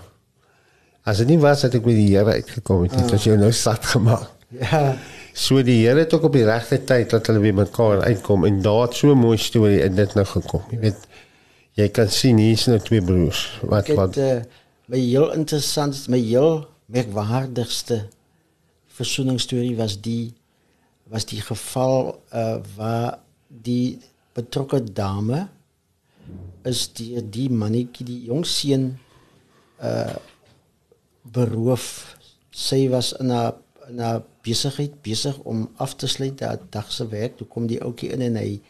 [1.09, 3.53] As dit nie was dat ek met die Here uitgekom het, het ons jou nou
[3.57, 4.31] sat gemaak.
[4.53, 4.97] Ja.
[5.33, 8.61] So die Here het ook op die regte tyd dat hulle weer mekaar uitkom en
[8.63, 10.63] daar het so 'n mooi storie in dit nou gekom.
[10.71, 11.09] Jy weet
[11.75, 14.45] jy kan sien hier is nou twee broers wat Ek wat het uh,
[14.87, 18.07] my heel interessant, my heel merkwaardigste
[18.93, 20.35] versoeningsstorie was die
[21.09, 23.19] was die geval uh, waar
[23.49, 23.99] die
[24.35, 25.49] betrokke dame
[26.69, 28.99] is die die mannetjie die jong seun
[29.83, 30.15] uh
[31.23, 32.17] beroof.
[32.51, 33.53] Sy was in 'n
[33.89, 37.37] in 'n besigheid besig om af te sluit daai dag se werk.
[37.37, 38.61] Toe kom die ouetjie in en hy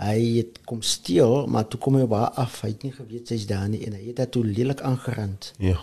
[0.00, 2.60] hy het kom steel, maar toe kom hy op haar af.
[2.60, 5.76] Hy het nie geweet sy's daar nie en hy het haar toe lelik aangerand ja.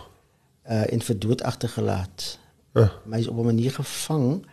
[0.69, 2.39] uh en vir dood agtergelaat.
[2.73, 4.45] Uh, Maar hy is op 'n manier gevang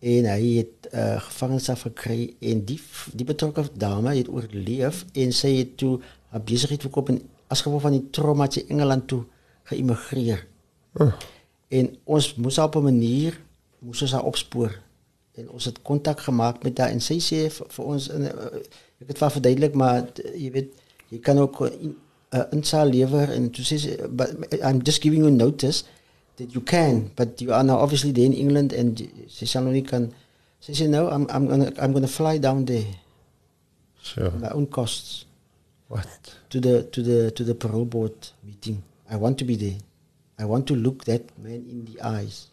[0.00, 2.80] en hy het uh gevangenskap gekry en die
[3.16, 5.96] die betrokke dame het oorleef en sy het toe
[6.28, 9.24] haar besigheid verkoop en as gevolg van die trauma het sy Engeland toe
[9.70, 10.46] geëmigreer.
[11.00, 11.12] uh,
[11.68, 13.40] En ons moes op 'n manier
[13.78, 14.72] moes ons haar opspoor.
[15.34, 18.60] En ons het kontak gemaak met haar en sy sê vir, vir ons in uh,
[19.00, 20.70] ek het wel verduidelik maar jy weet
[21.08, 21.96] jy kan ook 'n in,
[22.34, 23.96] uh, insaal lewer en toe sê sy
[24.62, 25.84] I'm just giving you notice
[26.36, 29.74] that you can but you are now obviously there in England and sy sal nog
[29.76, 30.10] nie kan
[30.60, 32.86] sy sê no I'm I'm gonna I'm gonna fly down there
[34.16, 35.26] at my own costs
[35.88, 38.82] wat to the to the to the parole board meeting.
[39.10, 39.78] I want to be there.
[40.38, 42.48] I want to look that man in the eyes.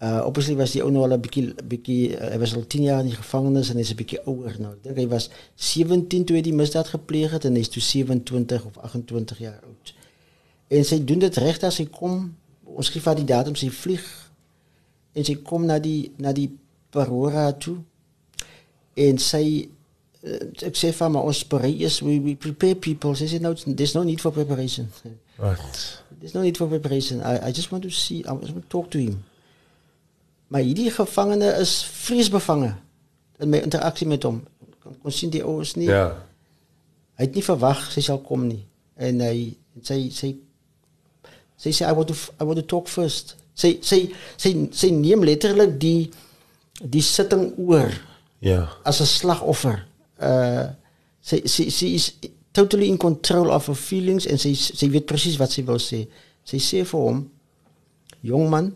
[0.00, 3.00] Uh obviously was die ou nou al 'n bietjie bietjie uh, was al 10 jaar
[3.02, 4.72] in die gevangenis en hy's 'n bietjie ouer nou.
[4.74, 8.64] Ek dink hy was 17 toe hy die misdaad gepleeg het en hy's toe 27
[8.66, 9.94] of 28 jaar oud.
[10.72, 12.24] En sy doen dit reg as hy kom.
[12.72, 14.04] Ons gee vir die datum sy vlieg
[15.12, 16.48] en sy kom na die na die
[16.92, 17.76] Parora toe.
[18.96, 19.44] En sy
[20.24, 23.12] uh, ek sê vir haar, maar ons berei is we, we prepare people.
[23.18, 24.88] Sy sê no there's no need for preparation.
[25.40, 25.60] wat
[26.22, 27.20] There's no need for preparation.
[27.20, 29.24] I, I just want to see, I just want to talk to him.
[30.52, 32.74] Maar hierdie gevangene is vreesbevange
[33.42, 34.42] in my interaksie met hom.
[34.82, 35.88] kon, kon sien die ou is nie.
[35.90, 36.10] Ja.
[37.18, 38.62] Hy het nie verwag sy sal kom nie.
[39.00, 39.52] En hy
[39.86, 40.34] sy sy
[41.62, 43.36] sy sê I want to I want to talk first.
[43.54, 44.08] Sy sy
[44.40, 46.10] sy sy neem letterlik die
[46.82, 47.92] die sitting oor
[48.42, 48.66] Ja.
[48.84, 49.84] as 'n slagoffer.
[50.18, 50.66] Uh
[51.22, 52.12] sy sy sy is
[52.52, 56.06] totally in control of her feelings en sy sy weet presies wat sy wil sê.
[56.44, 57.20] Sy sê vir hom:
[58.22, 58.72] "Jong man,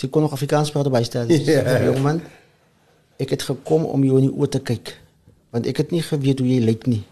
[0.00, 1.28] sy kon nog Afrikaans praat bystel.
[1.30, 1.82] Ja.
[1.84, 2.22] Jong man,
[3.20, 4.94] ek het gekom om jou in die oë te kyk
[5.52, 7.02] want ek het nie geweet hoe jy lyk nie.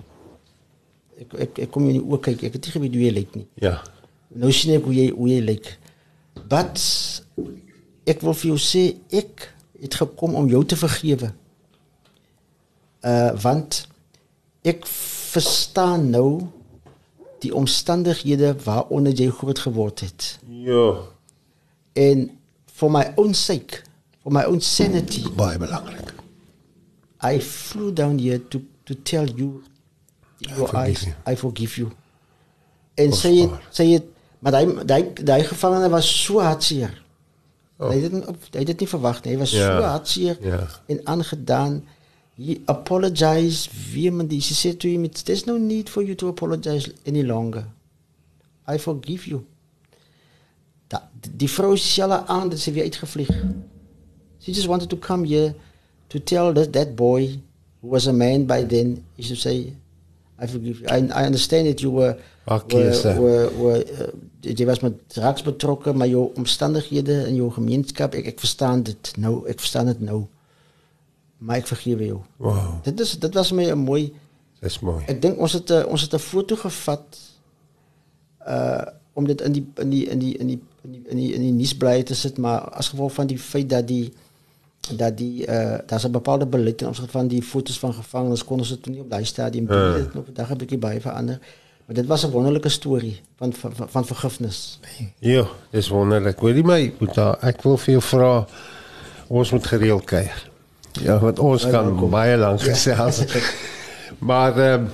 [1.21, 2.43] Ek ek ek kom jou in die oë kyk.
[2.45, 3.47] Ek het nie geweet hoe jy lyk nie.
[3.63, 3.79] Ja.
[4.35, 5.71] Nou sien ek hoe jy hoe jy lyk.
[6.51, 6.81] But
[8.11, 8.85] ek wil vir jou sê
[9.15, 9.49] ek
[9.81, 11.33] het gekom om jou te vergewe.
[13.05, 13.85] Uh want
[14.65, 16.47] ek verstaan nou
[17.45, 20.39] die omstandighede waaronder jy groot geword het.
[20.49, 21.05] Ja.
[21.93, 22.31] En
[22.73, 23.83] for my own sake,
[24.23, 26.15] for my own sanity, Baie belangrik.
[27.23, 29.63] I flew down here to to tell you
[30.39, 31.07] your forgive eyes.
[31.27, 31.93] I forgive you.
[32.95, 34.11] En sê het, sê het,
[34.45, 36.09] maar daai daai daai gevangene was.
[36.31, 37.89] Oh.
[37.91, 39.33] Hy het dit nie op- hy het dit nie verwag nie.
[39.33, 39.67] Hy was Ja.
[39.67, 40.69] so hartseer Ja.
[40.87, 41.81] en aangedaan.
[42.37, 44.41] He apologized vehemently.
[44.41, 47.67] She said to him, "It's- "There's no need for you to apologize any longer.
[48.69, 49.45] I forgive you."
[50.87, 53.29] Da, die vrou is dieselfde aan dat sy weer uitgevlieg.
[54.41, 55.55] She just wanted to come here
[56.07, 57.41] to tell that that boy
[57.81, 59.77] who was a man by then, he should say,
[60.43, 60.87] I forgive you.
[60.89, 63.17] I, I understand that you were, were, is dat.
[63.17, 63.85] were, were
[64.43, 69.13] uh, was met drugs betrokken, maar jou omstandighede en jou gemeenskap, ek, ek verstaan dit
[69.17, 70.25] nou, ek verstaan dit nou.
[71.39, 72.21] Maar ek vergewe jou.
[72.37, 72.83] Wow.
[72.83, 74.13] Dit is dit was my 'n mooi
[74.65, 75.03] Dis mooi.
[75.13, 77.19] Ek dink ons het 'n ons het 'n foto gevat
[78.49, 78.85] uh
[79.15, 81.59] om dit in die in die in die in die in die in die, in
[81.59, 84.13] die te sit maar as gevolg van die feit dat die
[84.97, 88.59] dat die uh daar's 'n bepaalde beleid in opsigte van die fotos van gevangenes kon
[88.59, 89.79] ons dit nie op daai stadium doen.
[89.79, 89.93] Ja.
[89.95, 91.39] Dit het nog vandag 'n bietjie baie verander.
[91.87, 94.81] Maar dit was 'n wonderlike storie van van, van, van vergifnis.
[95.19, 96.39] Ja, dis wonderlik.
[96.39, 98.47] Hoorie my, Boeta, ek wil vir jou vra
[99.29, 100.51] ons moet gereeld kuier.
[101.03, 102.11] Ja, want ons Baie kan welkom.
[102.11, 103.25] baie lank gesels.
[104.19, 104.87] maar ehm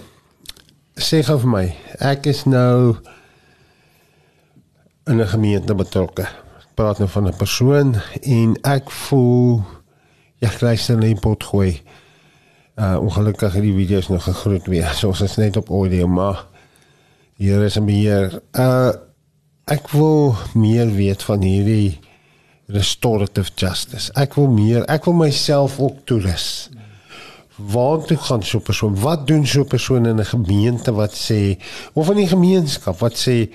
[0.94, 2.96] sê gou vir my, ek is nou
[5.06, 6.22] in 'n gemeente betrokke.
[6.22, 9.62] Ek praat nou van 'n persoon en ek voel
[10.40, 11.82] ja, luister net pot gooi.
[12.80, 14.88] Uh ongelukkig het die video's nog gegroet weer.
[14.98, 16.46] So ons is net op audio, maar
[17.36, 18.40] hier is 'n beheer.
[18.52, 18.92] Uh
[19.70, 21.98] ek wil meer weet van hierdie
[22.66, 24.10] restorative justice.
[24.18, 26.70] Ek wil meer, ek wil myself ook toerus.
[27.56, 29.00] Waar toe gaan so 'n persoon?
[29.00, 31.58] Wat doen so 'n persoon in 'n gemeente wat sê
[31.92, 33.52] of in die gemeenskap wat sê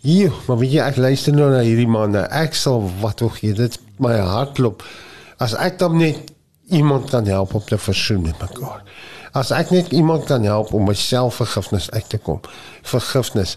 [0.00, 2.18] hier, maar jy ek luister nou na hierdie manne.
[2.18, 3.52] Ek sal wat wil gee.
[3.52, 4.84] Dit my hart klop.
[5.40, 6.32] As ek dan net
[6.70, 8.82] iemand kan help om te versoen met mekaar.
[9.32, 12.40] As ek net iemand kan help om myself vergifnis uit te kom.
[12.82, 13.56] Vergifnis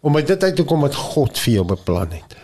[0.00, 2.36] om by dit uit te kom wat God vir jou beplan het.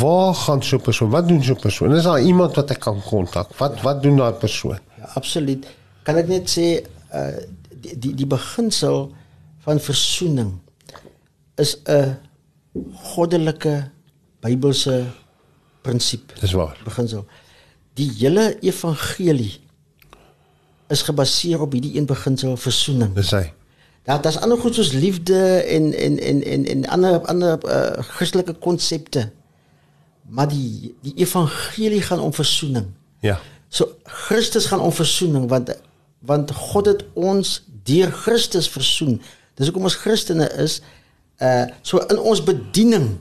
[0.00, 1.10] Waar gaan so 'n persoon?
[1.10, 1.94] Wat doen so 'n persoon?
[1.94, 3.54] Is daar iemand wat ek kan kontak?
[3.58, 4.78] Wat wat doen daai persoon?
[4.98, 5.66] Ja, absoluut.
[6.02, 6.82] Kan ek net sê
[7.14, 7.36] uh
[7.80, 9.12] die die, die beginsel
[9.64, 10.60] van versoening
[11.56, 12.16] is 'n
[13.14, 13.90] goddelike
[14.40, 15.04] Bybelse
[15.82, 16.32] prinsip.
[16.40, 16.76] Dis waar.
[16.84, 17.26] Beginsel.
[17.94, 19.60] Die hele evangelie
[20.92, 23.14] is gebaseer op hierdie een beginsel versoening.
[23.14, 23.46] Dis hy.
[24.04, 28.52] Daar daar's ander goed soos liefde en en en en en ander ander uh, Christelike
[28.52, 29.30] konsepte.
[30.28, 32.86] Maar die die evangelie gaan om versoening.
[33.20, 33.40] Ja.
[33.68, 35.76] So Christus gaan om versoening want
[36.18, 39.22] want God het ons deur Christus versoen.
[39.54, 40.80] Dis hoekom ons Christene is
[41.42, 43.16] uh so in ons bediening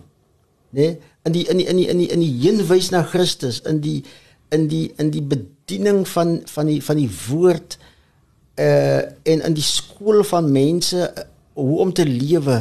[0.70, 3.62] nê nee, in die in die in die in die in die heenwys na Christus
[3.62, 4.04] in die
[4.54, 7.78] in die in die bediening van van die van die woord
[8.60, 9.02] uh
[9.32, 11.24] en in die skool van mense uh,
[11.58, 12.60] hoe om te lewe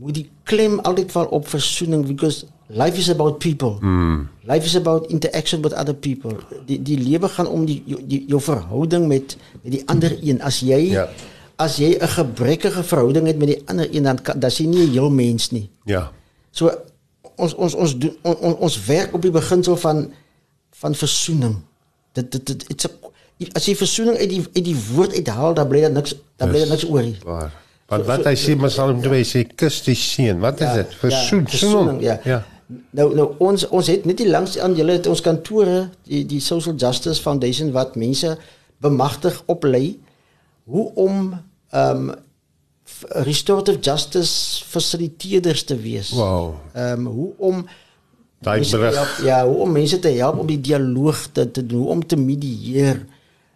[0.00, 3.76] moet die klem altyd val op versoening because life is about people.
[3.80, 4.26] Mm.
[4.48, 6.34] Life is about interaction with other people.
[6.66, 10.42] Die die lewe gaan om die jou, die jou verhouding met met die ander een.
[10.42, 11.08] As jy Ja.
[11.56, 14.66] as jy 'n gebrekkige verhouding het met die ander een dan kan- dan is jy
[14.66, 15.70] nie 'n heel mens nie.
[15.84, 16.10] Ja.
[16.50, 16.70] So
[17.36, 20.12] ons ons ons doen on, on, ons werk op die beginsel van
[20.80, 21.58] van versoening.
[22.12, 23.10] Dit dit dit a,
[23.58, 26.64] as jy versoening uit die uit die woord uithaal dan bly daar niks dan bly
[26.64, 27.16] daar niks oor nie.
[27.26, 27.52] Waar.
[27.92, 30.40] Want wat hy sê Psalm 2 sê kus die seën.
[30.42, 30.98] Wat is dit?
[31.02, 31.46] Versoen.
[31.50, 32.18] versoening, ja.
[32.24, 32.42] Ja.
[32.96, 36.40] Nou nou ons ons het net die langs aan julle het ons kantore die die
[36.40, 38.32] Social Justice Foundation wat mense
[38.84, 39.98] bemagtig oplei
[40.64, 41.34] hoe om
[41.70, 42.14] ehm um,
[43.24, 46.10] restorative justice fasiliteerders te wees.
[46.10, 46.54] Wow.
[46.72, 47.66] Ehm um, hoe om
[48.44, 48.94] Daai berig.
[48.94, 52.06] help- ja, hoe om mense te help om die dialoog te, te doen, hoe om
[52.06, 53.00] te medieer.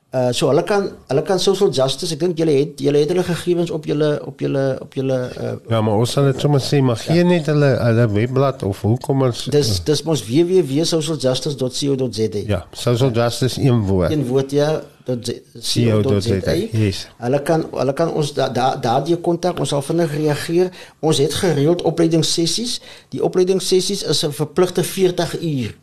[0.08, 3.24] Uh so hulle kan hulle kan social justice, ek dink julle het julle het hulle
[3.26, 6.80] gegevens op julle op julle op julle uh Ja, maar ons sal dit sommer sê,
[6.80, 12.40] maar gee net hulle hulle webblad of hoe kom ons dis dis mos www.socialjustice.co.za.
[12.48, 14.16] Ja, social justice een woord.
[14.16, 17.06] Een woord ja CO.za, yes.
[17.16, 20.72] Hulle kan hulle kan ons da, da, daardie kontak ons sal vinnig reageer.
[21.00, 22.78] Ons het gereeld opleidingssessies.
[23.12, 25.76] Die opleidingssessies is 'n verpligte 40 uur.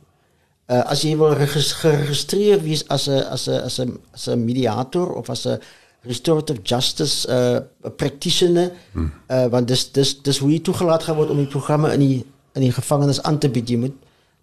[0.66, 4.46] Uh, as jy wil regis- geregistreer wees as 'n as 'n as 'n as 'n
[4.46, 5.60] mediator of as 'n
[6.02, 7.60] restorative justice uh
[7.98, 9.12] practitioner hmm.
[9.30, 12.26] uh want dis dis dis hoe jy toegelaat gaan word om die programme in die
[12.56, 13.70] in die gevangenis aan te bied.
[13.70, 13.96] Jy moet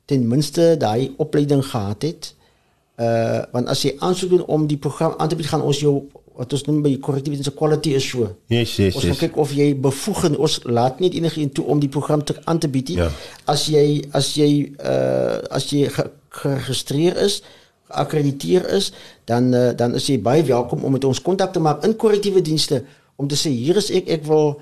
[0.05, 2.35] ten minste daai opleiding gehad het.
[3.01, 6.07] Uh want as jy aansoek doen om die program aan te bied gaan ons jou
[6.37, 8.31] wat ons noem by korrektiewe dienste quality assure.
[8.49, 9.19] Yes, yes, Ons yes.
[9.19, 12.69] kyk of jy bevoeging ons laat nie enigiemand toe om die program te aan te
[12.69, 12.97] bied nie.
[12.97, 13.11] Ja.
[13.47, 16.07] As jy as jy uh as jy ge,
[16.43, 17.43] geregistreer is,
[17.93, 18.93] geakkrediteer is,
[19.29, 22.41] dan uh, dan is jy baie welkom om met ons kontak te maak in korrektiewe
[22.41, 22.83] dienste
[23.17, 24.61] om te sê hier is ek ek wil uh,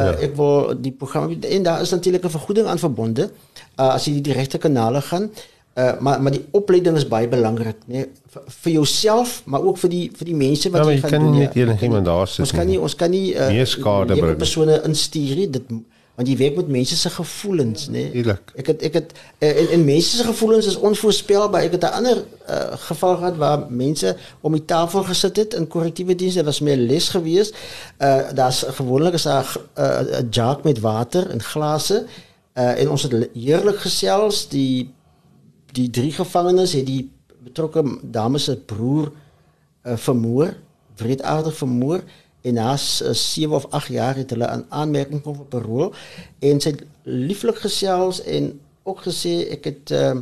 [0.00, 0.12] Ja.
[0.24, 3.28] ek wil die program en daar is natuurlik 'n vergoeding aan verbonde
[3.76, 5.22] uh, as jy die regte kanale gaan.
[5.22, 5.59] Uh,
[6.00, 10.10] maar maar die opleiding is baie belangrik, nee, vir, vir jouself, maar ook vir die
[10.18, 11.30] vir die mense wat Ja, jy jy gaan kan doen.
[11.32, 11.46] nie ja.
[11.48, 12.74] met enigiemand daar sit Ons kan nie.
[12.76, 14.36] nie ons kan nie uh, Meer skade bring.
[14.36, 15.50] persone instuur nie.
[15.50, 15.62] Dit
[16.20, 17.92] want jy werk met mense se gevoelens, nê.
[17.92, 18.10] Nee.
[18.12, 18.50] Tuurlik.
[18.60, 21.62] Ek het ek het uh, en, en mense se gevoelens is onvoorspelbaar.
[21.62, 22.16] Ek het 'n ander
[22.48, 26.38] uh, geval gehad waar mense om die tafel gesit het in korrektiewe dienste.
[26.42, 27.52] Dit was my les gewees.
[27.98, 29.46] Uh daar's gewoonlik is daar
[29.76, 32.04] 'n uh, 'n jar met water en glase.
[32.54, 34.48] Uh en ons het heerlik gesels.
[34.48, 34.90] Die
[35.72, 37.10] die drie gevangenes het die
[37.44, 40.56] betrokke dame se broer uh, vermoor,
[40.96, 42.02] wreedaardig vermoor
[42.42, 45.94] en na 7 of 8 jaar het hulle aan aanmerking kom vir parol
[46.40, 46.74] en sy
[47.04, 48.52] lieflik gesels en
[48.88, 50.20] ook gesê ek het uh,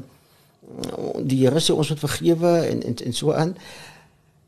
[1.25, 3.55] die Here sê ons moet vergewe en, en en so aan.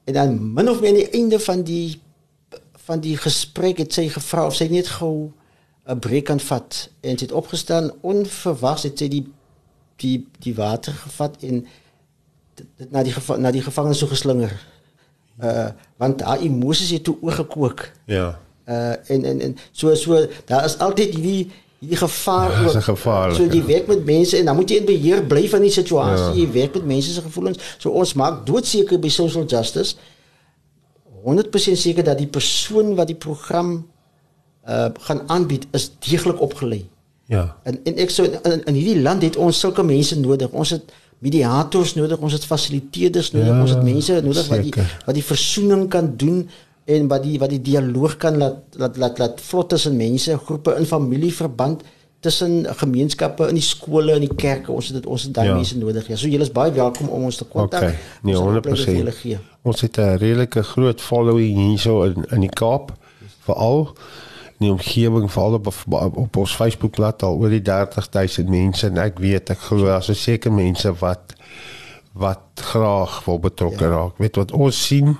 [0.04, 2.00] En dan min of meer aan die einde van die
[2.86, 5.30] van die gesprek het sy gevra of sy net gou
[5.86, 9.24] 'n breek kan vat en sy het opgestaan onverwags het sy die
[10.00, 11.64] die die water gevat en
[12.54, 14.52] dit, na die na die gevangenes so geslinger.
[15.40, 15.70] Uh
[16.00, 17.88] want haar emosies het toe oorgekook.
[18.04, 18.38] Ja.
[18.68, 21.50] Uh en en en so so daar is altyd hierdie
[21.80, 23.42] hierdie gevaar Ja, is 'n gevaarlike.
[23.42, 26.34] So jy werk met mense en dan moet jy in beheer bly van die situasie.
[26.34, 26.46] Ja.
[26.46, 27.58] Jy werk met mense se gevoelens.
[27.78, 29.96] So ons maak doodseker by social justice
[31.24, 33.88] 100% seker dat die persoon wat die program
[34.68, 36.88] uh gaan aanbied is deeglik opgelei.
[37.30, 37.44] Ja.
[37.68, 40.50] En en ek sou in, in hierdie land het ons sulke mense nodig.
[40.50, 40.90] Ons het
[41.22, 44.96] mediators nodig, ons het fasiliteerders nodig, Ja, ons het mense nodig wat die seker.
[45.06, 46.48] wat die versoening kan doen
[46.90, 50.74] en wat die wat die dialoog kan laat laat laat laat vlot tussen mense, groepe
[50.80, 51.82] in familieverband
[52.20, 54.72] tussen gemeenskappe in die skole en die kerke.
[54.72, 55.54] Ons het dit ons het daai Ja.
[55.54, 56.08] mense nodig.
[56.08, 57.80] Ja, so julle is baie welkom om ons te kontak.
[57.82, 57.94] Okay.
[58.22, 58.98] Nee, Ons sal opleiding vir 100%.
[58.98, 59.38] julle gee.
[59.62, 62.92] Ons het 'n redelike groot following hierso in in die Kaap
[63.44, 63.94] veral
[64.60, 69.00] in die omgewing veral op, op, op ons Facebookblad al oor die 30000 mense en
[69.00, 71.32] ek weet ek glo daar's seker mense wat
[72.20, 73.90] wat graag wil betrokke ja.
[73.94, 74.18] raak.
[74.18, 75.14] Weet wat ons sien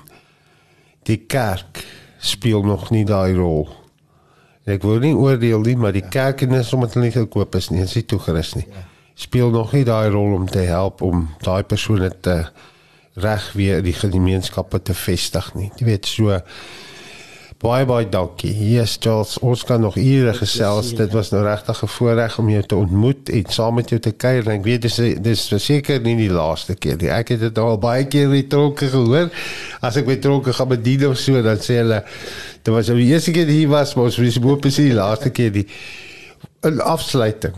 [1.09, 1.81] die kerk
[2.21, 3.65] speel nog nie daai rol.
[4.67, 6.11] En ek wil nie oordeel nie, maar die ja.
[6.13, 8.67] kerk en is omdat hulle nie gekoop is nie, is nie toegerus nie.
[8.69, 8.85] Ja.
[9.25, 12.43] Speel nog nie daai rol om te help om daai persone te
[13.21, 15.71] reg weer in die gemeenskappe te vestig nie.
[15.79, 16.37] Jy weet so
[17.61, 18.51] baie baie dankie.
[18.71, 20.95] Yes, Charles, ons kan nog ure gesels.
[20.97, 24.11] Dit was nou regtig 'n voorreg om jou te ontmoet en saam met jou te
[24.11, 24.49] kuier.
[24.49, 27.09] Ek weet dis dis verseker nie die laaste keer nie.
[27.09, 29.29] Ek het dit al baie keer by tronke gehoor.
[29.81, 32.03] As ek by tronke gaan bedien of so, dan sê hulle
[32.63, 35.29] dit was nou die eerste keer hier was, maar ons was hoop is die laaste
[35.29, 35.67] keer die
[36.63, 37.53] 'n afsluiting.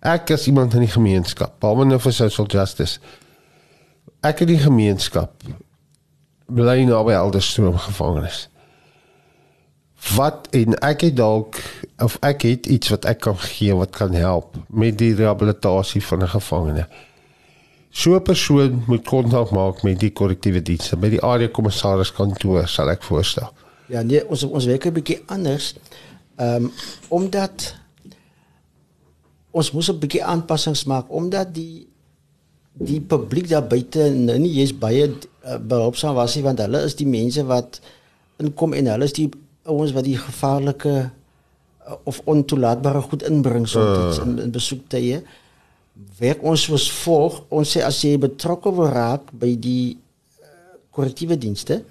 [0.00, 2.98] Ek as iemand in die gemeenskap, behalwe nou vir social justice.
[4.22, 5.30] Ek in die gemeenskap
[6.46, 8.48] bly naby Elderstroom gevangenis.
[10.16, 11.60] Wat en ek het dalk
[12.02, 16.22] of ek het iets wat ek kan gee wat kan help met die rehabilitasie van
[16.22, 16.86] 'n gevangene.
[17.90, 22.68] So 'n persoon moet kontak maak met die korrektiewe dienste, by die area kommissaris kantoor
[22.68, 23.52] sal ek voorstel.
[23.86, 25.74] Ja, nee, ons ons werk 'n bietjie anders.
[26.36, 26.72] Ehm um,
[27.08, 27.74] omdat
[29.50, 31.91] ons moes 'n bietjie aanpassings maak omdat die
[32.72, 36.96] die publiek daar buite nou nie jy's baie uh, behulpsaam was nie want hulle is
[36.96, 37.80] die mense wat
[38.40, 39.28] inkom en hulle is die
[39.68, 44.24] ouens wat die gevaarlike uh, of ontoelaatbare goed inbring soms uh.
[44.24, 45.22] in, in besoektye.
[46.18, 47.42] Werk ons soos volg.
[47.52, 51.82] Ons sê as jy betrokke wil raak by die uh, korrektiewe dienste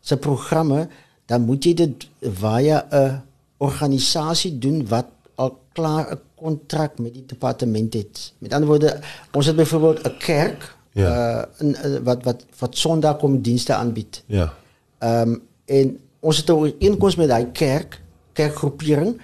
[0.00, 0.86] se programme,
[1.28, 2.06] dan moet jy dit
[2.40, 3.20] via 'n
[3.60, 8.32] organisasie doen wat al klaar 'n kontrak met die departement het.
[8.38, 9.00] Met ander woorde,
[9.32, 11.08] ons het byvoorbeeld 'n kerk Ja.
[11.38, 14.22] uh in, uh, wat wat wat Sondag kom dienste aanbied.
[14.26, 14.54] Ja.
[14.98, 18.00] Ehm um, en ons het 'n ooreenkoms met daai kerk,
[18.32, 19.20] kerkgroepering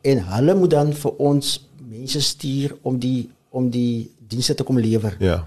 [0.00, 4.78] en hulle moet dan vir ons mense stuur om die om die dienste te kom
[4.78, 5.16] lewer.
[5.18, 5.46] Ja.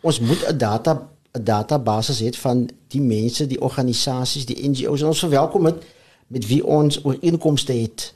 [0.00, 5.06] Ons moet 'n data 'n database hê van die mense, die organisasies, die NGO's en
[5.06, 5.82] ons verwelkom dit
[6.26, 8.14] met wie ons ooreenkomste het.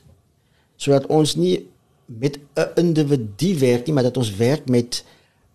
[0.75, 1.67] Sodat ons nie
[2.17, 5.03] met 'n individu werk nie, maar dat ons werk met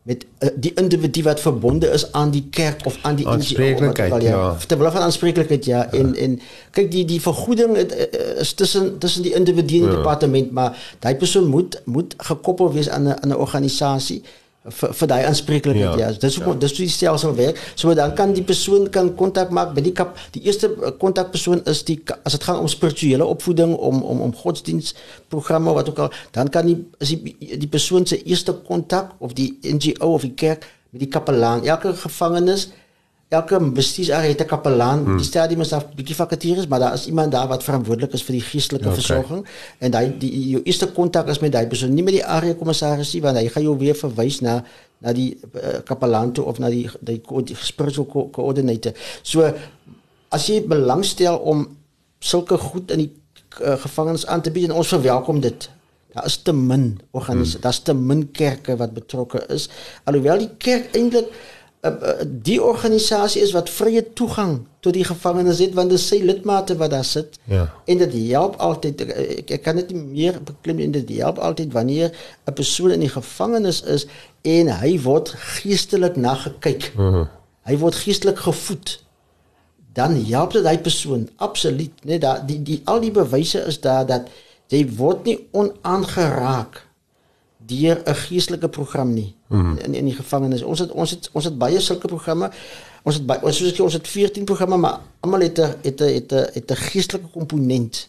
[0.04, 4.20] met uh, die individu wat verbonde is aan die kerk of aan die Aanspreeklikheid, al,
[4.20, 4.56] ja.
[4.66, 5.78] Terwyl van aanspreeklikheid ja.
[5.78, 6.40] ja en en
[6.70, 9.96] kyk die die vergoeding het, uh, is tussen tussen die individu en die Ja.
[9.96, 14.22] departement maar daai persoon moet moet gekoppel wees aan 'n aan 'n organisasie
[14.64, 16.08] vir vir daai aanspreeklikheid ja, Ja.
[16.10, 16.18] ja.
[16.18, 19.74] dis hoe dis hoe die stelsel werk so dan kan die persoon kan kontak maak
[19.74, 23.74] by die kap die eerste eh, kontakpersoon is die as dit gaan om spirituele opvoeding
[23.76, 28.22] om om om godsdienstprogramme wat ook al dan kan die is die die persoon se
[28.22, 32.70] eerste kontak of die NGO of die kerk met die kapelaan elke gevangenis
[33.34, 35.16] elke bestuursarea het 'n kapelaan hmm.
[35.20, 38.38] die stadium is daar bietjie vakatures maar daar is iemand daar wat verantwoordelik is vir
[38.38, 38.98] die geestelike Okay.
[38.98, 39.06] okay.
[39.06, 39.46] versorging
[39.78, 43.12] en daai die jou eerste kontak is met daai persoon nie met die area kommissaris
[43.14, 44.64] nie want hy gaan jou weer verwys na
[45.04, 48.92] na die uh, kapelaan toe of na die die, co- die spiritual co coordinator
[49.22, 49.52] so
[50.28, 51.66] as jy belangstel om
[52.20, 53.10] sulke goed in die
[53.60, 55.68] uh, gevangenis aan te bied en ons verwelkom dit
[56.14, 57.62] daar is te min organisasie hmm.
[57.66, 59.68] daar's te min kerke wat betrokke is
[60.04, 61.30] alhoewel die kerk eintlik
[62.42, 66.76] die organisasie is wat vrye toegang tot die gevangenes het want dit is sy lidmate
[66.80, 67.66] wat daar sit Ja.
[67.84, 72.12] en dit help altyd ek, ek, kan dit meer beklim en dit help altyd wanneer
[72.46, 74.06] 'n persoon in die gevangenis is
[74.42, 76.92] en hy word geestelik na gekyk.
[76.96, 77.26] Uh -huh.
[77.64, 79.04] Hy word geestelik gevoed.
[79.92, 84.06] Dan help dit hy persoon absoluut, net daar die die al die bewyse is daar
[84.06, 84.28] dat
[84.68, 86.86] jy word nie onaangeraak
[87.66, 89.76] deur 'n geestelike program nie mm.
[89.84, 90.62] in in die gevangenis.
[90.62, 92.50] Ons het ons het ons het baie sulke programme.
[93.04, 96.00] Ons het baie, ons soos ek ons het 14 programme, maar almal het 'n het
[96.00, 98.08] 'n het 'n het 'n geestelike komponent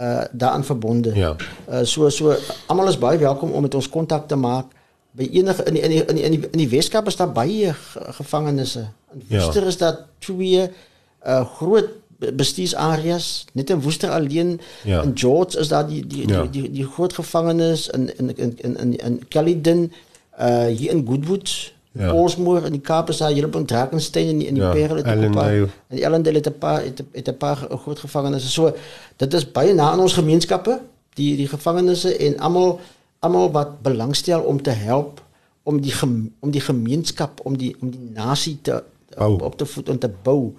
[0.00, 1.14] uh daaraan verbonde.
[1.14, 1.36] Ja.
[1.70, 2.34] Uh so so
[2.66, 4.66] almal is baie welkom om met ons kontak te maak
[5.12, 7.32] by enige in die, in die, in die, in die, in die Weskaap is daar
[7.32, 8.86] baie ge- gevangenisse.
[9.12, 9.38] In Ja.
[9.44, 10.70] Woester is daar twee
[11.26, 11.88] uh groot
[12.18, 14.60] be- bestuursareas, net in Woester alleen.
[14.84, 15.02] Ja.
[15.02, 16.42] In George is daar die die, Ja.
[16.42, 19.92] die, die die groot gevangenis in in in in in, in Caledon,
[20.42, 22.08] uh hier in Goodwood, Ja.
[22.10, 24.70] Polsmoor in die Kaap is daar hier op in Drakensberg in die, in die Ja,
[24.72, 27.98] Parel het 'n paar en die Ellendale het 'n paar het, het 'n paar groot
[27.98, 28.48] gevangenisse.
[28.48, 28.72] So
[29.16, 30.80] dit is baie na aan ons gemeenskappe,
[31.14, 32.80] die die gevangenisse en almal
[33.18, 35.22] almal wat belangstel om te help
[35.62, 38.82] om die gem, om die gemeenskap om die om die nasie te
[39.16, 39.32] Bou.
[39.32, 40.54] op, op te voed en te bou.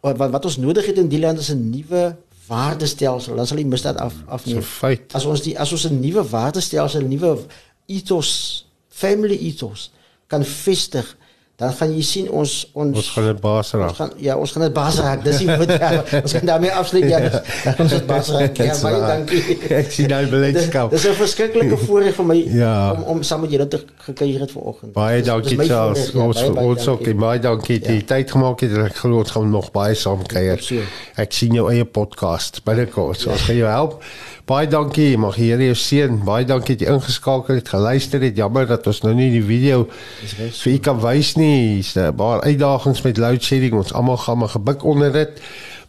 [0.00, 3.36] Wat wat, ons nodig het in die land is 'n nuwe waardestelsel.
[3.36, 4.62] Dan sal die misdaad af afneem.
[4.62, 5.14] feit.
[5.14, 7.38] As ons die as ons 'n nuwe waardestelsel, 'n nuwe
[7.86, 8.66] ethos,
[8.98, 9.90] family ethos
[10.28, 11.16] kan vestig,
[11.58, 13.94] dan gaan jy sien ons ons Ons gaan dit baas Ons raak.
[13.98, 15.24] gaan ja, ons gaan dit baas raak.
[15.24, 15.72] Dis die woord.
[15.80, 15.88] Ja,
[16.22, 17.18] ons gaan daarmee afsluit ja.
[17.24, 18.60] dis- Ons het baas raak.
[18.62, 19.56] Ja, baie dankie.
[19.74, 20.92] Ek sien nou beleidskap.
[20.94, 22.92] Dis 'n verskriklike voorreg vir my Ja.
[22.94, 24.92] om om saam met julle te gekuier het vanoggend.
[24.94, 25.98] Baie dankie Charles.
[25.98, 27.12] voorreg, ja, Ons baie, baie ons ook dankie.
[27.14, 30.22] en baie dankie dat jy tyd gemaak het ek glo ons gaan nog baie saam
[30.26, 30.62] kuier.
[31.16, 33.18] Ek sien jou eie podcast binnekort.
[33.18, 34.02] So ons gaan jou help.
[34.48, 35.18] Baie dankie.
[35.20, 36.22] Mag die Here jou seën.
[36.24, 38.38] Baie dankie dat jy ingeskakel het, geluister het.
[38.38, 39.82] Jammer dat ons nou nie die video
[40.30, 41.74] vir u kan wys nie.
[41.74, 43.74] Hier's 'n paar uitdagings met load shedding.
[43.76, 45.28] Ons almal gaan maar gebuk onder dit.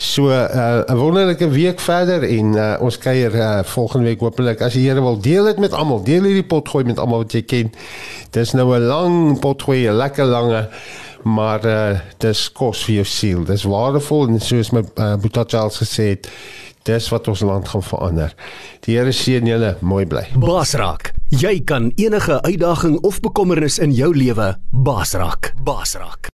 [0.00, 4.72] So 'n uh, wonderlike week verder en uh, ons kuier uh, volgende week hopelik as
[4.72, 6.00] die Here wil deel dit met almal.
[6.04, 7.72] Deel hierdie pot gooi met almal wat jy ken.
[8.32, 10.68] Dis nou 'n lang pot gooi, 'n lekker lange
[11.22, 13.44] maar uh, dis kos vir jou siel.
[13.44, 16.30] Dis waardevol en soos my uh, Boeta Charles gesê het,
[16.88, 18.34] dis wat ons land gaan verander.
[18.86, 20.26] Die Here seën julle, mooi bly.
[20.40, 21.12] Basraak.
[21.28, 25.52] Jy kan enige uitdaging of bekommernis in jou lewe basraak.
[25.64, 26.20] Basraak.